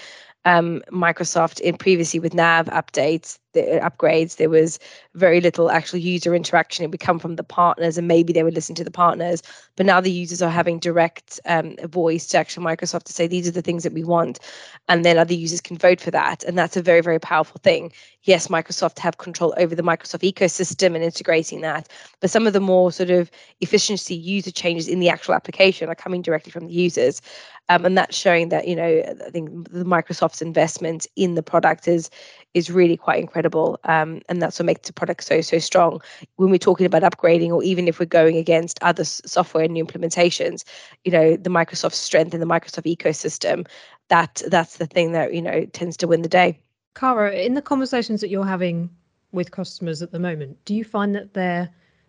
um, 0.47 0.83
Microsoft 0.91 1.61
in 1.61 1.77
previously 1.77 2.21
with 2.21 2.33
nav 2.33 2.67
updates, 2.67 3.39
the 3.53 3.81
upgrades, 3.83 4.37
there 4.37 4.51
was 4.51 4.79
very 5.15 5.41
little 5.41 5.71
actual 5.71 5.99
user 5.99 6.35
interaction. 6.35 6.85
It 6.85 6.91
would 6.91 7.01
come 7.01 7.19
from 7.19 7.37
the 7.37 7.45
partners, 7.45 7.99
and 7.99 8.07
maybe 8.07 8.33
they 8.33 8.43
would 8.43 8.55
listen 8.55 8.75
to 8.77 8.85
the 8.85 8.91
partners. 8.91 9.43
But 9.77 9.87
now 9.87 10.01
the 10.01 10.11
users 10.11 10.43
are 10.43 10.51
having 10.51 10.79
direct 10.79 11.41
um, 11.47 11.77
voice 11.85 12.27
to 12.29 12.39
actual 12.39 12.63
Microsoft 12.63 13.05
to 13.05 13.13
say 13.13 13.27
these 13.27 13.49
are 13.49 13.53
the 13.53 13.63
things 13.63 13.83
that 13.85 13.93
we 13.93 14.05
want, 14.05 14.39
and 14.89 15.05
then 15.05 15.19
other 15.19 15.35
users 15.35 15.61
can 15.61 15.79
vote 15.79 16.01
for 16.01 16.11
that, 16.11 16.45
and 16.45 16.59
that's 16.59 16.77
a 16.77 16.83
very 16.83 17.01
very 17.01 17.19
powerful 17.19 17.61
thing. 17.63 17.93
Yes, 18.25 18.49
Microsoft 18.49 18.99
have 18.99 19.19
control 19.19 19.55
over 19.57 19.75
the 19.75 19.83
Microsoft 19.83 20.31
ecosystem 20.31 20.95
and 20.95 21.05
integrating 21.05 21.61
that, 21.63 21.89
but 22.21 22.31
some 22.31 22.47
of 22.47 22.53
the 22.53 22.61
more 22.61 22.93
sort 22.93 23.11
of 23.11 23.31
efficiency 23.61 24.15
user 24.15 24.51
changes 24.51 24.89
in 24.89 25.01
the 25.01 25.09
actual 25.09 25.35
application 25.35 25.89
are 25.89 25.95
coming 25.95 26.23
directly 26.23 26.53
from 26.53 26.67
the 26.67 26.73
users. 26.73 27.23
Um, 27.71 27.85
and 27.85 27.99
that's 27.99 28.17
showing 28.17 28.49
that 28.49 28.67
you 28.67 28.77
know 28.77 29.03
I 29.27 29.31
think 29.31 29.71
the 29.71 29.85
Microsoft's 29.85 30.43
investment 30.43 31.07
in 31.17 31.35
the 31.35 31.43
product 31.43 31.87
is 31.87 32.11
is 32.55 32.71
really 32.71 32.97
quite 32.97 33.21
incredible, 33.21 33.38
um, 33.85 34.21
and 34.29 34.43
that's 34.43 34.59
what 34.59 34.67
makes 34.67 34.87
the 34.87 34.93
product 34.93 35.25
so 35.25 35.41
so 35.41 35.59
strong. 35.59 36.01
When 36.37 36.51
we're 36.51 36.59
talking 36.59 36.87
about 36.87 37.03
upgrading, 37.03 37.51
or 37.51 37.63
even 37.63 37.89
if 37.89 37.99
we're 37.99 38.07
going 38.07 38.37
against 38.37 38.79
other 38.83 39.05
software 39.05 39.65
and 39.65 39.73
new 39.73 39.85
implementations, 39.85 40.65
you 41.05 41.13
know 41.13 41.37
the 41.37 41.51
Microsoft 41.51 41.95
strength 41.95 42.33
and 42.33 42.43
the 42.43 42.47
Microsoft 42.47 42.95
ecosystem, 42.97 43.67
that 44.09 44.43
that's 44.49 44.77
the 44.79 44.87
thing 44.87 45.13
that 45.13 45.35
you 45.35 45.43
know 45.43 45.65
tends 45.67 45.97
to 45.99 46.07
win 46.07 46.23
the 46.23 46.29
day. 46.29 46.59
Cara, 46.95 47.33
in 47.33 47.55
the 47.55 47.63
conversations 47.63 48.21
that 48.21 48.29
you're 48.29 48.45
having 48.45 48.91
with 49.33 49.51
customers 49.51 50.03
at 50.03 50.11
the 50.11 50.19
moment, 50.19 50.57
do 50.65 50.75
you 50.75 50.85
find 50.85 51.15
that 51.15 51.35
their 51.35 51.69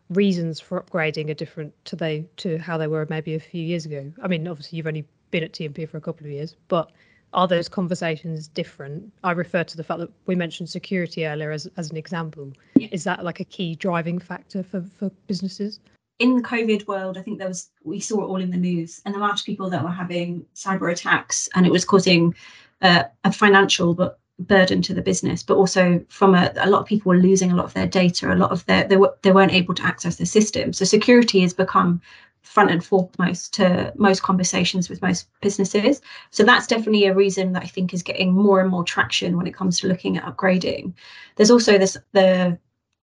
reasons 0.10 0.60
for 0.60 0.82
upgrading 0.82 1.30
are 1.30 1.36
different 1.36 1.74
to 1.86 1.96
they 1.96 2.26
to 2.38 2.58
how 2.58 2.78
they 2.78 2.88
were 2.88 3.06
maybe 3.10 3.36
a 3.36 3.40
few 3.40 3.62
years 3.62 3.86
ago? 3.86 4.12
I 4.24 4.28
mean, 4.28 4.48
obviously 4.48 4.78
you've 4.78 4.88
only 4.88 5.08
been 5.32 5.44
at 5.44 5.54
TNP 5.54 5.88
for 5.90 5.98
a 5.98 6.02
couple 6.02 6.26
of 6.26 6.32
years, 6.32 6.56
but 6.68 6.92
are 7.34 7.48
those 7.48 7.70
conversations 7.70 8.48
different? 8.48 9.12
I 9.24 9.32
refer 9.32 9.64
to 9.64 9.78
the 9.78 9.84
fact 9.84 10.00
that 10.00 10.12
we 10.26 10.36
mentioned 10.36 10.70
security 10.70 11.26
earlier 11.26 11.52
as, 11.52 11.68
as 11.78 11.92
an 11.92 11.98
example. 11.98 12.54
Yeah. 12.76 12.88
Is 12.92 13.04
that 13.04 13.24
like 13.24 13.40
a 13.40 13.46
key 13.46 13.76
driving 13.76 14.20
factor 14.20 14.64
for, 14.64 14.82
for 14.82 15.10
businesses? 15.28 15.80
In 16.20 16.36
the 16.36 16.44
COVID 16.44 16.88
world, 16.88 17.18
I 17.18 17.22
think 17.22 17.38
there 17.38 17.48
was 17.48 17.70
we 17.84 18.00
saw 18.00 18.24
it 18.24 18.28
all 18.28 18.42
in 18.42 18.52
the 18.52 18.58
news, 18.58 19.02
and 19.06 19.14
the 19.14 19.20
amount 19.20 19.40
of 19.40 19.46
people 19.46 19.70
that 19.70 19.84
were 19.84 19.90
having 19.90 20.46
cyber 20.54 20.92
attacks, 20.92 21.48
and 21.56 21.66
it 21.66 21.72
was 21.72 21.86
causing 21.86 22.36
uh, 22.82 23.04
a 23.24 23.32
financial 23.32 23.94
but 23.94 24.20
burden 24.40 24.82
to 24.82 24.94
the 24.94 25.02
business, 25.02 25.44
but 25.44 25.56
also 25.56 26.04
from 26.10 26.34
a, 26.34 26.52
a 26.58 26.70
lot 26.70 26.82
of 26.82 26.88
people 26.88 27.10
were 27.10 27.18
losing 27.18 27.52
a 27.52 27.56
lot 27.56 27.66
of 27.66 27.74
their 27.74 27.88
data, 27.88 28.34
a 28.34 28.36
lot 28.36 28.52
of 28.52 28.66
their 28.66 28.86
they, 28.86 28.98
were, 28.98 29.14
they 29.22 29.32
weren't 29.32 29.54
able 29.54 29.74
to 29.76 29.84
access 29.84 30.16
the 30.16 30.26
system. 30.26 30.74
So 30.74 30.86
security 30.86 31.42
has 31.42 31.54
become 31.54 32.02
front 32.50 32.72
and 32.72 32.84
foremost 32.84 33.54
to 33.54 33.94
most 33.96 34.24
conversations 34.24 34.90
with 34.90 35.04
most 35.04 35.28
businesses. 35.40 36.02
So 36.32 36.44
that's 36.44 36.66
definitely 36.66 37.06
a 37.06 37.14
reason 37.14 37.54
that 37.54 37.62
I 37.62 37.68
think 37.68 37.94
is 37.94 38.02
getting 38.02 38.34
more 38.34 38.60
and 38.60 38.72
more 38.72 38.84
traction 38.84 39.38
when 39.38 39.46
it 39.46 39.54
comes 39.54 39.80
to 39.80 39.88
looking 39.88 40.18
at 40.18 40.26
upgrading. 40.26 40.94
There's 41.36 41.52
also 41.52 41.78
this 41.78 41.96
the 42.14 42.58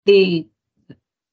the 0.04 0.44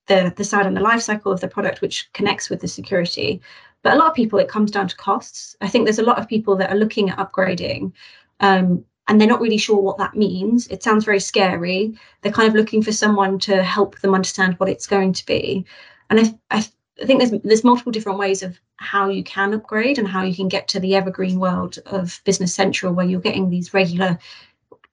the 0.06 0.32
the 0.38 0.44
side 0.44 0.68
and 0.68 0.78
the 0.78 0.82
life 0.82 1.02
cycle 1.02 1.32
of 1.32 1.42
the 1.42 1.48
product 1.48 1.82
which 1.82 2.08
connects 2.14 2.52
with 2.52 2.62
the 2.62 2.68
security. 2.68 3.42
But 3.82 3.94
a 3.94 3.98
lot 3.98 4.10
of 4.10 4.14
people, 4.14 4.38
it 4.38 4.48
comes 4.48 4.70
down 4.70 4.88
to 4.90 4.96
costs. 4.96 5.58
I 5.62 5.68
think 5.68 5.86
there's 5.86 6.00
a 6.00 6.04
lot 6.04 6.20
of 6.20 6.28
people 6.28 6.56
that 6.58 6.70
are 6.70 6.78
looking 6.78 7.10
at 7.10 7.18
upgrading 7.18 7.94
um, 8.42 8.86
and 9.08 9.20
they're 9.20 9.28
not 9.28 9.42
really 9.42 9.58
sure 9.58 9.82
what 9.82 9.98
that 9.98 10.16
means. 10.16 10.68
It 10.68 10.84
sounds 10.84 11.04
very 11.04 11.20
scary. 11.20 11.98
They're 12.22 12.32
kind 12.32 12.48
of 12.48 12.56
looking 12.56 12.84
for 12.84 12.92
someone 12.92 13.40
to 13.40 13.64
help 13.64 14.00
them 14.00 14.14
understand 14.14 14.54
what 14.60 14.70
it's 14.70 14.88
going 14.88 15.14
to 15.14 15.26
be. 15.26 15.66
And 16.12 16.20
I, 16.20 16.58
I 16.60 16.66
I 17.04 17.06
think 17.06 17.20
there's 17.20 17.42
there's 17.44 17.64
multiple 17.66 17.92
different 17.92 18.18
ways 18.18 18.44
of 18.44 18.60
how 18.78 19.10
you 19.10 19.24
can 19.24 19.54
upgrade 19.54 20.00
and 20.00 20.08
how 20.08 20.24
you 20.24 20.34
can 20.34 20.48
get 20.48 20.70
to 20.70 20.80
the 20.80 20.96
evergreen 20.96 21.38
world 21.38 21.78
of 21.86 22.22
Business 22.24 22.56
Central, 22.56 22.94
where 22.94 23.06
you're 23.06 23.20
getting 23.20 23.50
these 23.50 23.74
regular 23.74 24.18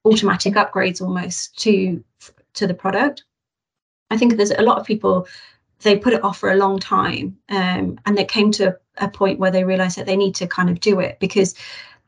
automatic 0.05 0.55
upgrades 0.55 1.01
almost 1.01 1.57
to 1.61 2.03
to 2.55 2.67
the 2.67 2.75
product. 2.75 3.23
I 4.11 4.17
think 4.17 4.37
there's 4.37 4.51
a 4.51 4.63
lot 4.63 4.79
of 4.79 4.87
people 4.87 5.29
they 5.83 5.97
put 5.97 6.13
it 6.13 6.25
off 6.25 6.39
for 6.39 6.51
a 6.51 6.57
long 6.57 6.81
time, 6.81 7.39
um, 7.49 7.99
and 8.05 8.19
they 8.19 8.25
came 8.25 8.51
to 8.53 8.77
a 8.97 9.09
point 9.09 9.39
where 9.39 9.53
they 9.53 9.65
realised 9.65 9.97
that 9.97 10.07
they 10.07 10.17
need 10.17 10.35
to 10.35 10.49
kind 10.49 10.69
of 10.69 10.81
do 10.81 10.99
it 10.99 11.19
because 11.21 11.55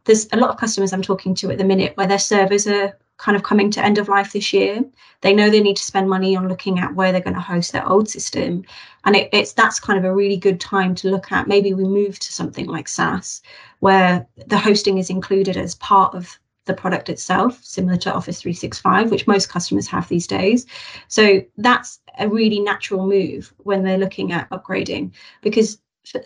there's 0.05 0.27
a 0.33 0.37
lot 0.37 0.51
of 0.51 0.57
customers 0.57 0.93
I'm 0.93 1.03
talking 1.03 1.35
to 1.37 1.53
at 1.53 1.59
the 1.59 1.65
minute 1.65 1.97
where 1.97 2.09
their 2.09 2.19
servers 2.19 2.67
are 2.67 2.99
kind 3.23 3.37
of 3.37 3.45
coming 3.45 3.71
to 3.71 3.85
end 3.85 3.99
of 3.99 4.09
life 4.09 4.33
this 4.33 4.53
year. 4.53 4.85
They 5.21 5.33
know 5.33 5.49
they 5.49 5.61
need 5.61 5.77
to 5.77 5.85
spend 5.85 6.11
money 6.11 6.35
on 6.35 6.49
looking 6.49 6.81
at 6.81 6.97
where 6.97 7.13
they're 7.13 7.21
going 7.21 7.35
to 7.35 7.41
host 7.41 7.71
their 7.71 7.89
old 7.89 8.09
system, 8.09 8.65
and 9.05 9.15
it, 9.15 9.29
it's 9.33 9.53
that's 9.53 9.79
kind 9.79 9.97
of 9.97 10.05
a 10.05 10.15
really 10.15 10.37
good 10.37 10.61
time 10.61 10.97
to 10.97 11.09
look 11.09 11.31
at. 11.31 11.47
Maybe 11.47 11.73
we 11.73 11.85
move 11.85 12.19
to 12.19 12.33
something 12.33 12.67
like 12.67 12.89
SaaS, 12.89 13.41
where 13.79 14.27
the 14.49 14.59
hosting 14.59 14.99
is 14.99 15.09
included 15.09 15.57
as 15.57 15.77
part 15.77 16.15
of 16.17 16.37
the 16.65 16.75
product 16.75 17.09
itself, 17.09 17.63
similar 17.63 17.97
to 17.99 18.13
Office 18.13 18.41
365, 18.41 19.11
which 19.13 19.29
most 19.29 19.49
customers 19.49 19.87
have 19.87 20.09
these 20.09 20.27
days. 20.27 20.67
So 21.07 21.43
that's 21.59 22.01
a 22.19 22.29
really 22.29 22.59
natural 22.59 23.07
move 23.07 23.55
when 23.59 23.85
they're 23.85 23.99
looking 23.99 24.33
at 24.33 24.51
upgrading, 24.51 25.13
because 25.43 25.79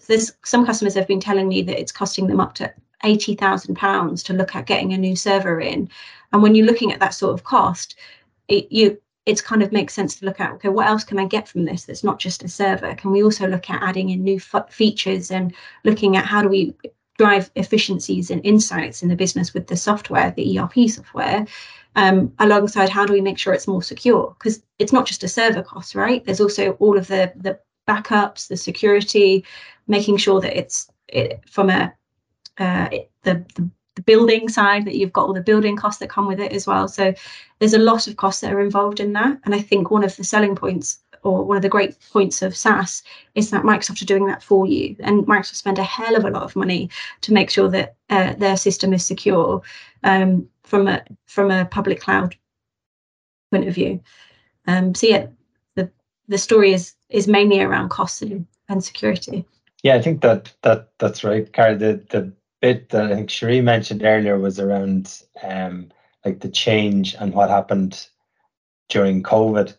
there's 0.06 0.32
some 0.44 0.64
customers 0.64 0.94
have 0.94 1.06
been 1.06 1.20
telling 1.20 1.48
me 1.48 1.60
that 1.60 1.78
it's 1.78 1.92
costing 1.92 2.26
them 2.26 2.40
up 2.40 2.54
to 2.54 2.72
eighty 3.04 3.34
thousand 3.34 3.76
pounds 3.76 4.22
to 4.24 4.32
look 4.32 4.54
at 4.54 4.66
getting 4.66 4.92
a 4.92 4.98
new 4.98 5.16
server 5.16 5.60
in, 5.60 5.88
and 6.32 6.42
when 6.42 6.54
you're 6.54 6.66
looking 6.66 6.92
at 6.92 7.00
that 7.00 7.14
sort 7.14 7.34
of 7.34 7.44
cost, 7.44 7.96
it 8.48 8.70
you 8.70 9.00
it's 9.26 9.40
kind 9.40 9.62
of 9.62 9.72
makes 9.72 9.92
sense 9.92 10.16
to 10.16 10.24
look 10.24 10.40
at 10.40 10.52
okay 10.52 10.68
what 10.68 10.86
else 10.86 11.02
can 11.02 11.18
i 11.18 11.26
get 11.26 11.48
from 11.48 11.64
this 11.64 11.84
that's 11.84 12.04
not 12.04 12.18
just 12.18 12.44
a 12.44 12.48
server? 12.48 12.94
Can 12.94 13.10
we 13.10 13.22
also 13.22 13.46
look 13.46 13.68
at 13.68 13.82
adding 13.82 14.10
in 14.10 14.22
new 14.22 14.36
f- 14.36 14.72
features 14.72 15.30
and 15.30 15.52
looking 15.84 16.16
at 16.16 16.24
how 16.24 16.42
do 16.42 16.48
we 16.48 16.74
drive 17.18 17.50
efficiencies 17.56 18.30
and 18.30 18.44
insights 18.44 19.02
in 19.02 19.08
the 19.08 19.16
business 19.16 19.52
with 19.52 19.66
the 19.66 19.76
software 19.76 20.32
the 20.36 20.58
erp 20.58 20.74
software 20.88 21.46
um, 21.96 22.32
alongside 22.38 22.90
how 22.90 23.06
do 23.06 23.12
we 23.12 23.22
make 23.22 23.38
sure 23.38 23.54
it's 23.54 23.66
more 23.66 23.82
secure? 23.82 24.34
Because 24.38 24.62
it's 24.78 24.92
not 24.92 25.06
just 25.06 25.24
a 25.24 25.28
server 25.28 25.62
cost 25.62 25.94
right? 25.94 26.24
There's 26.24 26.40
also 26.40 26.72
all 26.72 26.96
of 26.96 27.08
the 27.08 27.32
the 27.36 27.58
backups 27.88 28.48
the 28.48 28.56
security 28.56 29.44
making 29.86 30.16
sure 30.16 30.40
that 30.40 30.58
it's 30.58 30.88
it, 31.08 31.40
from 31.48 31.70
a 31.70 31.92
uh, 32.58 32.88
the, 33.22 33.44
the 33.54 33.70
the 33.94 34.02
building 34.02 34.46
side 34.46 34.84
that 34.84 34.94
you've 34.94 35.12
got 35.14 35.26
all 35.26 35.32
the 35.32 35.40
building 35.40 35.74
costs 35.74 36.00
that 36.00 36.10
come 36.10 36.26
with 36.26 36.38
it 36.38 36.52
as 36.52 36.66
well 36.66 36.86
so 36.86 37.14
there's 37.58 37.72
a 37.72 37.78
lot 37.78 38.06
of 38.06 38.16
costs 38.18 38.42
that 38.42 38.52
are 38.52 38.60
involved 38.60 39.00
in 39.00 39.14
that 39.14 39.38
and 39.44 39.54
i 39.54 39.60
think 39.60 39.90
one 39.90 40.04
of 40.04 40.14
the 40.16 40.24
selling 40.24 40.54
points 40.54 40.98
or 41.26 41.44
one 41.44 41.56
of 41.56 41.62
the 41.62 41.68
great 41.68 41.96
points 42.12 42.40
of 42.40 42.56
SaaS 42.56 43.02
is 43.34 43.50
that 43.50 43.64
Microsoft 43.64 44.00
are 44.00 44.06
doing 44.06 44.26
that 44.26 44.42
for 44.42 44.66
you, 44.66 44.96
and 45.00 45.26
Microsoft 45.26 45.56
spend 45.56 45.78
a 45.78 45.82
hell 45.82 46.16
of 46.16 46.24
a 46.24 46.30
lot 46.30 46.44
of 46.44 46.54
money 46.54 46.88
to 47.22 47.32
make 47.32 47.50
sure 47.50 47.68
that 47.68 47.96
uh, 48.10 48.34
their 48.34 48.56
system 48.56 48.92
is 48.92 49.04
secure 49.04 49.60
um, 50.04 50.48
from 50.62 50.86
a 50.86 51.02
from 51.26 51.50
a 51.50 51.64
public 51.64 52.00
cloud 52.00 52.36
point 53.50 53.66
of 53.66 53.74
view. 53.74 54.00
Um, 54.66 54.94
so 54.94 55.08
yeah, 55.08 55.26
the 55.74 55.90
the 56.28 56.38
story 56.38 56.72
is 56.72 56.94
is 57.08 57.26
mainly 57.26 57.60
around 57.60 57.88
cost 57.88 58.22
and, 58.22 58.46
and 58.68 58.82
security. 58.82 59.44
Yeah, 59.82 59.96
I 59.96 60.02
think 60.02 60.22
that 60.22 60.52
that 60.62 60.90
that's 60.98 61.24
right, 61.24 61.52
Cara. 61.52 61.76
The 61.76 62.04
the 62.10 62.32
bit 62.66 62.88
that 62.88 63.12
I 63.12 63.14
think 63.14 63.30
Chereé 63.30 63.62
mentioned 63.62 64.02
earlier 64.02 64.38
was 64.38 64.58
around 64.58 65.22
um, 65.42 65.88
like 66.24 66.40
the 66.40 66.48
change 66.48 67.14
and 67.14 67.32
what 67.32 67.48
happened 67.48 68.08
during 68.88 69.22
COVID. 69.22 69.76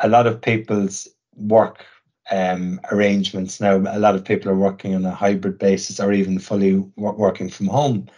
A 0.00 0.08
lot 0.08 0.26
of 0.26 0.42
people's 0.42 1.08
work 1.36 1.86
um, 2.30 2.80
arrangements 2.92 3.60
now, 3.62 3.76
a 3.76 3.98
lot 3.98 4.14
of 4.14 4.26
people 4.26 4.50
are 4.50 4.66
working 4.68 4.94
on 4.94 5.06
a 5.06 5.10
hybrid 5.10 5.58
basis 5.58 6.00
or 6.00 6.12
even 6.12 6.38
fully 6.38 6.74
working 6.96 7.48
from 7.48 7.68
home. 7.68 8.08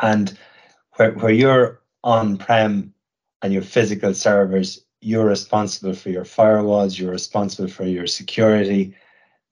And 0.00 0.36
where, 0.96 1.12
where 1.12 1.32
you're 1.32 1.80
on 2.02 2.36
prem 2.36 2.92
and 3.40 3.50
your 3.50 3.62
physical 3.62 4.12
servers, 4.12 4.84
you're 5.00 5.26
responsible 5.26 5.94
for 5.94 6.10
your 6.10 6.24
firewalls, 6.24 6.98
you're 6.98 7.12
responsible 7.12 7.68
for 7.68 7.84
your 7.84 8.06
security. 8.06 8.94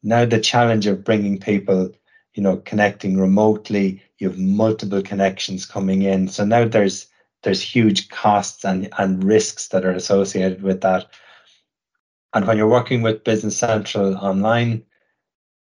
Now, 0.02 0.26
the 0.26 0.40
challenge 0.40 0.86
of 0.86 1.04
bringing 1.04 1.38
people 1.38 1.92
you 2.34 2.42
know 2.42 2.58
connecting 2.58 3.18
remotely. 3.18 4.02
You 4.18 4.28
have 4.30 4.38
multiple 4.38 5.02
connections 5.02 5.66
coming 5.66 6.02
in. 6.02 6.28
So 6.28 6.44
now 6.44 6.66
there's 6.66 7.06
there's 7.42 7.62
huge 7.62 8.08
costs 8.08 8.64
and 8.64 8.88
and 8.98 9.24
risks 9.24 9.68
that 9.68 9.84
are 9.84 9.92
associated 9.92 10.62
with 10.62 10.80
that. 10.82 11.06
And 12.34 12.46
when 12.46 12.56
you're 12.56 12.68
working 12.68 13.02
with 13.02 13.24
business 13.24 13.58
central 13.58 14.16
online 14.16 14.84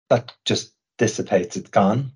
that 0.09 0.33
just 0.45 0.73
dissipates. 0.97 1.55
It's 1.57 1.69
gone 1.69 2.11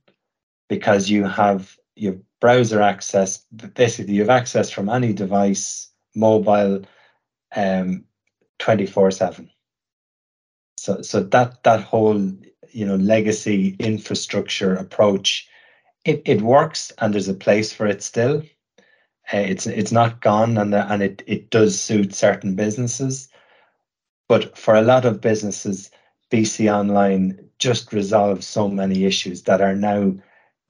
because 0.69 1.09
you 1.09 1.25
have 1.25 1.77
your 1.95 2.15
browser 2.39 2.81
access 2.81 3.39
basically 3.73 4.13
you 4.13 4.21
have 4.21 4.29
access 4.29 4.69
from 4.69 4.89
any 4.89 5.11
device 5.11 5.91
mobile 6.15 6.83
um 7.55 8.05
24 8.59 9.09
7 9.09 9.49
so 10.87 11.01
so 11.01 11.21
that 11.21 11.63
that 11.63 11.81
whole 11.81 12.19
you 12.71 12.85
know 12.85 12.95
legacy 12.95 13.75
infrastructure 13.79 14.75
approach 14.75 15.47
it, 16.05 16.21
it 16.25 16.41
works 16.41 16.93
and 16.99 17.13
there's 17.13 17.27
a 17.27 17.33
place 17.33 17.73
for 17.73 17.87
it 17.87 18.01
still 18.01 18.37
uh, 19.33 19.37
it's 19.37 19.67
it's 19.67 19.91
not 19.91 20.21
gone 20.21 20.57
and 20.57 20.73
the, 20.73 20.91
and 20.91 21.03
it 21.03 21.23
it 21.27 21.49
does 21.49 21.79
suit 21.79 22.13
certain 22.13 22.55
businesses 22.55 23.29
but 24.29 24.57
for 24.57 24.75
a 24.75 24.81
lot 24.81 25.05
of 25.05 25.21
businesses 25.21 25.91
BC 26.31 26.73
Online 26.73 27.37
just 27.59 27.93
resolves 27.93 28.45
so 28.45 28.67
many 28.67 29.05
issues 29.05 29.43
that 29.43 29.61
are 29.61 29.75
now 29.75 30.13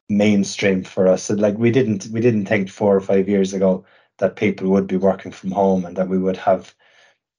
mainstream 0.10 0.84
for 0.84 1.08
us. 1.08 1.24
So 1.24 1.36
like 1.36 1.58
we 1.58 1.72
didn't 1.72 2.08
we 2.14 2.22
didn't 2.22 2.46
think 2.46 2.70
four 2.70 2.96
or 2.96 3.02
five 3.02 3.28
years 3.28 3.54
ago 3.54 3.86
that 4.20 4.36
people 4.36 4.70
would 4.70 4.88
be 4.88 4.98
working 4.98 5.32
from 5.32 5.52
home 5.52 5.86
and 5.86 5.96
that 5.98 6.10
we 6.10 6.18
would 6.18 6.38
have, 6.38 6.76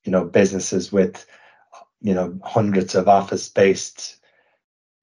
you 0.04 0.12
know, 0.12 0.24
businesses 0.24 0.92
with, 0.92 1.26
you 2.00 2.14
know, 2.14 2.38
hundreds 2.44 2.94
of 2.94 3.08
office 3.08 3.48
based 3.48 4.16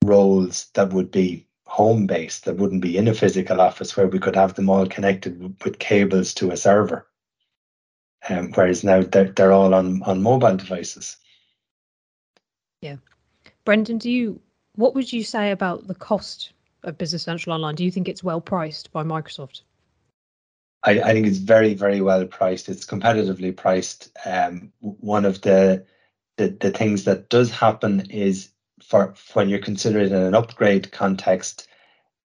roles 0.03 0.67
that 0.73 0.93
would 0.93 1.11
be 1.11 1.47
home 1.65 2.07
based, 2.07 2.45
that 2.45 2.57
wouldn't 2.57 2.81
be 2.81 2.97
in 2.97 3.07
a 3.07 3.13
physical 3.13 3.59
office 3.59 3.97
where 3.97 4.07
we 4.07 4.19
could 4.19 4.35
have 4.35 4.53
them 4.53 4.69
all 4.69 4.85
connected 4.85 5.55
with 5.63 5.79
cables 5.79 6.33
to 6.35 6.51
a 6.51 6.57
server. 6.57 7.07
Um, 8.29 8.51
whereas 8.53 8.83
now 8.83 9.01
they're, 9.01 9.31
they're 9.31 9.51
all 9.51 9.73
on, 9.73 10.01
on 10.03 10.21
mobile 10.21 10.55
devices. 10.55 11.17
Yeah. 12.81 12.97
Brendan, 13.65 13.97
do 13.97 14.09
you 14.11 14.39
what 14.75 14.93
would 14.93 15.11
you 15.11 15.23
say 15.23 15.51
about 15.51 15.87
the 15.87 15.95
cost 15.95 16.51
of 16.83 16.97
Business 16.97 17.23
Central 17.23 17.53
Online? 17.53 17.75
Do 17.75 17.85
you 17.85 17.91
think 17.91 18.07
it's 18.07 18.23
well 18.23 18.41
priced 18.41 18.91
by 18.91 19.03
Microsoft? 19.03 19.61
I, 20.83 20.99
I 21.01 21.13
think 21.13 21.27
it's 21.27 21.37
very, 21.37 21.73
very 21.73 22.01
well 22.01 22.25
priced. 22.25 22.69
It's 22.69 22.85
competitively 22.85 23.55
priced. 23.55 24.15
Um, 24.25 24.71
one 24.81 25.25
of 25.25 25.41
the, 25.41 25.85
the 26.37 26.49
the 26.49 26.71
things 26.71 27.05
that 27.05 27.29
does 27.29 27.51
happen 27.51 28.09
is 28.09 28.49
for 28.83 29.13
when 29.33 29.49
you're 29.49 29.59
considering 29.59 30.07
in 30.07 30.13
an 30.13 30.35
upgrade 30.35 30.91
context, 30.91 31.67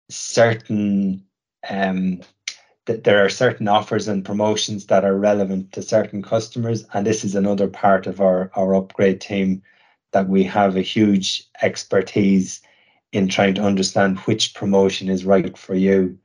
certain 0.08 1.24
um, 1.68 2.20
that 2.86 3.04
there 3.04 3.24
are 3.24 3.30
certain 3.30 3.68
offers 3.68 4.08
and 4.08 4.24
promotions 4.24 4.86
that 4.86 5.04
are 5.04 5.16
relevant 5.16 5.72
to 5.72 5.82
certain 5.82 6.22
customers, 6.22 6.84
and 6.92 7.06
this 7.06 7.24
is 7.24 7.34
another 7.34 7.68
part 7.68 8.06
of 8.06 8.20
our 8.20 8.50
our 8.54 8.74
upgrade 8.74 9.20
team 9.20 9.62
that 10.12 10.28
we 10.28 10.44
have 10.44 10.76
a 10.76 10.82
huge 10.82 11.48
expertise 11.62 12.62
in 13.12 13.28
trying 13.28 13.54
to 13.54 13.62
understand 13.62 14.18
which 14.20 14.54
promotion 14.54 15.08
is 15.08 15.24
right 15.24 15.56
for 15.56 15.74
you 15.74 16.18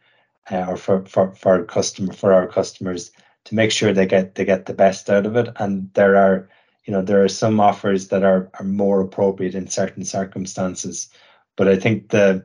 uh, 0.52 0.66
or 0.68 0.78
for, 0.78 1.06
for, 1.06 1.34
for 1.36 1.64
customer 1.64 2.14
for 2.14 2.34
our 2.34 2.48
customers 2.48 3.12
to 3.46 3.56
make 3.56 3.72
sure 3.72 3.94
they 3.94 4.06
get 4.06 4.36
they 4.36 4.46
get 4.46 4.66
the 4.66 4.74
best 4.74 5.10
out 5.10 5.26
of 5.26 5.36
it. 5.36 5.50
And 5.58 5.92
there 5.94 6.16
are, 6.16 6.50
you 6.90 6.96
know, 6.96 7.04
there 7.04 7.24
are 7.24 7.28
some 7.28 7.60
offers 7.60 8.08
that 8.08 8.24
are, 8.24 8.50
are 8.56 8.66
more 8.66 9.00
appropriate 9.00 9.54
in 9.54 9.68
certain 9.68 10.04
circumstances. 10.04 11.08
But 11.56 11.68
I 11.68 11.76
think 11.76 12.10
the, 12.10 12.44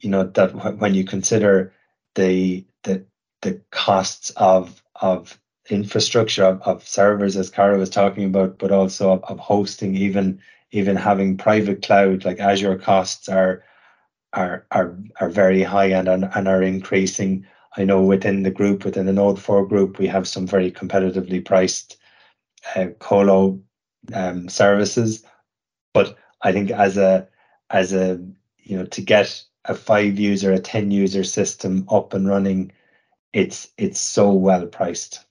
you 0.00 0.10
know, 0.10 0.24
that 0.24 0.76
when 0.78 0.92
you 0.92 1.04
consider 1.04 1.72
the 2.16 2.66
the 2.82 3.06
the 3.40 3.58
costs 3.70 4.28
of 4.36 4.82
of 4.96 5.40
infrastructure 5.70 6.44
of, 6.44 6.60
of 6.62 6.86
servers 6.86 7.34
as 7.34 7.48
Cara 7.48 7.78
was 7.78 7.88
talking 7.88 8.26
about, 8.26 8.58
but 8.58 8.72
also 8.72 9.12
of, 9.12 9.24
of 9.24 9.38
hosting, 9.38 9.96
even 9.96 10.38
even 10.72 10.94
having 10.94 11.38
private 11.38 11.80
cloud 11.80 12.26
like 12.26 12.38
Azure 12.38 12.76
costs 12.76 13.26
are 13.26 13.64
are 14.34 14.66
are 14.70 14.98
are 15.18 15.30
very 15.30 15.62
high 15.62 15.86
and 15.86 16.08
and 16.10 16.46
are 16.46 16.62
increasing. 16.62 17.46
I 17.78 17.84
know 17.84 18.02
within 18.02 18.42
the 18.42 18.50
group, 18.50 18.84
within 18.84 19.06
the 19.06 19.14
Node 19.14 19.40
4 19.40 19.66
group, 19.66 19.98
we 19.98 20.08
have 20.08 20.28
some 20.28 20.46
very 20.46 20.70
competitively 20.70 21.42
priced 21.42 21.96
uh, 22.74 22.86
colo 22.98 23.60
um, 24.14 24.48
services. 24.48 25.24
But 25.92 26.16
I 26.42 26.52
think 26.52 26.70
as 26.70 26.96
a 26.96 27.28
as 27.70 27.92
a 27.92 28.20
you 28.58 28.78
know 28.78 28.86
to 28.86 29.00
get 29.00 29.42
a 29.64 29.74
five 29.74 30.18
user, 30.18 30.52
a 30.52 30.58
10 30.58 30.90
user 30.90 31.24
system 31.24 31.86
up 31.90 32.14
and 32.14 32.28
running, 32.28 32.72
it's 33.32 33.68
it's 33.78 34.00
so 34.00 34.32
well 34.32 34.66
priced. 34.66 35.24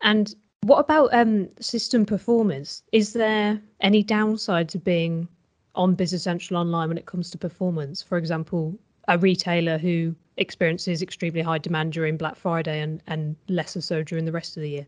And 0.00 0.34
what 0.62 0.78
about 0.78 1.12
um, 1.12 1.48
system 1.60 2.06
performance? 2.06 2.82
Is 2.92 3.12
there 3.12 3.60
any 3.80 4.02
downside 4.02 4.68
to 4.70 4.78
being 4.78 5.28
on 5.74 5.94
Business 5.94 6.22
Central 6.22 6.60
Online 6.60 6.88
when 6.88 6.98
it 6.98 7.06
comes 7.06 7.30
to 7.30 7.38
performance? 7.38 8.02
For 8.02 8.16
example, 8.16 8.78
a 9.08 9.18
retailer 9.18 9.78
who 9.78 10.14
experiences 10.36 11.02
extremely 11.02 11.42
high 11.42 11.58
demand 11.58 11.92
during 11.92 12.16
Black 12.16 12.36
Friday 12.36 12.80
and, 12.80 13.02
and 13.06 13.36
lesser 13.48 13.80
so 13.80 14.02
during 14.02 14.24
the 14.24 14.32
rest 14.32 14.56
of 14.56 14.62
the 14.62 14.70
year? 14.70 14.86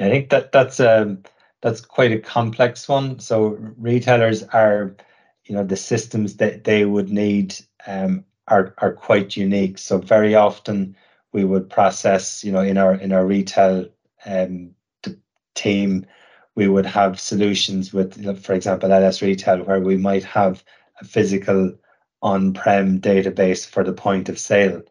I 0.00 0.08
think 0.10 0.30
that 0.30 0.52
that's 0.52 0.80
um 0.80 1.22
that's 1.62 1.80
quite 1.80 2.12
a 2.12 2.18
complex 2.18 2.88
one. 2.88 3.18
So 3.20 3.56
retailers 3.78 4.42
are, 4.44 4.96
you 5.44 5.54
know, 5.54 5.64
the 5.64 5.76
systems 5.76 6.36
that 6.36 6.64
they 6.64 6.84
would 6.84 7.10
need 7.10 7.56
um, 7.86 8.24
are 8.48 8.74
are 8.78 8.92
quite 8.92 9.36
unique. 9.36 9.78
So 9.78 9.98
very 9.98 10.34
often 10.34 10.96
we 11.32 11.44
would 11.44 11.70
process, 11.70 12.44
you 12.44 12.52
know, 12.52 12.60
in 12.60 12.78
our 12.78 12.94
in 12.94 13.12
our 13.12 13.26
retail 13.26 13.88
um, 14.26 14.74
team, 15.54 16.06
we 16.54 16.68
would 16.68 16.86
have 16.86 17.20
solutions 17.20 17.92
with, 17.92 18.42
for 18.42 18.54
example, 18.54 18.92
LS 18.92 19.22
Retail, 19.22 19.62
where 19.64 19.80
we 19.80 19.96
might 19.96 20.24
have 20.24 20.64
a 21.00 21.04
physical 21.04 21.72
on-prem 22.22 23.00
database 23.00 23.66
for 23.66 23.84
the 23.84 23.92
point 23.92 24.28
of 24.28 24.38
sale 24.38 24.82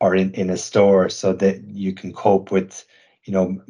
or 0.00 0.16
in, 0.16 0.32
in 0.32 0.50
a 0.50 0.56
store 0.56 1.08
so 1.08 1.32
that 1.32 1.62
you 1.64 1.92
can 1.92 2.12
cope 2.12 2.50
with 2.50 2.84
you 3.24 3.32
know 3.32 3.60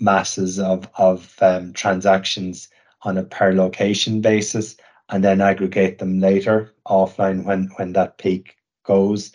masses 0.00 0.58
of 0.58 0.88
of 0.96 1.34
um, 1.42 1.72
transactions 1.72 2.68
on 3.02 3.18
a 3.18 3.24
per 3.24 3.52
location 3.52 4.20
basis 4.20 4.76
and 5.08 5.24
then 5.24 5.40
aggregate 5.40 5.98
them 5.98 6.20
later 6.20 6.72
offline 6.86 7.44
when 7.44 7.68
when 7.76 7.92
that 7.94 8.18
peak 8.18 8.56
goes. 8.84 9.32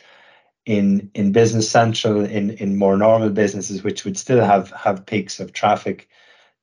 In 0.66 1.10
in 1.14 1.32
business 1.32 1.70
central 1.70 2.26
in 2.26 2.52
in 2.52 2.78
more 2.78 2.98
normal 2.98 3.30
businesses 3.30 3.84
which 3.84 4.04
would 4.06 4.18
still 4.18 4.44
have 4.44 4.70
have 4.72 5.06
peaks 5.06 5.40
of 5.40 5.54
traffic 5.54 6.10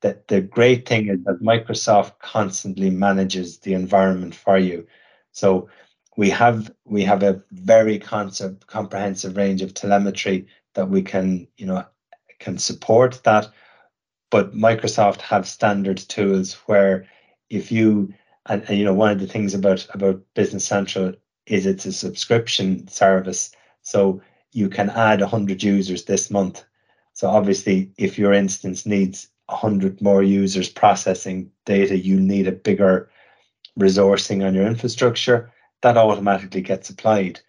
that 0.03 0.29
the 0.29 0.43
great 0.43 0.87
thing 0.87 1.09
is 1.09 1.19
that 1.25 1.40
microsoft 1.43 2.19
constantly 2.19 2.90
manages 2.90 3.59
the 3.61 3.73
environment 3.73 4.35
for 4.35 4.59
you. 4.59 4.87
So 5.33 5.69
we 6.17 6.31
have 6.31 6.71
we 6.85 7.03
have 7.05 7.23
a 7.23 7.43
very 7.53 7.99
concept 7.99 8.67
comprehensive 8.67 9.37
range 9.37 9.62
of 9.62 9.75
telemetry 9.75 10.47
that 10.75 10.88
we 10.90 11.03
can 11.03 11.49
you 11.57 11.67
know 11.67 11.85
can 12.45 12.59
support 12.59 13.21
that 13.25 13.49
but 14.31 14.55
microsoft 14.55 15.21
have 15.21 15.47
standard 15.47 15.99
tools 15.99 16.55
where 16.67 17.07
if 17.51 17.73
you 17.73 18.13
and, 18.47 18.63
and 18.69 18.79
you 18.79 18.85
know 18.85 18.95
one 18.95 19.13
of 19.13 19.21
the 19.21 19.27
things 19.27 19.55
about 19.55 19.87
about 19.95 20.21
business 20.35 20.67
central 20.67 21.13
is 21.47 21.67
it's 21.67 21.87
a 21.87 21.93
subscription 21.93 22.87
service 22.89 23.53
so 23.83 24.21
you 24.55 24.69
can 24.69 24.89
add 24.91 25.21
100 25.21 25.63
users 25.63 26.05
this 26.05 26.31
month. 26.31 26.65
So 27.13 27.29
obviously, 27.29 27.91
if 27.99 28.19
your 28.19 28.33
instance 28.33 28.87
needs 28.87 29.29
100 29.47 30.01
more 30.01 30.23
users 30.23 30.69
processing 30.69 31.51
data, 31.67 31.99
you 31.99 32.19
need 32.19 32.47
a 32.47 32.53
bigger 32.53 33.11
resourcing 33.79 34.47
on 34.47 34.55
your 34.55 34.67
infrastructure. 34.67 35.53
That 35.83 35.99
automatically 35.99 36.63
gets 36.63 36.89
applied. 36.89 37.41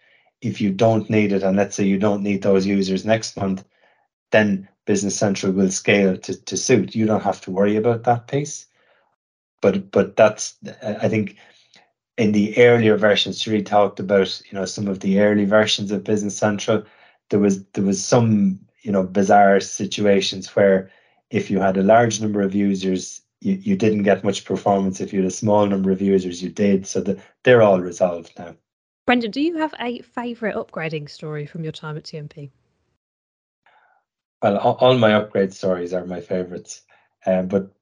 If 0.42 0.60
you 0.60 0.72
don't 0.72 1.08
need 1.08 1.32
it, 1.32 1.42
and 1.42 1.56
let's 1.56 1.76
say 1.76 1.84
you 1.84 1.98
don't 1.98 2.22
need 2.22 2.42
those 2.42 2.66
users 2.66 3.04
next 3.04 3.36
month, 3.36 3.64
then 4.32 4.68
Business 4.86 5.16
Central 5.16 5.52
will 5.52 5.70
scale 5.70 6.16
to, 6.16 6.34
to 6.44 6.56
suit. 6.56 6.94
You 6.94 7.06
don't 7.06 7.22
have 7.22 7.40
to 7.42 7.50
worry 7.50 7.76
about 7.76 8.04
that 8.04 8.28
piece. 8.28 8.66
But 9.60 9.90
but 9.90 10.16
that's 10.16 10.56
I 10.82 11.08
think 11.08 11.36
in 12.16 12.32
the 12.32 12.56
earlier 12.58 12.96
versions, 12.96 13.42
Chereé 13.42 13.64
talked 13.64 14.00
about, 14.00 14.40
you 14.50 14.58
know, 14.58 14.64
some 14.64 14.88
of 14.88 15.00
the 15.00 15.20
early 15.20 15.44
versions 15.44 15.90
of 15.90 16.04
Business 16.04 16.36
Central. 16.36 16.84
There 17.30 17.40
was 17.40 17.64
there 17.68 17.84
was 17.84 18.02
some, 18.02 18.60
you 18.82 18.92
know, 18.92 19.02
bizarre 19.02 19.60
situations 19.60 20.54
where 20.54 20.90
if 21.30 21.50
you 21.50 21.60
had 21.60 21.76
a 21.76 21.82
large 21.82 22.20
number 22.20 22.40
of 22.40 22.54
users, 22.54 23.20
you, 23.40 23.54
you 23.54 23.76
didn't 23.76 24.04
get 24.04 24.24
much 24.24 24.44
performance. 24.44 25.00
If 25.00 25.12
you 25.12 25.20
had 25.20 25.28
a 25.28 25.34
small 25.34 25.66
number 25.66 25.90
of 25.90 26.00
users, 26.00 26.42
you 26.42 26.50
did. 26.50 26.86
So 26.86 27.00
the, 27.00 27.20
they're 27.42 27.62
all 27.62 27.80
resolved 27.80 28.32
now. 28.38 28.54
Brendan, 29.06 29.30
do 29.30 29.40
you 29.40 29.56
have 29.58 29.74
a 29.78 30.00
favourite 30.00 30.56
upgrading 30.56 31.10
story 31.10 31.46
from 31.46 31.62
your 31.62 31.72
time 31.72 31.96
at 31.96 32.04
TNP? 32.04 32.50
Well, 34.42 34.58
all, 34.58 34.98
my 34.98 35.14
upgrade 35.14 35.52
stories 35.54 35.94
are 35.94 36.04
my 36.04 36.20
favourites, 36.20 36.82
um, 37.24 37.48
but 37.48 37.72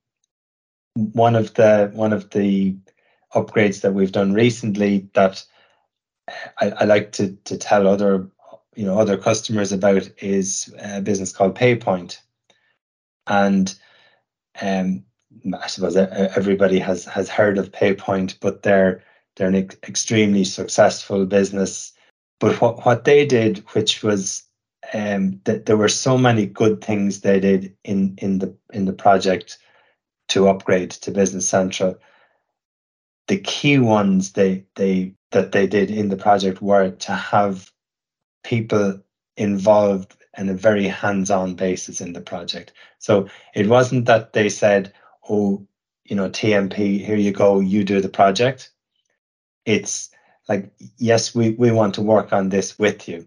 one 0.94 1.34
of 1.34 1.54
the 1.54 1.90
one 1.92 2.12
of 2.12 2.30
the 2.30 2.76
upgrades 3.34 3.80
that 3.80 3.92
we've 3.92 4.12
done 4.12 4.32
recently 4.32 5.08
that 5.14 5.44
I, 6.60 6.70
I 6.70 6.84
like 6.84 7.12
to 7.12 7.32
to 7.44 7.56
tell 7.56 7.88
other 7.88 8.28
you 8.76 8.86
know 8.86 8.98
other 8.98 9.16
customers 9.16 9.72
about 9.72 10.08
is 10.22 10.72
a 10.78 11.00
business 11.00 11.32
called 11.32 11.56
PayPoint, 11.56 12.18
and 13.26 13.74
um, 14.62 15.04
I 15.60 15.66
suppose 15.66 15.96
everybody 15.96 16.78
has 16.78 17.04
has 17.06 17.28
heard 17.28 17.58
of 17.58 17.72
PayPoint, 17.72 18.38
but 18.40 18.62
they're 18.62 19.02
they're 19.36 19.48
an 19.48 19.56
extremely 19.56 20.44
successful 20.44 21.26
business. 21.26 21.92
But 22.38 22.60
what 22.60 22.84
what 22.86 23.04
they 23.04 23.26
did, 23.26 23.58
which 23.72 24.02
was 24.04 24.44
um, 24.92 25.40
that 25.44 25.66
there 25.66 25.76
were 25.76 25.88
so 25.88 26.18
many 26.18 26.46
good 26.46 26.82
things 26.82 27.20
they 27.20 27.40
did 27.40 27.76
in 27.84 28.14
in 28.18 28.38
the 28.38 28.54
in 28.72 28.84
the 28.84 28.92
project 28.92 29.58
to 30.28 30.48
upgrade 30.48 30.90
to 30.90 31.10
Business 31.10 31.48
Central 31.48 31.98
the 33.26 33.38
key 33.38 33.78
ones 33.78 34.32
they 34.32 34.64
they 34.74 35.14
that 35.30 35.52
they 35.52 35.66
did 35.66 35.90
in 35.90 36.08
the 36.08 36.16
project 36.16 36.62
were 36.62 36.90
to 36.90 37.12
have 37.12 37.70
people 38.44 39.00
involved 39.36 40.16
in 40.36 40.48
a 40.48 40.54
very 40.54 40.86
hands-on 40.86 41.54
basis 41.54 42.00
in 42.00 42.12
the 42.12 42.20
project. 42.20 42.72
So 42.98 43.28
it 43.54 43.68
wasn't 43.68 44.06
that 44.06 44.32
they 44.32 44.48
said, 44.48 44.92
"Oh, 45.28 45.66
you 46.04 46.14
know, 46.16 46.28
TNP, 46.28 47.04
here 47.04 47.16
you 47.16 47.32
go, 47.32 47.60
you 47.60 47.84
do 47.84 48.00
the 48.00 48.08
project. 48.08 48.70
It's 49.64 50.10
like, 50.48 50.70
yes, 50.98 51.34
we, 51.34 51.50
we 51.50 51.70
want 51.70 51.94
to 51.94 52.02
work 52.02 52.32
on 52.32 52.50
this 52.50 52.78
with 52.78 53.08
you. 53.08 53.26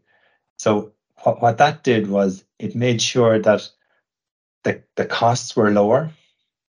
So 0.57 0.93
what, 1.23 1.41
what 1.41 1.57
that 1.57 1.83
did 1.83 2.09
was 2.09 2.43
it 2.59 2.75
made 2.75 3.01
sure 3.01 3.39
that 3.39 3.69
the, 4.63 4.83
the 4.95 5.05
costs 5.05 5.55
were 5.55 5.71
lower. 5.71 6.11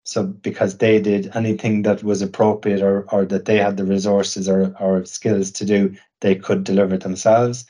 So 0.04 0.24
because 0.24 0.78
they 0.78 1.00
did 1.00 1.35
anything 1.35 1.83
that 1.83 2.02
was 2.02 2.20
appropriate 2.20 2.83
or, 2.83 3.07
or 3.11 3.24
that 3.26 3.46
they 3.46 3.57
had 3.57 3.76
the 3.76 3.85
resources 3.85 4.48
or, 4.48 4.76
or 4.78 5.04
skills 5.07 5.50
to 5.52 5.64
do, 5.64 5.96
they 6.20 6.35
could 6.35 6.64
deliver 6.64 6.98
themselves. 6.98 7.64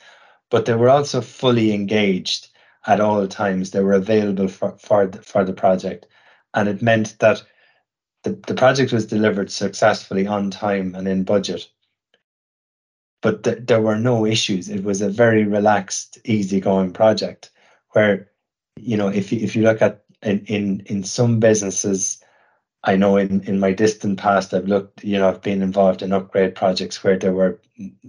But 0.51 0.65
they 0.65 0.75
were 0.75 0.89
also 0.89 1.21
fully 1.21 1.73
engaged 1.73 2.49
at 2.87 2.99
all 2.99 3.25
times. 3.27 3.71
They 3.71 3.81
were 3.81 3.93
available 3.93 4.47
for, 4.47 4.77
for, 4.77 5.07
the, 5.07 5.21
for 5.21 5.45
the 5.45 5.53
project. 5.53 6.07
And 6.53 6.67
it 6.67 6.81
meant 6.81 7.17
that 7.19 7.43
the, 8.23 8.31
the 8.47 8.53
project 8.53 8.91
was 8.91 9.05
delivered 9.05 9.51
successfully 9.51 10.27
on 10.27 10.51
time 10.51 10.93
and 10.95 11.07
in 11.07 11.23
budget. 11.23 11.69
But 13.25 13.43
th- 13.43 13.65
there 13.65 13.81
were 13.81 13.97
no 13.97 14.25
issues. 14.25 14.69
It 14.69 14.83
was 14.83 15.01
a 15.01 15.09
very 15.09 15.45
relaxed, 15.45 16.19
easygoing 16.25 16.93
project 16.93 17.49
where, 17.93 18.29
you 18.75 18.97
know, 18.97 19.07
if 19.07 19.31
you, 19.31 19.39
if 19.39 19.55
you 19.55 19.63
look 19.63 19.81
at 19.81 20.03
in, 20.21 20.45
in, 20.45 20.83
in 20.85 21.03
some 21.03 21.39
businesses, 21.39 22.23
I 22.83 22.95
know 22.95 23.17
in, 23.17 23.41
in 23.41 23.59
my 23.59 23.71
distant 23.73 24.19
past, 24.19 24.53
I've 24.53 24.67
looked, 24.67 25.03
you 25.03 25.17
know, 25.17 25.27
I've 25.27 25.41
been 25.41 25.63
involved 25.63 26.03
in 26.03 26.13
upgrade 26.13 26.53
projects 26.53 27.03
where 27.03 27.17
there 27.17 27.33
were 27.33 27.59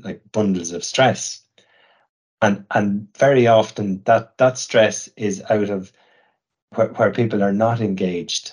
like 0.04 0.20
bundles 0.32 0.72
of 0.72 0.84
stress 0.84 1.46
and 2.42 2.64
and 2.72 3.08
very 3.16 3.46
often 3.46 4.02
that 4.04 4.36
that 4.38 4.58
stress 4.58 5.08
is 5.16 5.42
out 5.48 5.70
of 5.70 5.92
where, 6.74 6.88
where 6.88 7.10
people 7.10 7.42
are 7.42 7.52
not 7.52 7.80
engaged 7.80 8.52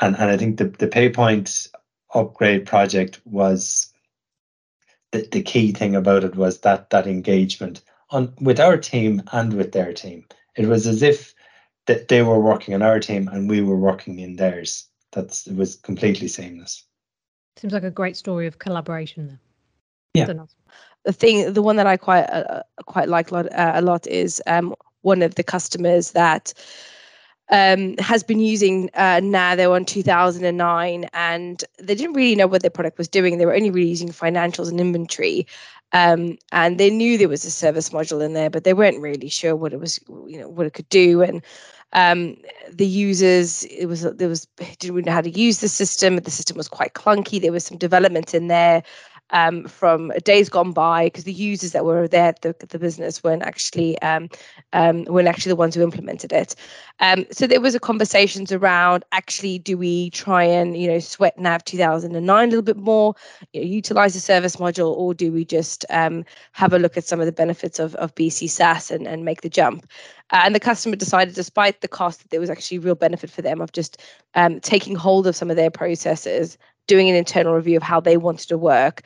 and 0.00 0.16
and 0.16 0.30
i 0.30 0.36
think 0.36 0.58
the, 0.58 0.64
the 0.64 0.88
pay 0.88 1.08
point 1.08 1.68
upgrade 2.14 2.66
project 2.66 3.20
was 3.24 3.89
the, 5.12 5.28
the 5.32 5.42
key 5.42 5.72
thing 5.72 5.94
about 5.94 6.24
it 6.24 6.36
was 6.36 6.60
that 6.60 6.90
that 6.90 7.06
engagement 7.06 7.82
on 8.10 8.34
with 8.40 8.60
our 8.60 8.76
team 8.76 9.22
and 9.32 9.54
with 9.54 9.72
their 9.72 9.92
team. 9.92 10.24
It 10.56 10.66
was 10.66 10.86
as 10.86 11.02
if 11.02 11.34
that 11.86 12.08
they 12.08 12.22
were 12.22 12.40
working 12.40 12.74
on 12.74 12.82
our 12.82 13.00
team 13.00 13.28
and 13.28 13.48
we 13.48 13.60
were 13.60 13.78
working 13.78 14.18
in 14.18 14.36
theirs. 14.36 14.86
That's 15.12 15.46
it 15.46 15.56
was 15.56 15.76
completely 15.76 16.28
seamless. 16.28 16.84
Seems 17.56 17.72
like 17.72 17.84
a 17.84 17.90
great 17.90 18.16
story 18.16 18.46
of 18.46 18.58
collaboration 18.58 19.26
there 19.26 19.40
yeah. 20.14 20.26
The 21.04 21.12
thing, 21.12 21.52
the 21.52 21.62
one 21.62 21.76
that 21.76 21.86
I 21.86 21.96
quite 21.96 22.24
uh, 22.24 22.44
uh, 22.48 22.62
quite 22.84 23.08
like 23.08 23.30
a 23.30 23.34
lot, 23.34 23.52
uh, 23.52 23.72
a 23.74 23.80
lot 23.80 24.06
is 24.06 24.42
um, 24.46 24.74
one 25.00 25.22
of 25.22 25.34
the 25.34 25.42
customers 25.42 26.10
that 26.10 26.52
um, 27.50 27.96
has 27.98 28.22
been 28.22 28.40
using 28.40 28.90
uh, 28.94 29.20
they're 29.20 29.72
on 29.72 29.84
2009 29.84 31.04
and 31.12 31.64
they 31.78 31.94
didn't 31.94 32.14
really 32.14 32.36
know 32.36 32.46
what 32.46 32.62
their 32.62 32.70
product 32.70 32.98
was 32.98 33.08
doing. 33.08 33.38
They 33.38 33.46
were 33.46 33.54
only 33.54 33.70
really 33.70 33.88
using 33.88 34.08
financials 34.08 34.70
and 34.70 34.80
inventory 34.80 35.46
um, 35.92 36.38
and 36.52 36.78
they 36.78 36.90
knew 36.90 37.18
there 37.18 37.28
was 37.28 37.44
a 37.44 37.50
service 37.50 37.90
module 37.90 38.24
in 38.24 38.32
there 38.32 38.50
but 38.50 38.64
they 38.64 38.74
weren't 38.74 39.00
really 39.00 39.28
sure 39.28 39.56
what 39.56 39.72
it 39.72 39.80
was 39.80 39.98
you 40.26 40.38
know 40.38 40.48
what 40.48 40.66
it 40.66 40.74
could 40.74 40.88
do. 40.88 41.22
And 41.22 41.42
um, 41.92 42.36
the 42.70 42.86
users 42.86 43.64
it 43.64 43.86
was 43.86 44.02
there 44.02 44.28
was 44.28 44.46
didn't 44.78 44.94
really 44.94 45.06
know 45.06 45.12
how 45.12 45.20
to 45.20 45.30
use 45.30 45.60
the 45.60 45.68
system. 45.68 46.16
The 46.16 46.30
system 46.30 46.56
was 46.56 46.68
quite 46.68 46.94
clunky. 46.94 47.40
There 47.40 47.52
was 47.52 47.64
some 47.64 47.78
development 47.78 48.34
in 48.34 48.46
there 48.46 48.82
um, 49.32 49.64
from 49.64 50.12
days 50.24 50.48
gone 50.48 50.72
by 50.72 51.06
because 51.06 51.24
the 51.24 51.32
users 51.32 51.72
that 51.72 51.84
were 51.84 52.08
there 52.08 52.26
at 52.26 52.42
the, 52.42 52.54
the 52.68 52.78
business 52.78 53.22
weren't 53.22 53.42
actually 53.42 54.00
um, 54.02 54.28
um, 54.72 55.04
weren't 55.04 55.28
actually 55.28 55.50
the 55.50 55.56
ones 55.56 55.74
who 55.74 55.82
implemented 55.82 56.32
it. 56.32 56.54
Um, 57.00 57.26
so 57.30 57.46
there 57.46 57.60
was 57.60 57.74
a 57.74 57.80
conversations 57.80 58.52
around 58.52 59.04
actually 59.12 59.58
do 59.58 59.76
we 59.78 60.10
try 60.10 60.44
and 60.44 60.76
you 60.76 60.88
know 60.88 60.98
sweat 60.98 61.38
nav 61.38 61.64
2009 61.64 62.44
a 62.44 62.46
little 62.46 62.62
bit 62.62 62.76
more, 62.76 63.14
you 63.52 63.60
know, 63.60 63.66
utilize 63.66 64.14
the 64.14 64.20
service 64.20 64.56
module, 64.56 64.96
or 64.96 65.14
do 65.14 65.32
we 65.32 65.44
just 65.44 65.84
um, 65.90 66.24
have 66.52 66.72
a 66.72 66.78
look 66.78 66.96
at 66.96 67.04
some 67.04 67.20
of 67.20 67.26
the 67.26 67.32
benefits 67.32 67.78
of, 67.78 67.94
of 67.96 68.14
BC 68.14 68.48
SaaS 68.48 68.90
and, 68.90 69.06
and 69.06 69.24
make 69.24 69.42
the 69.42 69.48
jump? 69.48 69.86
Uh, 70.32 70.42
and 70.44 70.54
the 70.54 70.60
customer 70.60 70.96
decided, 70.96 71.34
despite 71.34 71.80
the 71.80 71.88
cost, 71.88 72.20
that 72.20 72.30
there 72.30 72.40
was 72.40 72.50
actually 72.50 72.78
real 72.78 72.94
benefit 72.94 73.30
for 73.30 73.42
them 73.42 73.60
of 73.60 73.72
just 73.72 74.00
um, 74.34 74.60
taking 74.60 74.94
hold 74.94 75.26
of 75.26 75.34
some 75.34 75.50
of 75.50 75.56
their 75.56 75.70
processes 75.70 76.56
doing 76.86 77.08
an 77.08 77.16
internal 77.16 77.54
review 77.54 77.76
of 77.76 77.82
how 77.82 78.00
they 78.00 78.16
wanted 78.16 78.48
to 78.48 78.58
work 78.58 79.02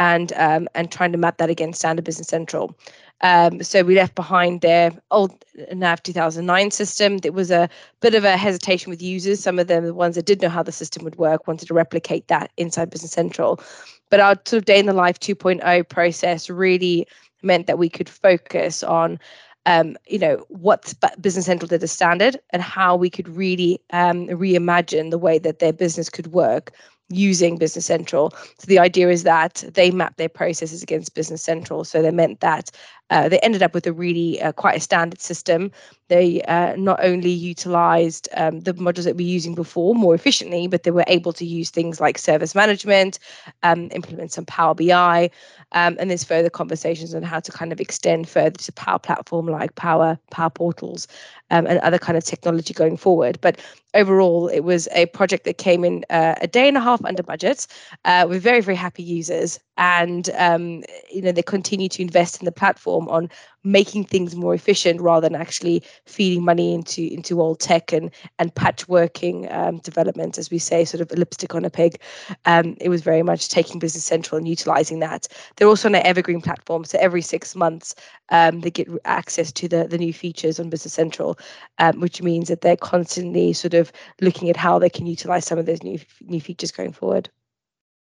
and 0.00 0.32
um, 0.36 0.66
and 0.74 0.90
trying 0.90 1.12
to 1.12 1.18
map 1.18 1.36
that 1.38 1.50
against 1.50 1.80
standard 1.80 2.04
business 2.04 2.28
central. 2.28 2.76
Um, 3.22 3.62
so 3.62 3.82
we 3.82 3.94
left 3.94 4.14
behind 4.14 4.62
their 4.62 4.92
old 5.10 5.44
nav 5.72 6.02
2009 6.02 6.70
system. 6.70 7.18
There 7.18 7.32
was 7.32 7.50
a 7.50 7.68
bit 8.00 8.14
of 8.14 8.24
a 8.24 8.36
hesitation 8.36 8.88
with 8.90 9.02
users. 9.02 9.40
Some 9.40 9.58
of 9.58 9.66
them 9.66 9.84
the 9.84 9.94
ones 9.94 10.16
that 10.16 10.24
did 10.24 10.40
know 10.40 10.48
how 10.48 10.62
the 10.62 10.72
system 10.72 11.04
would 11.04 11.16
work 11.16 11.46
wanted 11.46 11.68
to 11.68 11.74
replicate 11.74 12.28
that 12.28 12.50
inside 12.56 12.90
business 12.90 13.12
central. 13.12 13.60
But 14.08 14.20
our 14.20 14.36
sort 14.46 14.62
of 14.62 14.64
day 14.64 14.78
in 14.78 14.86
the 14.86 14.94
life 14.94 15.20
2.0 15.20 15.88
process 15.88 16.48
really 16.48 17.06
meant 17.42 17.66
that 17.66 17.78
we 17.78 17.88
could 17.90 18.08
focus 18.08 18.82
on 18.82 19.18
um, 19.66 19.98
you 20.08 20.18
know 20.18 20.44
what 20.48 20.94
business 21.20 21.44
central 21.44 21.68
did 21.68 21.82
as 21.82 21.92
standard 21.92 22.38
and 22.50 22.62
how 22.62 22.96
we 22.96 23.10
could 23.10 23.28
really 23.28 23.78
um, 23.92 24.26
reimagine 24.28 25.10
the 25.10 25.18
way 25.18 25.38
that 25.38 25.58
their 25.58 25.74
business 25.74 26.08
could 26.08 26.28
work 26.28 26.72
using 27.10 27.58
Business 27.58 27.86
Central. 27.86 28.30
So 28.58 28.66
the 28.66 28.78
idea 28.78 29.08
is 29.10 29.24
that 29.24 29.64
they 29.74 29.90
map 29.90 30.16
their 30.16 30.28
processes 30.28 30.82
against 30.82 31.14
Business 31.14 31.42
Central. 31.42 31.84
So 31.84 32.02
they 32.02 32.10
meant 32.10 32.40
that 32.40 32.70
uh, 33.10 33.28
they 33.28 33.38
ended 33.40 33.62
up 33.62 33.74
with 33.74 33.86
a 33.86 33.92
really 33.92 34.40
uh, 34.40 34.52
quite 34.52 34.76
a 34.76 34.80
standard 34.80 35.20
system. 35.20 35.70
They 36.08 36.42
uh, 36.42 36.74
not 36.76 36.98
only 37.04 37.30
utilized 37.30 38.28
um, 38.36 38.60
the 38.60 38.74
modules 38.74 39.04
that 39.04 39.16
we 39.16 39.24
were 39.24 39.30
using 39.30 39.54
before 39.54 39.94
more 39.94 40.14
efficiently, 40.14 40.66
but 40.66 40.82
they 40.82 40.90
were 40.90 41.04
able 41.06 41.32
to 41.34 41.44
use 41.44 41.70
things 41.70 42.00
like 42.00 42.18
service 42.18 42.54
management, 42.54 43.18
um, 43.62 43.88
implement 43.92 44.32
some 44.32 44.44
Power 44.44 44.74
BI, 44.74 45.30
um, 45.72 45.96
and 46.00 46.10
there's 46.10 46.24
further 46.24 46.50
conversations 46.50 47.14
on 47.14 47.22
how 47.22 47.38
to 47.40 47.52
kind 47.52 47.72
of 47.72 47.80
extend 47.80 48.28
further 48.28 48.58
to 48.58 48.72
Power 48.72 48.98
Platform 48.98 49.46
like 49.46 49.74
Power 49.76 50.18
Power 50.30 50.50
Portals 50.50 51.06
um, 51.50 51.66
and 51.66 51.78
other 51.80 51.98
kind 51.98 52.18
of 52.18 52.24
technology 52.24 52.74
going 52.74 52.96
forward. 52.96 53.38
But 53.40 53.60
overall, 53.94 54.48
it 54.48 54.60
was 54.60 54.88
a 54.92 55.06
project 55.06 55.44
that 55.44 55.58
came 55.58 55.84
in 55.84 56.04
uh, 56.10 56.34
a 56.40 56.46
day 56.46 56.66
and 56.66 56.76
a 56.76 56.80
half 56.80 57.04
under 57.04 57.22
budget 57.22 57.66
uh, 58.04 58.26
with 58.28 58.42
very 58.42 58.60
very 58.60 58.76
happy 58.76 59.02
users, 59.02 59.60
and 59.76 60.30
um, 60.36 60.82
you 61.12 61.22
know 61.22 61.32
they 61.32 61.42
continue 61.42 61.88
to 61.88 62.02
invest 62.02 62.40
in 62.40 62.44
the 62.44 62.52
platform 62.52 62.99
on 63.08 63.28
making 63.62 64.04
things 64.04 64.34
more 64.34 64.54
efficient 64.54 65.00
rather 65.00 65.28
than 65.28 65.40
actually 65.40 65.82
feeding 66.06 66.44
money 66.44 66.74
into 66.74 67.02
into 67.12 67.40
old 67.40 67.60
tech 67.60 67.92
and 67.92 68.10
and 68.38 68.54
patchworking 68.54 69.52
um, 69.54 69.78
development, 69.78 70.38
as 70.38 70.50
we 70.50 70.58
say, 70.58 70.84
sort 70.84 71.00
of 71.00 71.10
a 71.12 71.16
lipstick 71.16 71.54
on 71.54 71.64
a 71.64 71.70
pig. 71.70 72.00
Um, 72.44 72.76
it 72.80 72.88
was 72.88 73.02
very 73.02 73.22
much 73.22 73.48
taking 73.48 73.78
Business 73.78 74.04
Central 74.04 74.38
and 74.38 74.48
utilizing 74.48 75.00
that. 75.00 75.28
They're 75.56 75.68
also 75.68 75.88
on 75.88 75.94
an 75.94 76.06
evergreen 76.06 76.40
platform, 76.40 76.84
so 76.84 76.98
every 76.98 77.22
six 77.22 77.54
months 77.54 77.94
um, 78.30 78.60
they 78.60 78.70
get 78.70 78.88
access 79.04 79.52
to 79.52 79.68
the 79.68 79.86
the 79.86 79.98
new 79.98 80.12
features 80.12 80.58
on 80.58 80.70
Business 80.70 80.94
Central, 80.94 81.38
um, 81.78 82.00
which 82.00 82.22
means 82.22 82.48
that 82.48 82.60
they're 82.60 82.76
constantly 82.76 83.52
sort 83.52 83.74
of 83.74 83.92
looking 84.20 84.48
at 84.48 84.56
how 84.56 84.78
they 84.78 84.90
can 84.90 85.06
utilize 85.06 85.46
some 85.46 85.58
of 85.58 85.66
those 85.66 85.82
new 85.82 85.98
new 86.22 86.40
features 86.40 86.72
going 86.72 86.92
forward. 86.92 87.28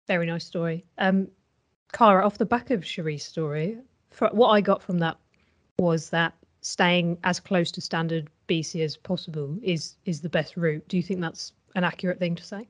Very 0.06 0.26
nice 0.26 0.44
story. 0.44 0.84
Um, 0.98 1.28
Cara, 1.92 2.24
off 2.24 2.38
the 2.38 2.46
back 2.46 2.70
of 2.70 2.80
Chereé's 2.80 3.24
story, 3.24 3.78
what 4.28 4.50
I 4.50 4.60
got 4.60 4.82
from 4.82 4.98
that 4.98 5.16
was 5.78 6.10
that 6.10 6.34
staying 6.60 7.18
as 7.24 7.40
close 7.40 7.70
to 7.72 7.80
standard 7.80 8.28
BC 8.48 8.82
as 8.84 8.96
possible 8.96 9.58
is 9.62 9.96
is 10.04 10.20
the 10.20 10.28
best 10.28 10.56
route. 10.56 10.86
Do 10.88 10.96
you 10.96 11.02
think 11.02 11.20
that's 11.20 11.52
an 11.74 11.84
accurate 11.84 12.18
thing 12.18 12.34
to 12.36 12.44
say? 12.44 12.68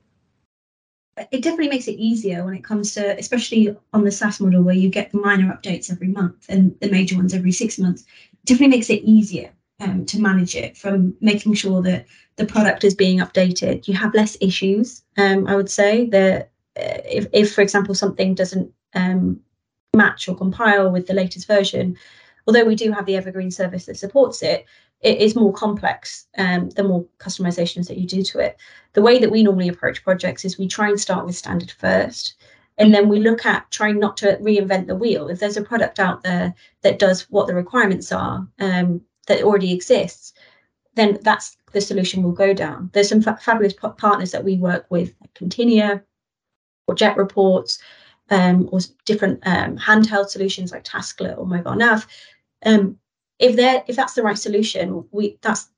It 1.33 1.43
definitely 1.43 1.69
makes 1.69 1.89
it 1.89 1.99
easier 1.99 2.45
when 2.45 2.55
it 2.55 2.65
comes 2.65 2.95
to, 2.95 3.19
especially 3.19 3.77
on 3.93 4.05
the 4.05 4.13
SaaS 4.13 4.41
model 4.41 4.63
where 4.63 4.75
you 4.75 4.89
get 4.89 5.11
the 5.11 5.19
minor 5.19 5.53
updates 5.53 5.91
every 5.91 6.09
month 6.09 6.47
and 6.49 6.75
the 6.81 6.91
major 6.91 7.17
ones 7.17 7.35
every 7.35 7.53
six 7.53 7.79
months. 7.79 8.05
Definitely 8.45 8.77
makes 8.77 8.91
it 8.91 9.03
easier 9.03 9.51
um, 9.81 10.07
to 10.07 10.21
manage 10.21 10.55
it 10.55 10.77
from 10.77 11.15
making 11.21 11.55
sure 11.55 11.83
that 11.83 12.07
the 12.37 12.47
product 12.47 12.85
is 12.85 12.95
being 12.95 13.19
updated. 13.19 13.87
You 13.89 13.95
have 13.95 14.15
less 14.15 14.37
issues. 14.41 15.03
Um, 15.19 15.47
I 15.47 15.57
would 15.57 15.71
say 15.71 16.07
that 16.07 16.51
uh, 16.79 17.03
if, 17.05 17.27
if, 17.33 17.55
for 17.55 17.61
example, 17.61 17.95
something 17.95 18.35
doesn't 18.35 18.73
um, 18.95 19.41
match 19.95 20.29
or 20.29 20.37
compile 20.37 20.91
with 20.91 21.07
the 21.07 21.15
latest 21.15 21.47
version, 21.47 21.97
although 22.47 22.65
we 22.65 22.75
do 22.75 22.93
have 22.93 23.07
the 23.07 23.17
evergreen 23.17 23.51
service 23.51 23.87
that 23.87 23.97
supports 23.97 24.43
it, 24.43 24.67
it 25.01 25.19
is 25.19 25.35
more 25.35 25.53
complex 25.53 26.27
um, 26.37 26.69
the 26.71 26.85
more 26.85 27.05
customizations 27.19 27.89
that 27.89 27.97
you 27.97 28.07
do 28.07 28.23
to 28.23 28.39
it. 28.39 28.59
The 28.93 29.03
way 29.03 29.19
that 29.19 29.31
we 29.31 29.43
normally 29.43 29.69
approach 29.69 30.05
projects 30.05 30.45
is 30.45 30.59
we 30.59 30.69
try 30.69 30.89
and 30.89 31.01
start 31.01 31.27
with 31.27 31.37
standard 31.37 31.71
first, 31.71 32.35
and 32.79 32.95
then 32.95 33.09
we 33.09 33.19
look 33.19 33.47
at 33.47 33.71
trying 33.71 33.99
not 33.99 34.17
to 34.19 34.37
reinvent 34.41 34.87
the 34.87 34.97
wheel. 34.97 35.29
If 35.29 35.41
there's 35.41 35.57
a 35.57 35.63
product 35.63 35.99
out 35.99 36.23
there 36.23 36.55
that 36.83 36.99
does 36.99 37.23
what 37.31 37.47
the 37.47 37.55
requirements 37.55 38.13
are 38.13 38.47
um, 38.59 39.01
that 39.27 39.43
already 39.43 39.73
exists, 39.73 40.35
then 40.95 41.19
that's 41.23 41.57
the 41.73 41.81
solution 41.81 42.23
we'll 42.23 42.33
go 42.33 42.53
down. 42.53 42.91
There's 42.93 43.09
some 43.09 43.23
fa- 43.23 43.39
fabulous 43.41 43.73
p- 43.73 43.89
partners 43.97 44.33
that 44.33 44.45
we 44.45 44.59
work 44.59 44.87
with, 44.91 45.15
like 45.21 45.35
Continia 45.35 46.03
or 46.87 46.95
Jet 46.95 47.17
Reports, 47.17 47.79
um, 48.31 48.69
or 48.73 48.81
different 49.05 49.41
um, 49.47 49.77
handheld 49.77 50.29
solutions 50.29 50.73
like 50.73 50.85
Tasklet 50.85 51.37
or 51.37 51.47
Mobile 51.47 51.75
Nav. 51.75 52.07
Um, 52.65 52.99
if 53.39 53.57
they 53.57 53.83
if 53.87 53.97
that's 53.97 54.15
the 54.15 54.23
right 54.23 54.39
solution, 54.39 55.05
we 55.11 55.39
that's 55.43 55.69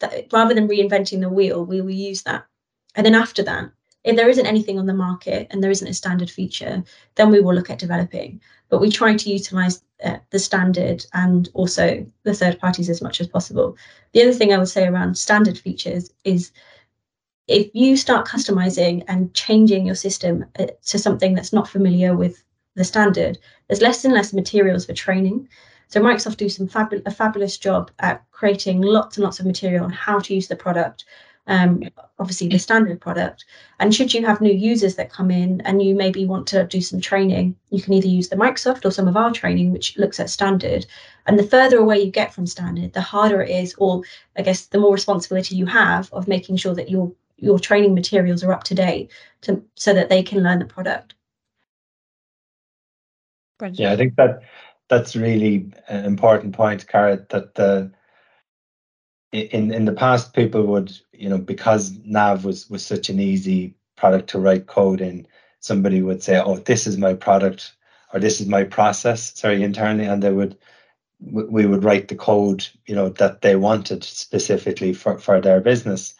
that, 0.00 0.32
rather 0.32 0.54
than 0.54 0.68
reinventing 0.68 1.20
the 1.20 1.28
wheel, 1.28 1.64
we 1.64 1.80
will 1.80 1.90
use 1.90 2.22
that. 2.22 2.46
And 2.94 3.04
then 3.04 3.14
after 3.14 3.42
that, 3.44 3.70
if 4.04 4.16
there 4.16 4.28
isn't 4.28 4.46
anything 4.46 4.78
on 4.78 4.86
the 4.86 4.94
market 4.94 5.48
and 5.50 5.62
there 5.62 5.70
isn't 5.70 5.88
a 5.88 5.94
standard 5.94 6.30
feature, 6.30 6.84
then 7.16 7.30
we 7.30 7.40
will 7.40 7.54
look 7.54 7.70
at 7.70 7.78
developing. 7.78 8.40
But 8.68 8.80
we 8.80 8.90
try 8.90 9.16
to 9.16 9.30
utilize 9.30 9.82
uh, 10.04 10.18
the 10.30 10.38
standard 10.38 11.04
and 11.12 11.48
also 11.54 12.06
the 12.22 12.34
third 12.34 12.58
parties 12.60 12.88
as 12.88 13.02
much 13.02 13.20
as 13.20 13.26
possible. 13.26 13.76
The 14.12 14.22
other 14.22 14.32
thing 14.32 14.52
I 14.52 14.58
would 14.58 14.68
say 14.68 14.86
around 14.86 15.16
standard 15.18 15.58
features 15.58 16.12
is 16.24 16.52
if 17.48 17.70
you 17.74 17.96
start 17.96 18.26
customizing 18.26 19.04
and 19.08 19.32
changing 19.34 19.86
your 19.86 19.94
system 19.94 20.44
uh, 20.58 20.66
to 20.86 20.98
something 20.98 21.34
that's 21.34 21.52
not 21.52 21.68
familiar 21.68 22.16
with 22.16 22.42
the 22.74 22.84
standard, 22.84 23.38
there's 23.68 23.82
less 23.82 24.04
and 24.04 24.14
less 24.14 24.32
materials 24.32 24.86
for 24.86 24.92
training. 24.92 25.48
So 25.88 26.00
Microsoft 26.00 26.38
do 26.38 26.48
some 26.48 26.66
fab- 26.66 27.02
a 27.06 27.10
fabulous 27.10 27.56
job 27.56 27.90
at 28.00 28.24
creating 28.32 28.82
lots 28.82 29.16
and 29.16 29.24
lots 29.24 29.38
of 29.38 29.46
material 29.46 29.84
on 29.84 29.90
how 29.90 30.18
to 30.18 30.34
use 30.34 30.48
the 30.48 30.56
product. 30.56 31.04
Um, 31.48 31.84
obviously 32.18 32.48
the 32.48 32.58
standard 32.58 33.00
product. 33.00 33.44
And 33.78 33.94
should 33.94 34.12
you 34.12 34.26
have 34.26 34.40
new 34.40 34.52
users 34.52 34.96
that 34.96 35.12
come 35.12 35.30
in 35.30 35.60
and 35.60 35.80
you 35.80 35.94
maybe 35.94 36.26
want 36.26 36.48
to 36.48 36.66
do 36.66 36.80
some 36.80 37.00
training, 37.00 37.54
you 37.70 37.80
can 37.80 37.92
either 37.92 38.08
use 38.08 38.28
the 38.28 38.34
Microsoft 38.34 38.84
or 38.84 38.90
some 38.90 39.06
of 39.06 39.16
our 39.16 39.30
training, 39.30 39.70
which 39.70 39.96
looks 39.96 40.18
at 40.18 40.28
standard. 40.28 40.86
And 41.26 41.38
the 41.38 41.46
further 41.46 41.78
away 41.78 42.00
you 42.00 42.10
get 42.10 42.34
from 42.34 42.48
standard, 42.48 42.94
the 42.94 43.00
harder 43.00 43.42
it 43.42 43.50
is, 43.50 43.76
or 43.78 44.02
I 44.36 44.42
guess 44.42 44.66
the 44.66 44.78
more 44.78 44.92
responsibility 44.92 45.54
you 45.54 45.66
have 45.66 46.12
of 46.12 46.26
making 46.26 46.56
sure 46.56 46.74
that 46.74 46.90
your 46.90 47.12
your 47.36 47.58
training 47.58 47.94
materials 47.94 48.42
are 48.42 48.52
up 48.52 48.64
to 48.64 48.74
date 48.74 49.10
to 49.42 49.62
so 49.74 49.92
that 49.92 50.08
they 50.08 50.22
can 50.22 50.42
learn 50.42 50.58
the 50.58 50.64
product. 50.64 51.14
Yeah, 53.72 53.92
I 53.92 53.96
think 53.96 54.16
that 54.16 54.42
that's 54.88 55.16
really 55.16 55.70
an 55.88 56.04
important 56.04 56.54
point, 56.54 56.86
Cara, 56.86 57.24
that 57.30 57.58
uh, 57.58 57.88
the 59.32 59.50
in 59.54 59.72
in 59.72 59.84
the 59.84 59.92
past 59.92 60.34
people 60.34 60.64
would, 60.66 60.96
you 61.12 61.28
know, 61.28 61.38
because 61.38 61.98
Nav 62.04 62.44
was 62.44 62.68
was 62.68 62.84
such 62.84 63.08
an 63.08 63.20
easy 63.20 63.74
product 63.96 64.28
to 64.30 64.38
write 64.38 64.66
code 64.66 65.00
in, 65.00 65.26
somebody 65.60 66.02
would 66.02 66.22
say, 66.22 66.38
Oh, 66.38 66.56
this 66.56 66.86
is 66.86 66.98
my 66.98 67.14
product 67.14 67.72
or 68.12 68.20
this 68.20 68.40
is 68.40 68.46
my 68.46 68.64
process, 68.64 69.38
sorry, 69.38 69.62
internally, 69.62 70.06
and 70.06 70.22
they 70.22 70.32
would 70.32 70.56
we 71.20 71.64
would 71.66 71.82
write 71.82 72.08
the 72.08 72.14
code, 72.14 72.66
you 72.86 72.94
know, 72.94 73.08
that 73.08 73.40
they 73.40 73.56
wanted 73.56 74.04
specifically 74.04 74.92
for, 74.92 75.18
for 75.18 75.40
their 75.40 75.60
business. 75.60 76.14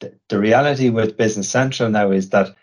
The, 0.00 0.38
reality 0.38 0.90
with 0.90 1.16
Business 1.16 1.48
Central 1.48 1.88
now 1.88 2.10
is 2.10 2.30
that 2.30 2.54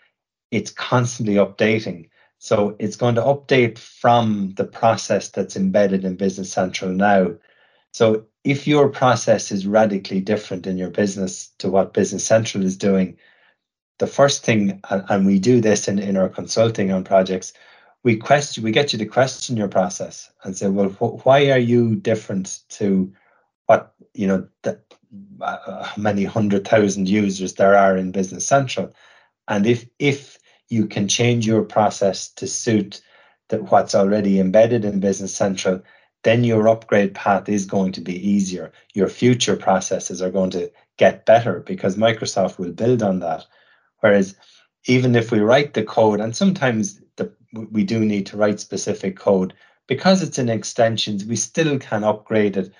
it's 0.50 0.70
constantly 0.70 1.34
updating. 1.34 2.08
So 2.38 2.76
it's 2.78 2.96
going 2.96 3.14
to 3.14 3.22
update 3.22 3.78
from 3.78 4.54
the 4.56 4.64
process 4.64 5.30
that's 5.30 5.56
embedded 5.56 6.04
in 6.04 6.16
Business 6.16 6.52
Central 6.52 6.90
now. 6.90 7.34
So 7.92 8.24
if 8.44 8.66
your 8.66 8.88
process 8.88 9.52
is 9.52 9.66
radically 9.66 10.20
different 10.20 10.66
in 10.66 10.76
your 10.76 10.90
business 10.90 11.48
to 11.58 11.70
what 11.70 11.94
Business 11.94 12.24
Central 12.24 12.64
is 12.64 12.76
doing, 12.76 13.16
the 13.98 14.06
first 14.06 14.44
thing, 14.44 14.80
and 14.90 15.26
we 15.26 15.38
do 15.38 15.60
this 15.60 15.86
in, 15.88 15.98
in 15.98 16.16
our 16.16 16.28
consulting 16.28 16.90
on 16.90 17.04
projects, 17.04 17.52
we 18.02 18.16
question, 18.16 18.64
we 18.64 18.72
get 18.72 18.92
you 18.92 18.98
to 18.98 19.06
question 19.06 19.56
your 19.56 19.68
process 19.68 20.30
and 20.42 20.56
say, 20.56 20.68
well, 20.68 20.88
wh- 20.88 21.24
why 21.24 21.50
are 21.50 21.58
you 21.58 21.94
different 21.94 22.60
to 22.70 23.12
what 23.66 23.94
you 24.14 24.26
know 24.26 24.48
uh, 24.64 24.72
Uh, 25.42 25.86
many 25.96 26.24
hundred 26.24 26.66
thousand 26.66 27.06
users 27.06 27.54
there 27.54 27.76
are 27.76 27.98
in 27.98 28.12
Business 28.12 28.46
Central, 28.46 28.94
and 29.46 29.66
if 29.66 29.84
if 29.98 30.38
you 30.70 30.86
can 30.86 31.06
change 31.06 31.46
your 31.46 31.62
process 31.62 32.30
to 32.30 32.46
suit 32.46 33.02
that 33.48 33.70
what's 33.70 33.94
already 33.94 34.40
embedded 34.40 34.86
in 34.86 35.00
Business 35.00 35.34
Central, 35.34 35.82
then 36.22 36.44
your 36.44 36.66
upgrade 36.66 37.12
path 37.12 37.46
is 37.48 37.66
going 37.66 37.92
to 37.92 38.00
be 38.00 38.26
easier. 38.26 38.72
Your 38.94 39.08
future 39.08 39.56
processes 39.56 40.22
are 40.22 40.30
going 40.30 40.50
to 40.50 40.70
get 40.96 41.26
better 41.26 41.60
because 41.60 41.96
Microsoft 41.96 42.56
will 42.58 42.72
build 42.72 43.02
on 43.02 43.18
that. 43.20 43.44
Whereas 44.00 44.34
even 44.86 45.14
if 45.14 45.30
we 45.30 45.40
write 45.40 45.74
the 45.74 45.84
code, 45.84 46.20
and 46.20 46.34
sometimes 46.34 47.02
the, 47.16 47.30
we 47.52 47.84
do 47.84 48.00
need 48.00 48.24
to 48.26 48.38
write 48.38 48.60
specific 48.60 49.18
code, 49.18 49.52
because 49.88 50.22
it's 50.22 50.38
in 50.38 50.48
extensions, 50.48 51.26
we 51.26 51.36
still 51.36 51.78
can 51.78 52.02
upgrade 52.02 52.56
it, 52.56 52.72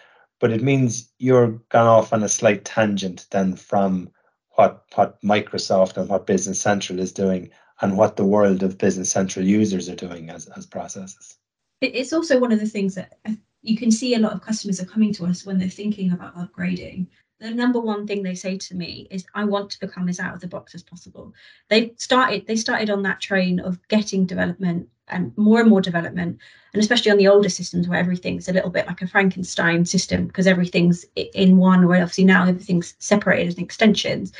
but 0.42 0.50
it 0.50 0.60
means 0.60 1.08
you're 1.18 1.52
gone 1.68 1.86
off 1.86 2.12
on 2.12 2.24
a 2.24 2.28
slight 2.28 2.64
tangent 2.64 3.26
then 3.30 3.54
from 3.54 4.10
what 4.56 4.84
what 4.96 5.22
Microsoft 5.22 5.96
and 5.96 6.08
what 6.08 6.26
Business 6.26 6.60
Central 6.60 6.98
is 6.98 7.12
doing 7.12 7.48
and 7.80 7.96
what 7.96 8.16
the 8.16 8.24
world 8.24 8.64
of 8.64 8.76
Business 8.76 9.10
Central 9.10 9.46
users 9.46 9.88
are 9.88 9.94
doing 9.94 10.30
as, 10.30 10.48
as 10.48 10.66
processes. 10.66 11.38
It's 11.80 12.12
also 12.12 12.40
one 12.40 12.52
of 12.52 12.58
the 12.58 12.66
things 12.66 12.96
that 12.96 13.18
uh, 13.24 13.32
you 13.62 13.76
can 13.76 13.92
see 13.92 14.14
a 14.14 14.18
lot 14.18 14.32
of 14.32 14.42
customers 14.42 14.80
are 14.80 14.86
coming 14.86 15.12
to 15.14 15.26
us 15.26 15.46
when 15.46 15.58
they're 15.58 15.68
thinking 15.68 16.12
about 16.12 16.36
upgrading. 16.36 17.06
The 17.38 17.50
number 17.52 17.80
one 17.80 18.06
thing 18.06 18.22
they 18.22 18.34
say 18.34 18.58
to 18.58 18.74
me 18.74 19.06
is, 19.12 19.24
"I 19.34 19.44
want 19.44 19.70
to 19.70 19.80
become 19.80 20.08
as 20.08 20.18
out 20.18 20.34
of 20.34 20.40
the 20.40 20.48
box 20.48 20.74
as 20.74 20.82
possible." 20.82 21.32
They 21.70 21.94
started 21.98 22.48
they 22.48 22.56
started 22.56 22.90
on 22.90 23.02
that 23.02 23.20
train 23.20 23.60
of 23.60 23.78
getting 23.86 24.26
development 24.26 24.88
and 25.12 25.36
more 25.36 25.60
and 25.60 25.68
more 25.68 25.80
development, 25.80 26.38
and 26.72 26.82
especially 26.82 27.10
on 27.10 27.18
the 27.18 27.28
older 27.28 27.48
systems 27.48 27.88
where 27.88 27.98
everything's 27.98 28.48
a 28.48 28.52
little 28.52 28.70
bit 28.70 28.86
like 28.86 29.02
a 29.02 29.06
Frankenstein 29.06 29.84
system 29.84 30.26
because 30.26 30.46
everything's 30.46 31.04
in 31.16 31.56
one, 31.56 31.86
where 31.86 32.02
obviously 32.02 32.24
now 32.24 32.46
everything's 32.46 32.94
separated 32.98 33.48
as 33.48 33.58
extensions 33.58 34.32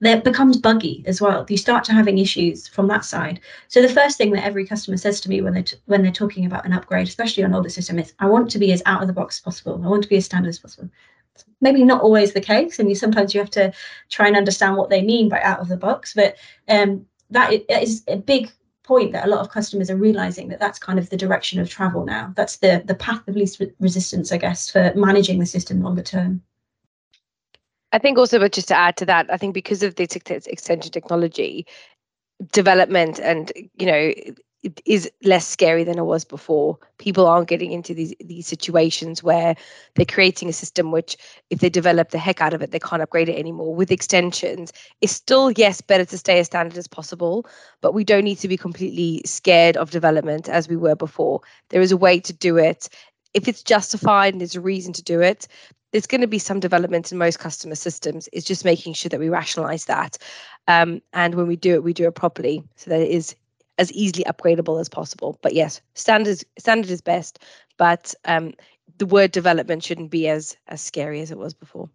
that 0.00 0.24
becomes 0.24 0.56
buggy 0.56 1.04
as 1.06 1.20
well. 1.20 1.44
You 1.48 1.56
start 1.56 1.84
to 1.84 1.92
having 1.92 2.18
issues 2.18 2.66
from 2.66 2.88
that 2.88 3.04
side. 3.04 3.40
So 3.68 3.82
the 3.82 3.88
first 3.88 4.16
thing 4.16 4.32
that 4.32 4.44
every 4.44 4.66
customer 4.66 4.96
says 4.96 5.20
to 5.20 5.28
me 5.28 5.42
when 5.42 5.54
they 5.54 5.62
t- 5.62 5.76
when 5.86 6.02
they're 6.02 6.10
talking 6.10 6.46
about 6.46 6.64
an 6.64 6.72
upgrade, 6.72 7.06
especially 7.08 7.44
on 7.44 7.54
older 7.54 7.68
system, 7.68 7.98
is 7.98 8.14
I 8.18 8.26
want 8.26 8.50
to 8.50 8.58
be 8.58 8.72
as 8.72 8.82
out 8.86 9.02
of 9.02 9.08
the 9.08 9.14
box 9.14 9.36
as 9.36 9.40
possible. 9.40 9.80
I 9.84 9.88
want 9.88 10.02
to 10.02 10.08
be 10.08 10.16
as 10.16 10.24
standard 10.24 10.48
as 10.48 10.58
possible. 10.58 10.90
maybe 11.60 11.84
not 11.84 12.02
always 12.02 12.32
the 12.32 12.40
case, 12.40 12.78
and 12.78 12.88
you 12.88 12.94
sometimes 12.94 13.34
you 13.34 13.40
have 13.40 13.50
to 13.50 13.72
try 14.08 14.26
and 14.26 14.36
understand 14.36 14.76
what 14.76 14.90
they 14.90 15.02
mean 15.02 15.28
by 15.28 15.40
out 15.42 15.60
of 15.60 15.68
the 15.68 15.76
box. 15.76 16.14
But 16.14 16.36
um, 16.68 17.06
that 17.30 17.52
is 17.68 18.02
a 18.08 18.16
big 18.16 18.50
point 18.90 19.12
that 19.12 19.24
a 19.24 19.30
lot 19.30 19.38
of 19.38 19.50
customers 19.50 19.88
are 19.88 19.96
realizing 19.96 20.48
that 20.48 20.58
that's 20.58 20.80
kind 20.80 20.98
of 20.98 21.08
the 21.10 21.16
direction 21.16 21.60
of 21.60 21.70
travel 21.70 22.04
now. 22.04 22.32
That's 22.34 22.56
the 22.56 22.82
the 22.84 22.96
path 23.06 23.26
of 23.28 23.36
least 23.36 23.60
re- 23.60 23.72
resistance, 23.78 24.32
I 24.32 24.38
guess, 24.38 24.68
for 24.68 24.92
managing 24.96 25.38
the 25.38 25.46
system 25.46 25.80
longer 25.80 26.02
term. 26.02 26.42
I 27.92 27.98
think 27.98 28.18
also, 28.18 28.40
but 28.40 28.52
just 28.52 28.68
to 28.68 28.74
add 28.74 28.96
to 28.96 29.06
that, 29.06 29.32
I 29.32 29.36
think 29.36 29.54
because 29.54 29.84
of 29.84 29.94
the 29.94 30.02
extension 30.02 30.90
technology 30.90 31.66
development 32.52 33.20
and 33.20 33.52
you 33.78 33.86
know 33.86 34.12
it 34.62 34.80
is 34.84 35.10
less 35.22 35.46
scary 35.46 35.84
than 35.84 35.98
it 35.98 36.04
was 36.04 36.24
before. 36.24 36.78
People 36.98 37.26
aren't 37.26 37.48
getting 37.48 37.72
into 37.72 37.94
these 37.94 38.14
these 38.20 38.46
situations 38.46 39.22
where 39.22 39.54
they're 39.94 40.04
creating 40.04 40.48
a 40.48 40.52
system 40.52 40.90
which, 40.90 41.16
if 41.50 41.60
they 41.60 41.70
develop 41.70 42.10
the 42.10 42.18
heck 42.18 42.40
out 42.40 42.54
of 42.54 42.62
it, 42.62 42.70
they 42.70 42.78
can't 42.78 43.02
upgrade 43.02 43.28
it 43.28 43.38
anymore. 43.38 43.74
With 43.74 43.90
extensions, 43.90 44.72
it's 45.00 45.12
still 45.12 45.50
yes 45.52 45.80
better 45.80 46.04
to 46.04 46.18
stay 46.18 46.38
as 46.40 46.46
standard 46.46 46.78
as 46.78 46.86
possible, 46.86 47.46
but 47.80 47.94
we 47.94 48.04
don't 48.04 48.24
need 48.24 48.38
to 48.38 48.48
be 48.48 48.56
completely 48.56 49.22
scared 49.24 49.76
of 49.76 49.90
development 49.90 50.48
as 50.48 50.68
we 50.68 50.76
were 50.76 50.96
before. 50.96 51.40
There 51.70 51.80
is 51.80 51.92
a 51.92 51.96
way 51.96 52.20
to 52.20 52.32
do 52.32 52.56
it 52.58 52.88
if 53.34 53.48
it's 53.48 53.62
justified 53.62 54.34
and 54.34 54.40
there's 54.40 54.56
a 54.56 54.60
reason 54.60 54.92
to 54.94 55.02
do 55.02 55.20
it, 55.20 55.46
there's 55.92 56.06
going 56.06 56.20
to 56.20 56.26
be 56.26 56.38
some 56.38 56.60
development 56.60 57.10
in 57.10 57.18
most 57.18 57.38
customer 57.38 57.74
systems. 57.74 58.28
It's 58.32 58.46
just 58.46 58.64
making 58.64 58.94
sure 58.94 59.08
that 59.08 59.20
we 59.20 59.28
rationalize 59.28 59.86
that. 59.86 60.18
Um, 60.68 61.02
and 61.12 61.34
when 61.34 61.46
we 61.46 61.56
do 61.56 61.74
it, 61.74 61.82
we 61.82 61.92
do 61.92 62.06
it 62.06 62.14
properly 62.14 62.62
so 62.76 62.90
that 62.90 63.00
it 63.00 63.10
is 63.10 63.34
as 63.80 63.90
easily 63.92 64.24
upgradable 64.24 64.78
as 64.78 64.88
possible. 64.88 65.38
But 65.42 65.54
yes, 65.54 65.80
standard 65.94 66.30
is, 66.30 66.46
standard 66.58 66.90
is 66.90 67.00
best, 67.00 67.40
but 67.78 68.14
um, 68.26 68.52
the 68.98 69.06
word 69.06 69.32
development 69.32 69.82
shouldn't 69.82 70.10
be 70.10 70.28
as 70.28 70.56
as 70.68 70.80
scary 70.80 71.20
as 71.20 71.30
it 71.32 71.38
was 71.38 71.54
before. 71.54 71.88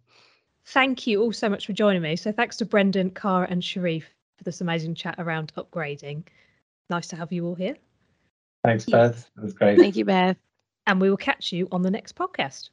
Thank 0.66 1.06
you 1.06 1.22
all 1.22 1.32
so 1.32 1.48
much 1.48 1.68
for 1.68 1.74
joining 1.74 2.02
me. 2.02 2.16
So 2.16 2.32
thanks 2.32 2.58
to 2.58 2.66
Brendan, 2.66 3.12
Cara, 3.12 3.48
and 3.50 3.62
Chereé 3.62 4.02
for 4.02 4.44
this 4.44 4.62
amazing 4.62 4.96
chat 4.96 5.16
around 5.20 5.54
upgrading. 5.56 6.24
Nice 6.90 7.08
to 7.08 7.16
have 7.16 7.32
you 7.32 7.46
all 7.46 7.56
here. 7.56 7.76
Thanks, 8.64 8.86
Beth. 8.86 9.30
It 9.38 9.44
was 9.44 9.54
great. 9.54 9.78
Thank 9.78 9.96
you, 9.96 10.06
Beth. 10.06 10.38
And 10.88 11.00
we 11.00 11.10
will 11.10 11.18
catch 11.18 11.52
you 11.52 11.68
on 11.72 11.84
the 11.84 11.92
next 11.92 12.16
podcast. 12.16 12.70